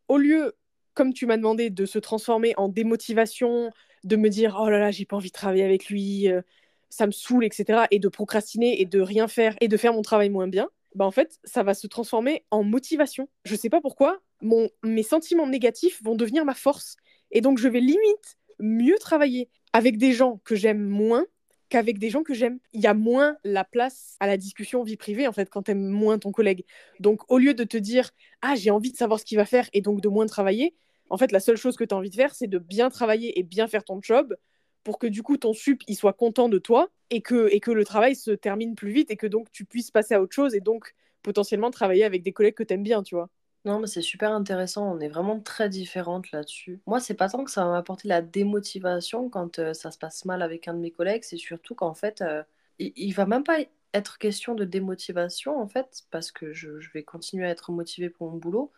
au 0.09 0.19
lieu, 0.19 0.57
comme 0.95 1.13
tu 1.13 1.27
m'as 1.27 1.37
demandé, 1.37 1.71
de 1.71 1.87
se 1.87 1.99
transformer 1.99 2.55
en 2.57 2.69
démotivation, 2.69 3.71
de 4.05 4.17
me 4.17 4.29
dire 4.29 4.59
oh 4.61 4.69
là 4.69 4.79
là, 4.79 4.91
j'ai 4.91 5.05
pas 5.05 5.17
envie 5.17 5.31
de 5.31 5.35
travailler 5.35 5.65
avec 5.65 5.89
lui, 5.89 6.29
euh, 6.29 6.43
ça 6.91 7.07
me 7.07 7.13
saoule, 7.13 7.45
etc., 7.45 7.85
et 7.91 7.99
de 7.99 8.09
procrastiner 8.09 8.81
et 8.81 8.85
de 8.85 9.01
rien 9.01 9.29
faire 9.29 9.57
et 9.61 9.69
de 9.69 9.77
faire 9.77 9.95
mon 9.95 10.03
travail 10.03 10.29
moins 10.31 10.49
bien, 10.49 10.69
bah 10.95 11.07
en 11.07 11.11
fait, 11.11 11.39
ça 11.45 11.63
va 11.63 11.75
se 11.75 11.87
transformer 11.87 12.45
en 12.51 12.63
motivation. 12.63 13.29
Je 13.45 13.57
sais 13.57 13.71
pas 13.71 13.81
pourquoi, 13.81 14.21
mon, 14.43 14.69
mes 14.83 15.03
sentiments 15.03 15.47
négatifs 15.47 16.03
vont 16.03 16.17
devenir 16.17 16.45
ma 16.45 16.55
force. 16.55 16.97
Et 17.31 17.41
donc, 17.41 17.59
je 17.59 17.69
vais 17.69 17.81
limite 17.81 18.39
mieux 18.59 18.99
travailler 18.99 19.49
avec 19.73 19.97
des 19.97 20.13
gens 20.13 20.41
que 20.45 20.55
j'aime 20.55 20.83
moins 20.83 21.25
qu'avec 21.73 21.99
des 21.99 22.11
gens 22.11 22.23
que 22.23 22.35
j'aime. 22.35 22.59
Il 22.75 22.83
y 22.83 22.87
a 22.87 22.93
moins 22.93 23.39
la 23.45 23.65
place 23.65 24.17
à 24.21 24.27
la 24.27 24.37
discussion 24.37 24.83
vie 24.83 24.99
privée, 24.99 25.27
en 25.27 25.33
fait, 25.33 25.49
quand 25.49 25.63
tu 25.63 25.71
aimes 25.71 25.89
moins 25.89 26.19
ton 26.19 26.31
collègue. 26.31 26.67
Donc, 27.01 27.23
au 27.31 27.39
lieu 27.39 27.55
de 27.55 27.65
te 27.65 27.79
dire, 27.79 28.11
ah, 28.43 28.55
j'ai 28.57 28.71
envie 28.71 28.93
de 28.93 28.97
savoir 28.97 29.19
ce 29.19 29.25
qu'il 29.25 29.39
va 29.39 29.47
faire 29.47 29.71
et 29.73 29.81
donc 29.81 30.03
de 30.03 30.09
moins 30.09 30.27
travailler, 30.27 30.75
en 31.09 31.17
fait, 31.17 31.33
la 31.33 31.41
seule 31.41 31.57
chose 31.57 31.77
que 31.77 31.85
tu 31.85 31.95
as 31.95 31.97
envie 31.97 32.11
de 32.11 32.15
faire, 32.15 32.35
c'est 32.35 32.47
de 32.47 32.59
bien 32.59 32.91
travailler 32.91 33.39
et 33.39 33.43
bien 33.43 33.69
faire 33.69 33.85
ton 33.85 34.01
job 34.03 34.37
pour 34.85 34.99
que 34.99 35.07
du 35.07 35.23
coup, 35.23 35.39
ton 35.39 35.55
sup, 35.55 35.83
il 35.89 35.97
soit 35.97 36.13
content 36.13 36.51
de 36.51 36.59
toi 36.59 36.91
et 37.09 37.23
que, 37.23 37.49
et 37.51 37.61
que 37.61 37.71
le 37.71 37.85
travail 37.87 38.17
se 38.17 38.33
termine 38.33 38.75
plus 38.75 38.93
vite 38.93 39.11
et 39.11 39.17
que 39.17 39.27
donc 39.27 39.51
tu 39.51 39.65
puisses 39.65 39.91
passer 39.91 40.13
à 40.15 40.21
autre 40.21 40.35
chose 40.35 40.55
et 40.55 40.61
donc 40.61 40.95
potentiellement 41.23 41.71
travailler 41.71 42.05
avec 42.05 42.23
des 42.23 42.33
collègues 42.33 42.55
que 42.55 42.65
tu 42.65 42.75
aimes 42.75 42.83
bien, 42.83 43.03
tu 43.03 43.15
vois. 43.15 43.31
Non, 43.65 43.79
mais 43.79 43.87
c'est 43.87 44.03
super 44.03 44.33
intéressant. 44.33 44.93
On 44.93 44.99
est 45.01 45.09
vraiment 45.09 45.39
très 45.39 45.69
différentes 45.69 46.33
là-dessus. 46.33 46.81
Moi, 46.87 46.99
c'est 46.99 47.15
pas 47.15 47.29
tant 47.29 47.45
que 47.45 47.51
ça 47.51 47.65
va 47.65 47.71
m'apporter 47.71 48.09
la 48.09 48.21
démotivation 48.21 49.29
quand 49.29 49.73
ça 49.73 49.93
se 49.93 49.99
passe 49.99 50.25
mal 50.25 50.43
avec 50.43 50.67
un 50.67 50.75
de 50.75 50.81
mes 50.81 50.91
collègues, 50.91 51.23
c'est 51.23 51.37
surtout 51.37 51.75
qu'en 51.77 51.95
fait, 51.95 52.23
euh, 52.23 52.43
il, 52.81 53.13
va 53.13 53.25
même 53.25 53.45
pas 53.45 53.59
être 53.95 54.19
question 54.19 54.57
de 54.57 54.65
démotivation, 54.65 55.61
en 55.61 55.69
fait, 55.69 56.03
parce 56.11 56.33
que 56.33 56.53
je, 56.53 56.71
vais 56.93 57.05
continuer 57.05 57.47
à 57.47 57.51
être 57.51 57.71
motivée 57.71 58.11
pour 58.11 58.31
mon 58.31 58.37
boulot. 58.39 58.73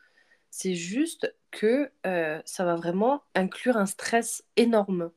C'est 0.51 0.75
juste 0.75 1.35
que 1.51 1.91
ça 2.45 2.65
va 2.65 2.77
vraiment 2.77 3.23
inclure 3.35 3.77
un 3.77 3.87
stress 3.87 4.45
énorme. 4.57 5.11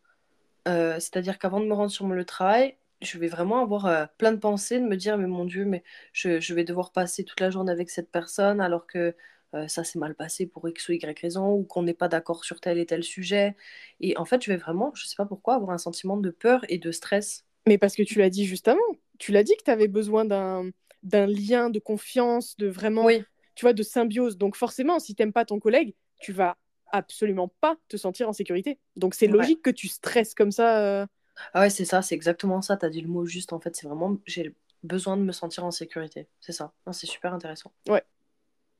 c'est-à-dire 0.65 1.39
qu'avant 1.39 1.59
de 1.59 1.65
me 1.65 1.73
rendre 1.73 1.91
sur 1.91 2.07
le 2.07 2.25
travail, 2.25 2.77
je 3.01 3.19
vais 3.19 3.27
vraiment 3.27 3.61
avoir 3.61 4.09
plein 4.17 4.31
de 4.31 4.37
pensées, 4.37 4.79
de 4.79 4.85
me 4.85 4.95
dire, 4.95 5.17
mais 5.17 5.27
mon 5.27 5.45
Dieu, 5.45 5.65
mais 5.65 5.83
je 6.13 6.53
vais 6.53 6.63
devoir 6.63 6.91
passer 6.91 7.23
toute 7.25 7.39
la 7.41 7.49
journée 7.49 7.71
avec 7.71 7.89
cette 7.89 8.11
personne 8.11 8.61
alors 8.61 8.87
que 8.87 9.15
euh, 9.55 9.67
ça 9.67 9.83
s'est 9.83 9.99
mal 9.99 10.15
passé 10.15 10.45
pour 10.45 10.67
X 10.67 10.89
ou 10.89 10.93
Y 10.93 11.19
raison, 11.19 11.53
ou 11.53 11.63
qu'on 11.63 11.83
n'est 11.83 11.93
pas 11.93 12.07
d'accord 12.07 12.43
sur 12.43 12.59
tel 12.59 12.77
et 12.77 12.85
tel 12.85 13.03
sujet. 13.03 13.55
Et 13.99 14.17
en 14.17 14.25
fait, 14.25 14.43
je 14.43 14.51
vais 14.51 14.57
vraiment, 14.57 14.91
je 14.95 15.05
sais 15.05 15.15
pas 15.15 15.25
pourquoi, 15.25 15.55
avoir 15.55 15.71
un 15.71 15.77
sentiment 15.77 16.17
de 16.17 16.29
peur 16.29 16.65
et 16.69 16.77
de 16.77 16.91
stress. 16.91 17.45
Mais 17.65 17.77
parce 17.77 17.95
que 17.95 18.03
tu 18.03 18.19
l'as 18.19 18.29
dit 18.29 18.45
justement, 18.45 18.79
tu 19.19 19.31
l'as 19.31 19.43
dit 19.43 19.55
que 19.57 19.63
tu 19.63 19.71
avais 19.71 19.87
besoin 19.87 20.25
d'un 20.25 20.71
lien 21.03 21.69
de 21.69 21.79
confiance, 21.79 22.57
de 22.57 22.67
vraiment, 22.67 23.07
tu 23.55 23.65
vois, 23.65 23.73
de 23.73 23.83
symbiose. 23.83 24.37
Donc 24.37 24.55
forcément, 24.55 24.99
si 24.99 25.15
tu 25.15 25.21
n'aimes 25.21 25.33
pas 25.33 25.45
ton 25.45 25.59
collègue, 25.59 25.95
tu 26.19 26.31
vas 26.31 26.57
absolument 26.91 27.49
pas 27.61 27.77
te 27.89 27.97
sentir 27.97 28.29
en 28.29 28.33
sécurité. 28.33 28.79
Donc 28.95 29.15
c'est 29.15 29.27
logique 29.27 29.61
que 29.61 29.69
tu 29.69 29.87
stresses 29.87 30.33
comme 30.33 30.51
ça. 30.51 30.79
Euh. 30.81 31.05
Ah 31.53 31.61
ouais, 31.61 31.69
c'est 31.69 31.85
ça, 31.85 32.01
c'est 32.01 32.15
exactement 32.15 32.61
ça. 32.61 32.77
Tu 32.77 32.85
as 32.85 32.89
dit 32.89 33.01
le 33.01 33.09
mot 33.09 33.25
juste 33.25 33.53
en 33.53 33.59
fait. 33.59 33.75
C'est 33.75 33.87
vraiment, 33.87 34.17
j'ai 34.25 34.55
besoin 34.83 35.17
de 35.17 35.23
me 35.23 35.31
sentir 35.31 35.65
en 35.65 35.71
sécurité. 35.71 36.27
C'est 36.39 36.53
ça. 36.53 36.73
C'est 36.91 37.07
super 37.07 37.33
intéressant. 37.33 37.71
Ouais. 37.87 38.03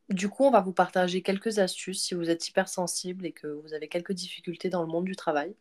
Du 0.09 0.29
coup, 0.29 0.43
on 0.45 0.51
va 0.51 0.61
vous 0.61 0.73
partager 0.73 1.21
quelques 1.21 1.59
astuces 1.59 2.01
si 2.01 2.13
vous 2.13 2.29
êtes 2.29 2.47
hypersensible 2.47 3.25
et 3.25 3.33
que 3.33 3.47
vous 3.47 3.73
avez 3.73 3.89
quelques 3.89 4.13
difficultés 4.13 4.69
dans 4.69 4.81
le 4.81 4.87
monde 4.87 5.05
du 5.05 5.15
travail. 5.15 5.53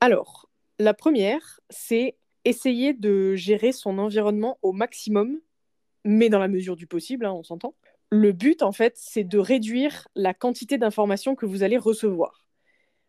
Alors, 0.00 0.50
la 0.78 0.92
première, 0.92 1.60
c'est 1.70 2.16
essayer 2.44 2.92
de 2.92 3.34
gérer 3.34 3.72
son 3.72 3.98
environnement 3.98 4.58
au 4.60 4.72
maximum, 4.72 5.40
mais 6.04 6.28
dans 6.28 6.38
la 6.38 6.48
mesure 6.48 6.76
du 6.76 6.86
possible, 6.86 7.24
hein, 7.24 7.32
on 7.32 7.42
s'entend. 7.42 7.74
Le 8.10 8.32
but, 8.32 8.62
en 8.62 8.72
fait, 8.72 8.94
c'est 8.96 9.24
de 9.24 9.38
réduire 9.38 10.06
la 10.14 10.34
quantité 10.34 10.76
d'informations 10.78 11.34
que 11.34 11.46
vous 11.46 11.62
allez 11.62 11.78
recevoir. 11.78 12.46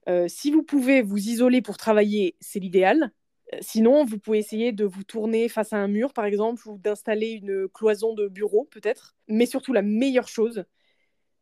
Euh, 0.07 0.27
si 0.29 0.51
vous 0.51 0.63
pouvez 0.63 1.01
vous 1.01 1.17
isoler 1.17 1.61
pour 1.61 1.77
travailler, 1.77 2.35
c'est 2.39 2.59
l'idéal. 2.59 3.11
Euh, 3.53 3.57
sinon, 3.61 4.05
vous 4.05 4.17
pouvez 4.17 4.39
essayer 4.39 4.71
de 4.71 4.85
vous 4.85 5.03
tourner 5.03 5.49
face 5.49 5.73
à 5.73 5.77
un 5.77 5.87
mur, 5.87 6.13
par 6.13 6.25
exemple, 6.25 6.67
ou 6.67 6.77
d'installer 6.77 7.31
une 7.31 7.67
cloison 7.67 8.13
de 8.13 8.27
bureau, 8.27 8.67
peut-être. 8.71 9.15
Mais 9.27 9.45
surtout, 9.45 9.73
la 9.73 9.81
meilleure 9.81 10.29
chose, 10.29 10.65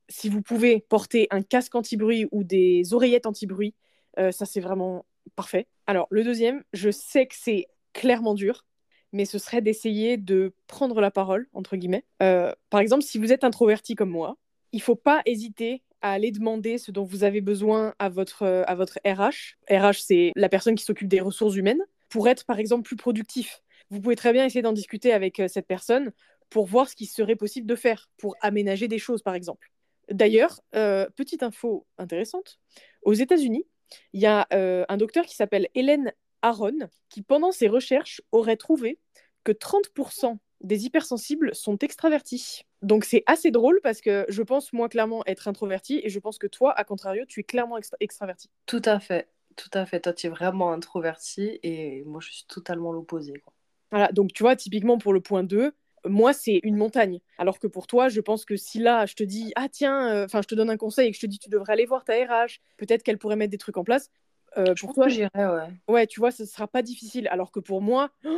si 0.09 0.29
vous 0.29 0.41
pouvez 0.41 0.79
porter 0.79 1.27
un 1.31 1.41
casque 1.41 1.75
anti-bruit 1.75 2.27
ou 2.31 2.43
des 2.43 2.93
oreillettes 2.93 3.25
anti-bruit, 3.25 3.73
euh, 4.19 4.31
ça 4.31 4.45
c'est 4.45 4.59
vraiment 4.59 5.05
parfait. 5.35 5.67
Alors 5.87 6.07
le 6.11 6.23
deuxième, 6.23 6.63
je 6.73 6.89
sais 6.89 7.25
que 7.25 7.35
c'est 7.37 7.67
clairement 7.93 8.33
dur, 8.33 8.65
mais 9.11 9.25
ce 9.25 9.37
serait 9.37 9.61
d'essayer 9.61 10.17
de 10.17 10.53
prendre 10.67 10.99
la 11.01 11.11
parole, 11.11 11.47
entre 11.53 11.77
guillemets. 11.77 12.05
Euh, 12.21 12.53
par 12.69 12.81
exemple, 12.81 13.03
si 13.03 13.17
vous 13.17 13.31
êtes 13.31 13.43
introverti 13.43 13.95
comme 13.95 14.09
moi, 14.09 14.37
il 14.71 14.81
faut 14.81 14.95
pas 14.95 15.21
hésiter 15.25 15.83
à 16.01 16.11
aller 16.11 16.31
demander 16.31 16.77
ce 16.77 16.91
dont 16.91 17.03
vous 17.03 17.23
avez 17.23 17.41
besoin 17.41 17.95
à 17.97 18.09
votre, 18.09 18.43
à 18.43 18.75
votre 18.75 18.99
RH. 19.05 19.55
RH, 19.71 20.01
c'est 20.01 20.31
la 20.35 20.49
personne 20.49 20.75
qui 20.75 20.83
s'occupe 20.83 21.07
des 21.07 21.21
ressources 21.21 21.55
humaines, 21.55 21.81
pour 22.09 22.27
être, 22.27 22.45
par 22.45 22.59
exemple, 22.59 22.83
plus 22.83 22.95
productif. 22.95 23.61
Vous 23.89 24.01
pouvez 24.01 24.15
très 24.15 24.33
bien 24.33 24.45
essayer 24.45 24.61
d'en 24.61 24.73
discuter 24.73 25.13
avec 25.13 25.39
euh, 25.39 25.47
cette 25.47 25.67
personne 25.67 26.11
pour 26.49 26.65
voir 26.65 26.89
ce 26.89 26.95
qui 26.95 27.05
serait 27.05 27.35
possible 27.35 27.67
de 27.67 27.75
faire, 27.75 28.09
pour 28.17 28.35
aménager 28.41 28.87
des 28.87 28.99
choses, 28.99 29.21
par 29.21 29.35
exemple. 29.35 29.71
D'ailleurs, 30.09 30.61
euh, 30.75 31.07
petite 31.15 31.43
info 31.43 31.85
intéressante, 31.97 32.59
aux 33.03 33.13
États-Unis, 33.13 33.65
il 34.13 34.21
y 34.21 34.25
a 34.25 34.47
euh, 34.53 34.85
un 34.89 34.97
docteur 34.97 35.25
qui 35.25 35.35
s'appelle 35.35 35.67
Hélène 35.75 36.13
Aron, 36.41 36.89
qui 37.09 37.21
pendant 37.21 37.51
ses 37.51 37.67
recherches 37.67 38.21
aurait 38.31 38.57
trouvé 38.57 38.99
que 39.43 39.51
30% 39.51 40.37
des 40.61 40.85
hypersensibles 40.85 41.53
sont 41.53 41.77
extravertis. 41.77 42.61
Donc 42.81 43.05
c'est 43.05 43.23
assez 43.25 43.51
drôle 43.51 43.79
parce 43.83 44.01
que 44.01 44.25
je 44.29 44.41
pense 44.41 44.73
moi 44.73 44.89
clairement 44.89 45.23
être 45.25 45.47
introverti 45.47 46.01
et 46.03 46.09
je 46.09 46.19
pense 46.19 46.37
que 46.37 46.47
toi, 46.47 46.73
à 46.77 46.83
contrario, 46.83 47.25
tu 47.27 47.39
es 47.39 47.43
clairement 47.43 47.77
extraverti. 47.99 48.49
Tout 48.65 48.81
à 48.85 48.99
fait, 48.99 49.27
tout 49.55 49.69
à 49.73 49.85
fait. 49.85 50.01
Toi, 50.01 50.13
tu 50.13 50.27
es 50.27 50.29
vraiment 50.29 50.71
introverti 50.71 51.59
et 51.63 52.03
moi, 52.05 52.19
je 52.21 52.31
suis 52.31 52.45
totalement 52.47 52.91
l'opposé. 52.91 53.33
Voilà, 53.91 54.11
donc 54.11 54.33
tu 54.33 54.43
vois, 54.43 54.55
typiquement 54.55 54.97
pour 54.97 55.13
le 55.13 55.21
point 55.21 55.43
2, 55.43 55.73
moi, 56.05 56.33
c'est 56.33 56.59
une 56.63 56.75
montagne. 56.75 57.19
Alors 57.37 57.59
que 57.59 57.67
pour 57.67 57.87
toi, 57.87 58.09
je 58.09 58.21
pense 58.21 58.45
que 58.45 58.55
si 58.55 58.79
là, 58.79 59.05
je 59.05 59.15
te 59.15 59.23
dis, 59.23 59.51
ah 59.55 59.69
tiens, 59.69 60.09
euh, 60.13 60.25
enfin, 60.25 60.41
je 60.41 60.47
te 60.47 60.55
donne 60.55 60.69
un 60.69 60.77
conseil 60.77 61.09
et 61.09 61.11
que 61.11 61.17
je 61.17 61.21
te 61.21 61.25
dis, 61.25 61.39
tu 61.39 61.49
devrais 61.49 61.73
aller 61.73 61.85
voir 61.85 62.03
ta 62.03 62.13
RH, 62.13 62.59
peut-être 62.77 63.03
qu'elle 63.03 63.17
pourrait 63.17 63.35
mettre 63.35 63.51
des 63.51 63.57
trucs 63.57 63.77
en 63.77 63.83
place. 63.83 64.09
Euh, 64.57 64.73
pour 64.79 64.93
toi, 64.93 65.07
j'irais, 65.07 65.29
ouais. 65.35 65.67
Ouais, 65.87 66.07
tu 66.07 66.19
vois, 66.19 66.31
ce 66.31 66.45
sera 66.45 66.67
pas 66.67 66.81
difficile. 66.81 67.27
Alors 67.29 67.51
que 67.51 67.59
pour 67.59 67.81
moi. 67.81 68.11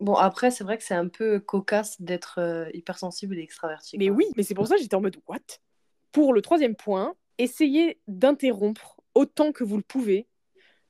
Bon, 0.00 0.14
après, 0.14 0.52
c'est 0.52 0.62
vrai 0.64 0.78
que 0.78 0.84
c'est 0.84 0.94
un 0.94 1.08
peu 1.08 1.40
cocasse 1.40 2.00
d'être 2.00 2.36
euh, 2.38 2.70
hypersensible 2.72 3.36
et 3.36 3.42
extraverti. 3.42 3.98
Mais 3.98 4.10
oui, 4.10 4.24
mais 4.36 4.44
c'est 4.44 4.54
pour 4.54 4.66
ça 4.66 4.76
que 4.76 4.80
j'étais 4.80 4.94
en 4.94 5.00
mode, 5.00 5.16
what? 5.26 5.38
Pour 6.12 6.32
le 6.32 6.40
troisième 6.40 6.76
point, 6.76 7.14
essayez 7.38 7.98
d'interrompre 8.06 9.00
autant 9.14 9.50
que 9.50 9.64
vous 9.64 9.76
le 9.76 9.82
pouvez 9.82 10.28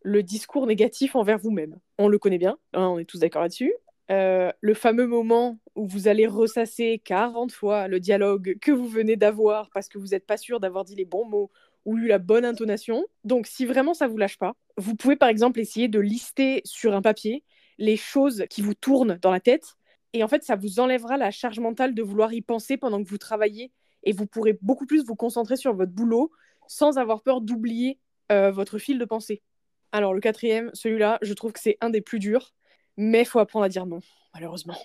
le 0.02 0.22
discours 0.22 0.66
négatif 0.66 1.16
envers 1.16 1.38
vous-même. 1.38 1.78
On 1.98 2.08
le 2.08 2.18
connaît 2.18 2.38
bien, 2.38 2.58
hein, 2.74 2.86
on 2.88 2.98
est 2.98 3.04
tous 3.04 3.18
d'accord 3.18 3.42
là-dessus. 3.42 3.72
Euh, 4.12 4.52
le 4.60 4.74
fameux 4.74 5.06
moment 5.06 5.58
où 5.74 5.86
vous 5.86 6.06
allez 6.06 6.26
ressasser 6.26 7.00
40 7.02 7.50
fois 7.50 7.88
le 7.88 7.98
dialogue 7.98 8.58
que 8.60 8.70
vous 8.70 8.86
venez 8.86 9.16
d'avoir 9.16 9.70
parce 9.70 9.88
que 9.88 9.96
vous 9.96 10.08
n'êtes 10.08 10.26
pas 10.26 10.36
sûr 10.36 10.60
d'avoir 10.60 10.84
dit 10.84 10.94
les 10.94 11.06
bons 11.06 11.24
mots 11.24 11.50
ou 11.86 11.96
eu 11.96 12.08
la 12.08 12.18
bonne 12.18 12.44
intonation. 12.44 13.06
Donc, 13.24 13.46
si 13.46 13.64
vraiment 13.64 13.94
ça 13.94 14.08
vous 14.08 14.18
lâche 14.18 14.38
pas, 14.38 14.54
vous 14.76 14.96
pouvez 14.96 15.16
par 15.16 15.30
exemple 15.30 15.60
essayer 15.60 15.88
de 15.88 15.98
lister 15.98 16.60
sur 16.64 16.94
un 16.94 17.00
papier 17.00 17.42
les 17.78 17.96
choses 17.96 18.44
qui 18.50 18.60
vous 18.60 18.74
tournent 18.74 19.18
dans 19.22 19.30
la 19.30 19.40
tête. 19.40 19.76
Et 20.12 20.22
en 20.22 20.28
fait, 20.28 20.42
ça 20.44 20.56
vous 20.56 20.78
enlèvera 20.78 21.16
la 21.16 21.30
charge 21.30 21.58
mentale 21.58 21.94
de 21.94 22.02
vouloir 22.02 22.34
y 22.34 22.42
penser 22.42 22.76
pendant 22.76 23.02
que 23.02 23.08
vous 23.08 23.18
travaillez 23.18 23.72
et 24.04 24.12
vous 24.12 24.26
pourrez 24.26 24.58
beaucoup 24.60 24.84
plus 24.84 25.04
vous 25.04 25.16
concentrer 25.16 25.56
sur 25.56 25.74
votre 25.74 25.92
boulot 25.92 26.30
sans 26.68 26.98
avoir 26.98 27.22
peur 27.22 27.40
d'oublier 27.40 27.98
euh, 28.30 28.50
votre 28.50 28.78
fil 28.78 28.98
de 28.98 29.04
pensée. 29.06 29.42
Alors, 29.90 30.12
le 30.12 30.20
quatrième, 30.20 30.70
celui-là, 30.74 31.18
je 31.22 31.32
trouve 31.32 31.52
que 31.52 31.60
c'est 31.60 31.78
un 31.80 31.88
des 31.88 32.02
plus 32.02 32.18
durs 32.18 32.52
mais 32.96 33.20
il 33.20 33.26
faut 33.26 33.38
apprendre 33.38 33.64
à 33.64 33.68
dire 33.68 33.86
non, 33.86 34.00
malheureusement. 34.34 34.76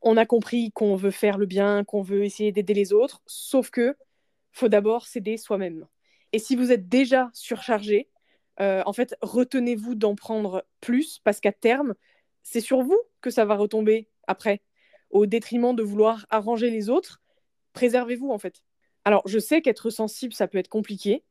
On 0.00 0.16
a 0.16 0.26
compris 0.26 0.72
qu'on 0.72 0.96
veut 0.96 1.10
faire 1.10 1.38
le 1.38 1.46
bien, 1.46 1.84
qu'on 1.84 2.02
veut 2.02 2.24
essayer 2.24 2.52
d'aider 2.52 2.74
les 2.74 2.92
autres, 2.92 3.22
sauf 3.26 3.70
que 3.70 3.96
faut 4.50 4.68
d'abord 4.68 5.06
s'aider 5.06 5.36
soi-même. 5.36 5.86
Et 6.32 6.38
si 6.38 6.56
vous 6.56 6.72
êtes 6.72 6.88
déjà 6.88 7.30
surchargé, 7.32 8.08
euh, 8.60 8.82
en 8.86 8.92
fait, 8.92 9.16
retenez-vous 9.22 9.94
d'en 9.94 10.14
prendre 10.14 10.64
plus 10.80 11.20
parce 11.24 11.40
qu'à 11.40 11.52
terme, 11.52 11.94
c'est 12.42 12.60
sur 12.60 12.82
vous 12.82 12.98
que 13.20 13.30
ça 13.30 13.44
va 13.44 13.54
retomber 13.54 14.08
après, 14.26 14.62
au 15.10 15.26
détriment 15.26 15.74
de 15.74 15.82
vouloir 15.82 16.26
arranger 16.30 16.70
les 16.70 16.90
autres. 16.90 17.22
Préservez-vous 17.72 18.30
en 18.30 18.38
fait. 18.38 18.62
Alors, 19.04 19.22
je 19.26 19.38
sais 19.38 19.62
qu'être 19.62 19.90
sensible, 19.90 20.32
ça 20.32 20.46
peut 20.46 20.58
être 20.58 20.68
compliqué, 20.68 21.24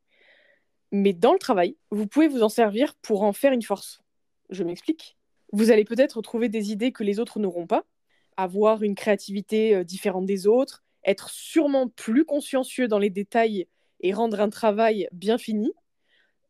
mais 0.91 1.13
dans 1.13 1.33
le 1.33 1.39
travail, 1.39 1.77
vous 1.89 2.07
pouvez 2.07 2.27
vous 2.27 2.43
en 2.43 2.49
servir 2.49 2.95
pour 2.95 3.23
en 3.23 3.33
faire 3.33 3.53
une 3.53 3.61
force. 3.61 4.01
Je 4.49 4.63
m'explique. 4.63 5.17
Vous 5.51 5.71
allez 5.71 5.85
peut-être 5.85 6.21
trouver 6.21 6.49
des 6.49 6.71
idées 6.71 6.91
que 6.91 7.03
les 7.03 7.19
autres 7.19 7.39
n'auront 7.39 7.67
pas, 7.67 7.85
avoir 8.37 8.83
une 8.83 8.95
créativité 8.95 9.75
euh, 9.75 9.83
différente 9.83 10.25
des 10.25 10.47
autres, 10.47 10.83
être 11.03 11.29
sûrement 11.29 11.89
plus 11.89 12.25
consciencieux 12.25 12.87
dans 12.87 12.99
les 12.99 13.09
détails 13.09 13.67
et 14.01 14.13
rendre 14.13 14.39
un 14.39 14.49
travail 14.49 15.07
bien 15.11 15.37
fini. 15.37 15.73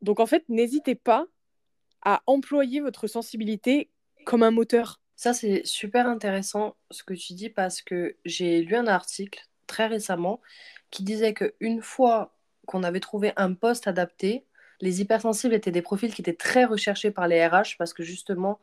Donc 0.01 0.19
en 0.19 0.25
fait, 0.25 0.43
n'hésitez 0.49 0.95
pas 0.95 1.27
à 2.01 2.23
employer 2.25 2.81
votre 2.81 3.07
sensibilité 3.07 3.89
comme 4.25 4.43
un 4.43 4.51
moteur. 4.51 4.99
Ça, 5.15 5.33
c'est 5.33 5.65
super 5.65 6.07
intéressant 6.07 6.75
ce 6.89 7.03
que 7.03 7.13
tu 7.13 7.33
dis 7.33 7.49
parce 7.49 7.81
que 7.81 8.15
j'ai 8.25 8.61
lu 8.61 8.75
un 8.75 8.87
article 8.87 9.47
très 9.67 9.87
récemment 9.87 10.41
qui 10.89 11.03
disait 11.03 11.33
qu'une 11.33 11.81
fois 11.81 12.35
qu'on 12.65 12.83
avait 12.83 12.99
trouvé 12.99 13.33
un 13.35 13.53
poste 13.53 13.87
adapté, 13.87 14.45
les 14.79 15.01
hypersensibles 15.01 15.53
étaient 15.53 15.71
des 15.71 15.83
profils 15.83 16.13
qui 16.13 16.21
étaient 16.21 16.33
très 16.33 16.65
recherchés 16.65 17.11
par 17.11 17.27
les 17.27 17.45
RH 17.45 17.77
parce 17.77 17.93
que 17.93 18.03
justement, 18.03 18.59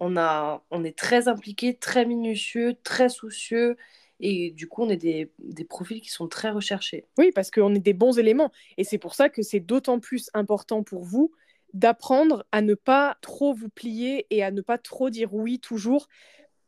on, 0.00 0.16
a, 0.16 0.64
on 0.70 0.82
est 0.82 0.96
très 0.96 1.28
impliqué, 1.28 1.74
très 1.74 2.06
minutieux, 2.06 2.74
très 2.82 3.10
soucieux. 3.10 3.76
Et 4.18 4.50
du 4.50 4.66
coup, 4.66 4.82
on 4.82 4.88
est 4.88 4.96
des, 4.96 5.64
profils 5.64 6.00
qui 6.00 6.10
sont 6.10 6.26
très 6.26 6.50
recherchés. 6.50 7.06
Oui, 7.18 7.30
parce 7.34 7.50
qu'on 7.50 7.74
est 7.74 7.80
des 7.80 7.92
bons 7.92 8.18
éléments. 8.18 8.50
Et 8.76 8.84
c'est 8.84 8.98
pour 8.98 9.14
ça 9.14 9.28
que 9.28 9.42
c'est 9.42 9.60
d'autant 9.60 10.00
plus 10.00 10.30
important 10.34 10.82
pour 10.82 11.04
vous 11.04 11.32
d'apprendre 11.72 12.44
à 12.50 12.62
ne 12.62 12.74
pas 12.74 13.16
trop 13.20 13.54
vous 13.54 13.68
plier 13.68 14.26
et 14.30 14.42
à 14.42 14.50
ne 14.50 14.60
pas 14.60 14.76
trop 14.76 15.08
dire 15.08 15.32
oui 15.34 15.60
toujours. 15.60 16.08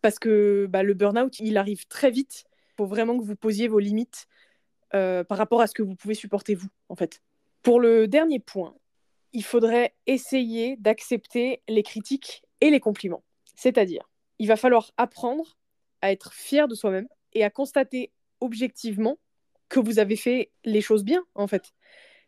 Parce 0.00 0.18
que 0.18 0.66
bah, 0.68 0.82
le 0.82 0.94
burn-out, 0.94 1.40
il 1.40 1.56
arrive 1.56 1.86
très 1.88 2.10
vite. 2.10 2.44
Il 2.70 2.74
faut 2.78 2.86
vraiment 2.86 3.18
que 3.18 3.24
vous 3.24 3.36
posiez 3.36 3.66
vos 3.66 3.78
limites 3.78 4.28
euh, 4.94 5.24
par 5.24 5.38
rapport 5.38 5.62
à 5.62 5.66
ce 5.66 5.74
que 5.74 5.82
vous 5.82 5.96
pouvez 5.96 6.14
supporter 6.14 6.54
vous, 6.54 6.68
en 6.88 6.96
fait. 6.96 7.22
Pour 7.62 7.80
le 7.80 8.06
dernier 8.08 8.40
point, 8.40 8.74
il 9.32 9.44
faudrait 9.44 9.94
essayer 10.06 10.76
d'accepter 10.76 11.62
les 11.68 11.82
critiques 11.82 12.42
et 12.62 12.70
les 12.70 12.80
compliments. 12.80 13.24
C'est-à-dire, 13.56 14.08
il 14.38 14.48
va 14.48 14.56
falloir 14.56 14.92
apprendre 14.96 15.58
à 16.00 16.12
être 16.12 16.32
fier 16.32 16.68
de 16.68 16.74
soi-même 16.74 17.08
et 17.34 17.44
à 17.44 17.50
constater 17.50 18.12
objectivement 18.40 19.18
que 19.68 19.80
vous 19.80 19.98
avez 19.98 20.16
fait 20.16 20.50
les 20.64 20.80
choses 20.80 21.04
bien, 21.04 21.24
en 21.34 21.46
fait. 21.46 21.72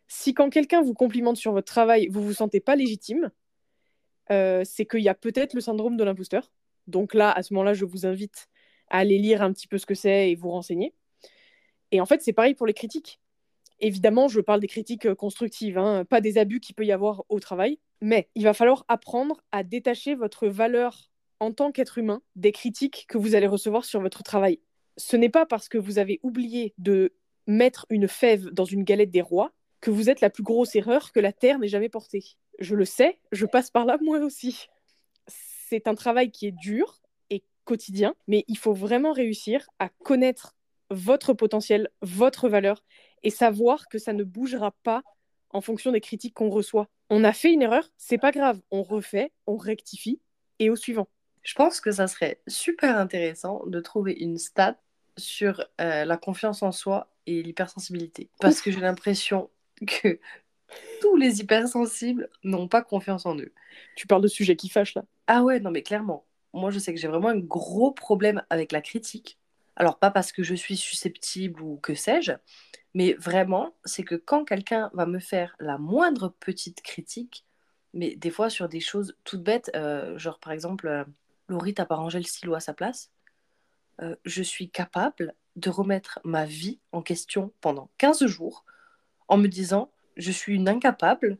Si 0.07 0.33
quand 0.33 0.49
quelqu'un 0.49 0.81
vous 0.81 0.93
complimente 0.93 1.37
sur 1.37 1.53
votre 1.53 1.71
travail, 1.71 2.07
vous 2.09 2.21
vous 2.21 2.33
sentez 2.33 2.59
pas 2.59 2.75
légitime, 2.75 3.31
euh, 4.31 4.63
c'est 4.65 4.85
qu'il 4.85 5.01
y 5.01 5.09
a 5.09 5.15
peut-être 5.15 5.53
le 5.53 5.61
syndrome 5.61 5.97
de 5.97 6.03
l'imposteur. 6.03 6.51
Donc 6.87 7.13
là, 7.13 7.31
à 7.31 7.41
ce 7.41 7.53
moment-là, 7.53 7.73
je 7.73 7.85
vous 7.85 8.05
invite 8.05 8.47
à 8.89 8.99
aller 8.99 9.17
lire 9.17 9.41
un 9.41 9.53
petit 9.53 9.67
peu 9.67 9.77
ce 9.77 9.85
que 9.85 9.95
c'est 9.95 10.31
et 10.31 10.35
vous 10.35 10.51
renseigner. 10.51 10.93
Et 11.91 12.01
en 12.01 12.05
fait, 12.05 12.21
c'est 12.21 12.33
pareil 12.33 12.55
pour 12.55 12.67
les 12.67 12.73
critiques. 12.73 13.19
Évidemment, 13.79 14.27
je 14.27 14.39
parle 14.39 14.61
des 14.61 14.67
critiques 14.67 15.05
euh, 15.05 15.15
constructives, 15.15 15.77
hein, 15.77 16.05
pas 16.05 16.21
des 16.21 16.37
abus 16.37 16.59
qu'il 16.59 16.75
peut 16.75 16.85
y 16.85 16.91
avoir 16.91 17.23
au 17.29 17.39
travail. 17.39 17.79
Mais 18.01 18.29
il 18.35 18.43
va 18.43 18.53
falloir 18.53 18.85
apprendre 18.87 19.41
à 19.51 19.63
détacher 19.63 20.15
votre 20.15 20.47
valeur 20.47 21.11
en 21.39 21.51
tant 21.51 21.71
qu'être 21.71 21.97
humain 21.97 22.21
des 22.35 22.51
critiques 22.51 23.05
que 23.07 23.17
vous 23.17 23.35
allez 23.35 23.47
recevoir 23.47 23.85
sur 23.85 24.01
votre 24.01 24.23
travail. 24.23 24.59
Ce 24.97 25.17
n'est 25.17 25.29
pas 25.29 25.45
parce 25.45 25.67
que 25.67 25.77
vous 25.77 25.99
avez 25.99 26.19
oublié 26.23 26.73
de 26.77 27.13
mettre 27.47 27.85
une 27.89 28.07
fève 28.07 28.49
dans 28.49 28.65
une 28.65 28.83
galette 28.83 29.11
des 29.11 29.21
rois 29.21 29.51
que 29.81 29.91
vous 29.91 30.09
êtes 30.09 30.21
la 30.21 30.29
plus 30.29 30.43
grosse 30.43 30.75
erreur 30.75 31.11
que 31.11 31.19
la 31.19 31.33
Terre 31.33 31.59
n'ait 31.59 31.67
jamais 31.67 31.89
portée. 31.89 32.23
Je 32.59 32.75
le 32.75 32.85
sais, 32.85 33.19
je 33.31 33.45
passe 33.45 33.69
par 33.69 33.85
là 33.85 33.97
moi 34.01 34.19
aussi. 34.19 34.67
C'est 35.27 35.87
un 35.87 35.95
travail 35.95 36.31
qui 36.31 36.47
est 36.47 36.51
dur 36.51 37.01
et 37.29 37.43
quotidien, 37.65 38.15
mais 38.27 38.45
il 38.47 38.57
faut 38.57 38.73
vraiment 38.73 39.11
réussir 39.11 39.69
à 39.79 39.89
connaître 39.89 40.54
votre 40.89 41.33
potentiel, 41.33 41.89
votre 42.01 42.49
valeur 42.49 42.83
et 43.23 43.29
savoir 43.29 43.87
que 43.87 43.97
ça 43.97 44.13
ne 44.13 44.23
bougera 44.23 44.71
pas 44.83 45.01
en 45.49 45.61
fonction 45.61 45.91
des 45.91 46.01
critiques 46.01 46.33
qu'on 46.33 46.49
reçoit. 46.49 46.87
On 47.09 47.23
a 47.23 47.33
fait 47.33 47.51
une 47.51 47.61
erreur, 47.61 47.89
c'est 47.97 48.17
pas 48.17 48.31
grave, 48.31 48.59
on 48.71 48.83
refait, 48.83 49.31
on 49.47 49.57
rectifie 49.57 50.19
et 50.59 50.69
au 50.69 50.75
suivant. 50.75 51.07
Je 51.43 51.53
pense 51.53 51.79
que 51.79 51.91
ça 51.91 52.07
serait 52.07 52.41
super 52.47 52.97
intéressant 52.97 53.63
de 53.67 53.79
trouver 53.79 54.13
une 54.13 54.37
stat 54.37 54.77
sur 55.17 55.63
euh, 55.79 56.03
la 56.05 56.17
confiance 56.17 56.63
en 56.63 56.71
soi 56.71 57.09
et 57.27 57.43
l'hypersensibilité. 57.43 58.29
Parce 58.39 58.61
que 58.61 58.71
j'ai 58.71 58.79
l'impression 58.79 59.49
que 59.87 60.19
tous 61.01 61.15
les 61.15 61.41
hypersensibles 61.41 62.29
n'ont 62.43 62.67
pas 62.67 62.81
confiance 62.81 63.25
en 63.25 63.37
eux. 63.37 63.53
Tu 63.95 64.07
parles 64.07 64.23
de 64.23 64.27
sujets 64.27 64.55
qui 64.55 64.69
fâchent 64.69 64.95
là 64.95 65.05
Ah 65.27 65.43
ouais, 65.43 65.59
non 65.59 65.71
mais 65.71 65.83
clairement. 65.83 66.25
Moi 66.53 66.71
je 66.71 66.79
sais 66.79 66.93
que 66.93 66.99
j'ai 66.99 67.07
vraiment 67.07 67.29
un 67.29 67.39
gros 67.39 67.91
problème 67.91 68.43
avec 68.49 68.71
la 68.71 68.81
critique. 68.81 69.37
Alors 69.75 69.99
pas 69.99 70.11
parce 70.11 70.31
que 70.31 70.43
je 70.43 70.55
suis 70.55 70.77
susceptible 70.77 71.61
ou 71.61 71.77
que 71.77 71.95
sais-je, 71.95 72.31
mais 72.93 73.13
vraiment, 73.13 73.75
c'est 73.83 74.03
que 74.03 74.15
quand 74.15 74.45
quelqu'un 74.45 74.89
va 74.93 75.05
me 75.05 75.19
faire 75.19 75.55
la 75.59 75.77
moindre 75.77 76.29
petite 76.39 76.81
critique, 76.81 77.45
mais 77.93 78.15
des 78.15 78.29
fois 78.29 78.49
sur 78.49 78.69
des 78.69 78.79
choses 78.79 79.17
toutes 79.23 79.43
bêtes, 79.43 79.71
euh, 79.75 80.17
genre 80.17 80.39
par 80.39 80.53
exemple, 80.53 80.87
euh, 80.87 81.03
Laurie, 81.49 81.73
t'as 81.73 81.85
pas 81.85 81.95
rangé 81.95 82.19
le 82.19 82.25
stylo 82.25 82.55
à 82.55 82.59
sa 82.59 82.73
place, 82.73 83.11
euh, 84.01 84.15
je 84.25 84.43
suis 84.43 84.69
capable 84.69 85.33
de 85.55 85.69
remettre 85.69 86.19
ma 86.23 86.45
vie 86.45 86.79
en 86.91 87.01
question 87.01 87.53
pendant 87.61 87.89
15 87.97 88.25
jours 88.25 88.65
en 89.27 89.37
me 89.37 89.47
disant, 89.47 89.91
je 90.17 90.31
suis 90.31 90.55
une 90.55 90.69
incapable, 90.69 91.37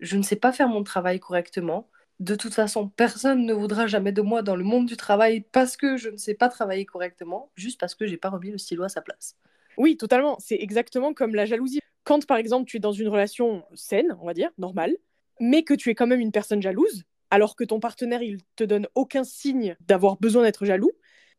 je 0.00 0.16
ne 0.16 0.22
sais 0.22 0.36
pas 0.36 0.52
faire 0.52 0.68
mon 0.68 0.82
travail 0.82 1.20
correctement, 1.20 1.88
de 2.20 2.34
toute 2.34 2.52
façon, 2.52 2.88
personne 2.88 3.46
ne 3.46 3.54
voudra 3.54 3.86
jamais 3.86 4.12
de 4.12 4.20
moi 4.20 4.42
dans 4.42 4.54
le 4.54 4.62
monde 4.62 4.86
du 4.86 4.96
travail 4.96 5.42
parce 5.52 5.76
que 5.76 5.96
je 5.96 6.10
ne 6.10 6.18
sais 6.18 6.34
pas 6.34 6.50
travailler 6.50 6.84
correctement, 6.84 7.50
juste 7.56 7.80
parce 7.80 7.94
que 7.94 8.06
j'ai 8.06 8.18
pas 8.18 8.28
remis 8.28 8.50
le 8.50 8.58
stylo 8.58 8.84
à 8.84 8.90
sa 8.90 9.00
place. 9.00 9.36
Oui, 9.78 9.96
totalement. 9.96 10.36
C'est 10.38 10.58
exactement 10.60 11.14
comme 11.14 11.34
la 11.34 11.46
jalousie. 11.46 11.80
Quand, 12.04 12.26
par 12.26 12.36
exemple, 12.36 12.68
tu 12.68 12.76
es 12.76 12.80
dans 12.80 12.92
une 12.92 13.08
relation 13.08 13.64
saine, 13.74 14.16
on 14.20 14.26
va 14.26 14.34
dire, 14.34 14.50
normale, 14.58 14.94
mais 15.40 15.62
que 15.62 15.72
tu 15.72 15.88
es 15.88 15.94
quand 15.94 16.06
même 16.06 16.20
une 16.20 16.32
personne 16.32 16.60
jalouse, 16.60 17.04
alors 17.30 17.56
que 17.56 17.64
ton 17.64 17.80
partenaire, 17.80 18.22
il 18.22 18.38
te 18.56 18.64
donne 18.64 18.86
aucun 18.94 19.24
signe 19.24 19.76
d'avoir 19.80 20.16
besoin 20.18 20.42
d'être 20.42 20.66
jaloux, 20.66 20.92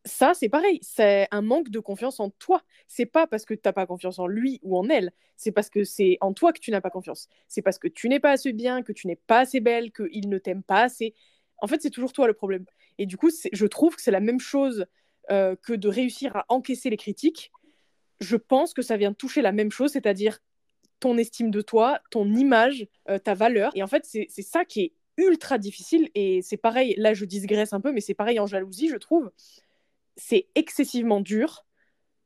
ça, 0.05 0.33
c'est 0.33 0.49
pareil. 0.49 0.79
C'est 0.81 1.27
un 1.31 1.41
manque 1.41 1.69
de 1.69 1.79
confiance 1.79 2.19
en 2.19 2.29
toi. 2.31 2.63
C'est 2.87 3.05
pas 3.05 3.27
parce 3.27 3.45
que 3.45 3.53
tu 3.53 3.61
n'as 3.65 3.73
pas 3.73 3.85
confiance 3.85 4.19
en 4.19 4.27
lui 4.27 4.59
ou 4.63 4.77
en 4.77 4.89
elle. 4.89 5.11
C'est 5.37 5.51
parce 5.51 5.69
que 5.69 5.83
c'est 5.83 6.17
en 6.21 6.33
toi 6.33 6.53
que 6.53 6.59
tu 6.59 6.71
n'as 6.71 6.81
pas 6.81 6.89
confiance. 6.89 7.27
C'est 7.47 7.61
parce 7.61 7.77
que 7.77 7.87
tu 7.87 8.09
n'es 8.09 8.19
pas 8.19 8.31
assez 8.31 8.53
bien, 8.53 8.81
que 8.81 8.91
tu 8.91 9.07
n'es 9.07 9.15
pas 9.15 9.39
assez 9.39 9.59
belle, 9.59 9.91
qu'il 9.91 10.29
ne 10.29 10.37
t'aime 10.37 10.63
pas 10.63 10.81
assez. 10.83 11.13
En 11.59 11.67
fait, 11.67 11.81
c'est 11.81 11.91
toujours 11.91 12.13
toi 12.13 12.27
le 12.27 12.33
problème. 12.33 12.65
Et 12.97 13.05
du 13.05 13.17
coup, 13.17 13.29
je 13.51 13.65
trouve 13.65 13.95
que 13.95 14.01
c'est 14.01 14.11
la 14.11 14.19
même 14.19 14.39
chose 14.39 14.85
euh, 15.29 15.55
que 15.55 15.73
de 15.73 15.87
réussir 15.87 16.35
à 16.35 16.45
encaisser 16.49 16.89
les 16.89 16.97
critiques. 16.97 17.51
Je 18.19 18.35
pense 18.35 18.73
que 18.73 18.81
ça 18.81 18.97
vient 18.97 19.13
toucher 19.13 19.41
la 19.41 19.51
même 19.51 19.71
chose, 19.71 19.91
c'est-à-dire 19.91 20.39
ton 20.99 21.17
estime 21.17 21.51
de 21.51 21.61
toi, 21.61 21.99
ton 22.09 22.33
image, 22.33 22.87
euh, 23.09 23.19
ta 23.19 23.33
valeur. 23.33 23.71
Et 23.75 23.83
en 23.83 23.87
fait, 23.87 24.05
c'est 24.05 24.27
ça 24.41 24.65
qui 24.65 24.81
est 24.81 24.93
ultra 25.17 25.57
difficile. 25.57 26.09
Et 26.15 26.41
c'est 26.41 26.57
pareil, 26.57 26.95
là 26.97 27.13
je 27.13 27.25
digresse 27.25 27.73
un 27.73 27.81
peu, 27.81 27.91
mais 27.91 28.01
c'est 28.01 28.13
pareil 28.13 28.39
en 28.39 28.47
jalousie, 28.47 28.89
je 28.89 28.97
trouve 28.97 29.31
c'est 30.21 30.47
excessivement 30.55 31.19
dur 31.19 31.65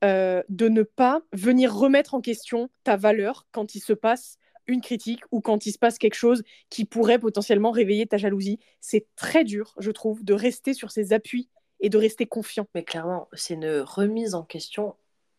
euh, 0.04 0.43
de 0.50 0.68
ne 0.68 0.84
pas 0.84 1.22
venir 1.32 1.74
remettre 1.74 2.14
en 2.14 2.22
question 2.22 2.70
ta 2.84 2.98
valeur 2.98 3.48
quand 3.52 3.74
il 3.74 3.80
se 3.80 3.93
passe 3.93 4.38
une 4.68 4.82
critique 4.82 5.22
ou 5.32 5.39
quand 5.39 5.66
il 5.66 5.72
se 5.72 5.80
passe 5.80 5.98
quelque 5.98 6.16
chose 6.16 6.43
qui 6.70 6.84
pourrait 6.86 7.20
potentiellement 7.20 7.72
réveiller 7.72 8.06
ta 8.06 8.18
jalousie. 8.18 8.60
C'est 8.82 9.08
très 9.16 9.43
dur, 9.46 9.74
je 9.80 9.91
trouve, 9.91 10.26
de 10.26 10.34
rester 10.34 10.74
sur 10.74 10.91
ses 10.91 11.14
appuis 11.14 11.50
et 11.80 11.89
de 11.89 11.98
rester 11.98 12.26
confiant. 12.26 12.68
Mais 12.76 12.84
clairement, 12.84 13.30
c'est 13.34 13.54
une 13.54 13.80
remise 13.80 14.36
en 14.36 14.43
question 14.43 14.96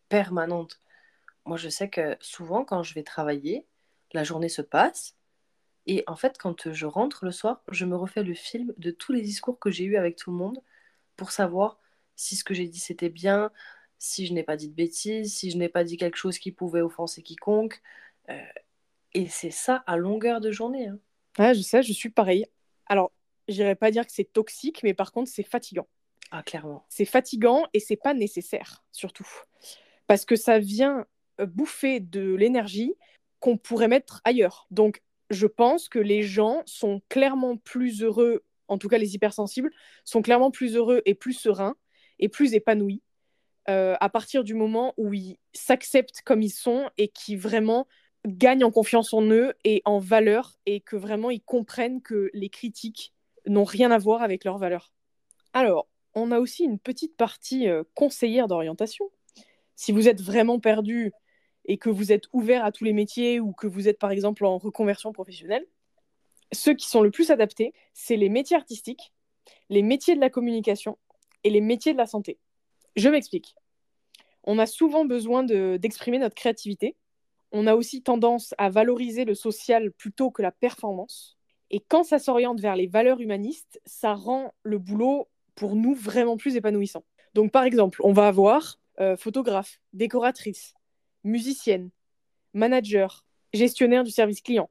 permanente. 0.09 0.79
Moi, 1.45 1.57
je 1.57 1.69
sais 1.69 1.89
que 1.89 2.17
souvent, 2.21 2.65
quand 2.65 2.81
je 2.81 2.95
vais 2.95 3.03
travailler, 3.03 3.67
la 4.13 4.23
journée 4.23 4.49
se 4.49 4.63
passe. 4.63 5.15
Et 5.85 6.03
en 6.07 6.15
fait, 6.15 6.37
quand 6.37 6.71
je 6.73 6.85
rentre 6.87 7.23
le 7.23 7.31
soir, 7.31 7.61
je 7.69 7.85
me 7.85 7.95
refais 7.95 8.23
le 8.23 8.33
film 8.33 8.73
de 8.77 8.89
tous 8.91 9.11
les 9.11 9.21
discours 9.21 9.59
que 9.59 9.69
j'ai 9.69 9.83
eus 9.83 9.97
avec 9.97 10.15
tout 10.15 10.31
le 10.31 10.37
monde 10.37 10.59
pour 11.15 11.31
savoir 11.31 11.79
si 12.17 12.35
ce 12.35 12.43
que 12.43 12.53
j'ai 12.53 12.67
dit 12.67 12.79
c'était 12.79 13.09
bien, 13.09 13.51
si 13.99 14.27
je 14.27 14.33
n'ai 14.33 14.43
pas 14.43 14.57
dit 14.57 14.67
de 14.67 14.73
bêtises, 14.73 15.33
si 15.33 15.49
je 15.49 15.57
n'ai 15.57 15.69
pas 15.69 15.85
dit 15.85 15.95
quelque 15.95 16.17
chose 16.17 16.37
qui 16.37 16.51
pouvait 16.51 16.81
offenser 16.81 17.23
quiconque. 17.23 17.81
Euh, 18.29 18.41
et 19.13 19.27
c'est 19.27 19.51
ça 19.51 19.83
à 19.87 19.95
longueur 19.95 20.41
de 20.41 20.51
journée. 20.51 20.87
Hein. 20.87 20.99
Ouais, 21.39 21.55
je 21.55 21.61
sais, 21.61 21.81
je 21.81 21.93
suis 21.93 22.09
pareil. 22.09 22.45
Alors, 22.87 23.11
j'irais 23.47 23.75
pas 23.75 23.91
dire 23.91 24.05
que 24.05 24.11
c'est 24.11 24.31
toxique, 24.31 24.83
mais 24.83 24.93
par 24.93 25.11
contre, 25.11 25.29
c'est 25.31 25.43
fatigant. 25.43 25.87
Ah, 26.31 26.43
clairement. 26.43 26.85
C'est 26.89 27.05
fatigant 27.05 27.65
et 27.73 27.79
c'est 27.79 27.95
pas 27.95 28.13
nécessaire, 28.13 28.83
surtout. 28.91 29.27
Parce 30.07 30.25
que 30.25 30.35
ça 30.35 30.59
vient 30.59 31.05
euh, 31.39 31.45
bouffer 31.45 31.99
de 31.99 32.33
l'énergie 32.35 32.93
qu'on 33.39 33.57
pourrait 33.57 33.87
mettre 33.87 34.21
ailleurs. 34.25 34.67
Donc, 34.71 35.01
je 35.29 35.47
pense 35.47 35.89
que 35.89 35.99
les 35.99 36.23
gens 36.23 36.63
sont 36.65 37.01
clairement 37.09 37.57
plus 37.57 38.01
heureux, 38.03 38.43
en 38.67 38.77
tout 38.77 38.87
cas 38.87 38.97
les 38.97 39.15
hypersensibles, 39.15 39.71
sont 40.03 40.21
clairement 40.21 40.51
plus 40.51 40.75
heureux 40.75 41.01
et 41.05 41.15
plus 41.15 41.33
sereins 41.33 41.75
et 42.19 42.29
plus 42.29 42.53
épanouis 42.53 43.01
euh, 43.69 43.95
à 43.99 44.07
partir 44.07 44.45
du 44.45 44.53
moment 44.53 44.93
où 44.95 45.13
ils 45.13 45.37
s'acceptent 45.53 46.21
comme 46.21 46.41
ils 46.41 46.51
sont 46.51 46.89
et 46.97 47.09
qui 47.09 47.35
vraiment 47.35 47.85
gagnent 48.25 48.63
en 48.63 48.71
confiance 48.71 49.13
en 49.13 49.21
eux 49.23 49.53
et 49.65 49.81
en 49.83 49.99
valeur 49.99 50.57
et 50.65 50.79
que 50.79 50.95
vraiment 50.95 51.29
ils 51.29 51.41
comprennent 51.41 52.01
que 52.01 52.29
les 52.33 52.49
critiques 52.49 53.13
n'ont 53.45 53.65
rien 53.65 53.91
à 53.91 53.97
voir 53.97 54.21
avec 54.21 54.45
leurs 54.45 54.57
valeurs. 54.57 54.93
Alors, 55.51 55.87
on 56.13 56.31
a 56.31 56.39
aussi 56.39 56.63
une 56.63 56.79
petite 56.79 57.17
partie 57.17 57.67
euh, 57.67 57.83
conseillère 57.93 58.47
d'orientation. 58.47 59.09
Si 59.75 59.91
vous 59.91 60.07
êtes 60.07 60.21
vraiment 60.21 60.59
perdu 60.59 61.11
et 61.65 61.77
que 61.77 61.89
vous 61.89 62.13
êtes 62.13 62.25
ouvert 62.31 62.63
à 62.63 62.71
tous 62.71 62.85
les 62.85 62.93
métiers 62.93 63.41
ou 63.41 63.51
que 63.51 63.67
vous 63.67 63.89
êtes 63.89 63.99
par 63.99 64.11
exemple 64.11 64.45
en 64.45 64.57
reconversion 64.57 65.11
professionnelle, 65.11 65.65
ceux 66.53 66.73
qui 66.73 66.87
sont 66.87 67.01
le 67.01 67.11
plus 67.11 67.31
adaptés, 67.31 67.73
c'est 67.93 68.15
les 68.15 68.29
métiers 68.29 68.55
artistiques, 68.55 69.13
les 69.69 69.81
métiers 69.81 70.15
de 70.15 70.21
la 70.21 70.29
communication 70.29 70.97
et 71.47 71.49
les 71.49 71.61
métiers 71.61 71.93
de 71.93 71.97
la 71.97 72.07
santé. 72.07 72.37
Je 72.97 73.07
m'explique. 73.07 73.55
On 74.43 74.59
a 74.59 74.65
souvent 74.65 75.05
besoin 75.05 75.43
d'exprimer 75.43 76.19
notre 76.19 76.35
créativité. 76.35 76.97
On 77.53 77.67
a 77.67 77.75
aussi 77.75 78.03
tendance 78.03 78.53
à 78.57 78.69
valoriser 78.69 79.23
le 79.23 79.33
social 79.33 79.93
plutôt 79.93 80.29
que 80.29 80.41
la 80.41 80.51
performance. 80.51 81.37
Et 81.71 81.79
quand 81.79 82.03
ça 82.03 82.19
s'oriente 82.19 82.59
vers 82.59 82.75
les 82.75 82.87
valeurs 82.87 83.21
humanistes, 83.21 83.79
ça 83.85 84.13
rend 84.13 84.53
le 84.63 84.77
boulot 84.77 85.29
pour 85.55 85.77
nous 85.77 85.93
vraiment 85.93 86.35
plus 86.35 86.57
épanouissant. 86.57 87.05
Donc 87.33 87.53
par 87.53 87.63
exemple, 87.63 88.01
on 88.03 88.11
va 88.11 88.27
avoir 88.27 88.77
euh, 88.99 89.15
photographe, 89.15 89.79
décoratrice, 89.93 90.73
musicienne, 91.23 91.91
manager, 92.53 93.25
gestionnaire 93.53 94.03
du 94.03 94.11
service 94.11 94.41
client, 94.41 94.69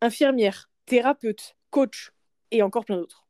infirmière, 0.00 0.70
thérapeute, 0.84 1.56
coach 1.70 2.12
et 2.52 2.62
encore 2.62 2.84
plein 2.84 2.96
d'autres. 2.96 3.25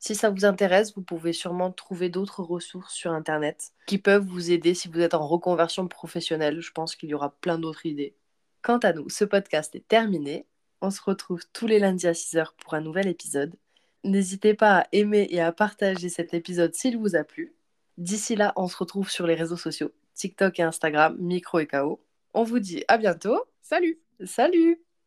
Si 0.00 0.14
ça 0.14 0.30
vous 0.30 0.46
intéresse, 0.46 0.94
vous 0.96 1.02
pouvez 1.02 1.34
sûrement 1.34 1.70
trouver 1.70 2.08
d'autres 2.08 2.42
ressources 2.42 2.94
sur 2.94 3.12
Internet 3.12 3.72
qui 3.86 3.98
peuvent 3.98 4.26
vous 4.26 4.50
aider 4.50 4.72
si 4.72 4.88
vous 4.88 5.00
êtes 5.00 5.12
en 5.12 5.28
reconversion 5.28 5.86
professionnelle. 5.88 6.60
Je 6.60 6.72
pense 6.72 6.96
qu'il 6.96 7.10
y 7.10 7.14
aura 7.14 7.36
plein 7.42 7.58
d'autres 7.58 7.84
idées. 7.84 8.16
Quant 8.62 8.78
à 8.78 8.94
nous, 8.94 9.10
ce 9.10 9.24
podcast 9.24 9.74
est 9.74 9.86
terminé. 9.86 10.46
On 10.80 10.90
se 10.90 11.02
retrouve 11.02 11.42
tous 11.52 11.66
les 11.66 11.78
lundis 11.78 12.06
à 12.06 12.12
6h 12.12 12.52
pour 12.56 12.72
un 12.72 12.80
nouvel 12.80 13.08
épisode. 13.08 13.54
N'hésitez 14.02 14.54
pas 14.54 14.78
à 14.78 14.86
aimer 14.92 15.26
et 15.30 15.40
à 15.42 15.52
partager 15.52 16.08
cet 16.08 16.32
épisode 16.32 16.74
s'il 16.74 16.96
vous 16.96 17.14
a 17.14 17.22
plu. 17.22 17.54
D'ici 17.98 18.36
là, 18.36 18.54
on 18.56 18.68
se 18.68 18.78
retrouve 18.78 19.10
sur 19.10 19.26
les 19.26 19.34
réseaux 19.34 19.58
sociaux, 19.58 19.92
TikTok 20.14 20.58
et 20.60 20.62
Instagram, 20.62 21.14
Micro 21.18 21.58
et 21.58 21.66
KO. 21.66 22.00
On 22.32 22.44
vous 22.44 22.58
dit 22.58 22.84
à 22.88 22.96
bientôt. 22.96 23.38
Salut 23.60 24.00
Salut 24.24 24.80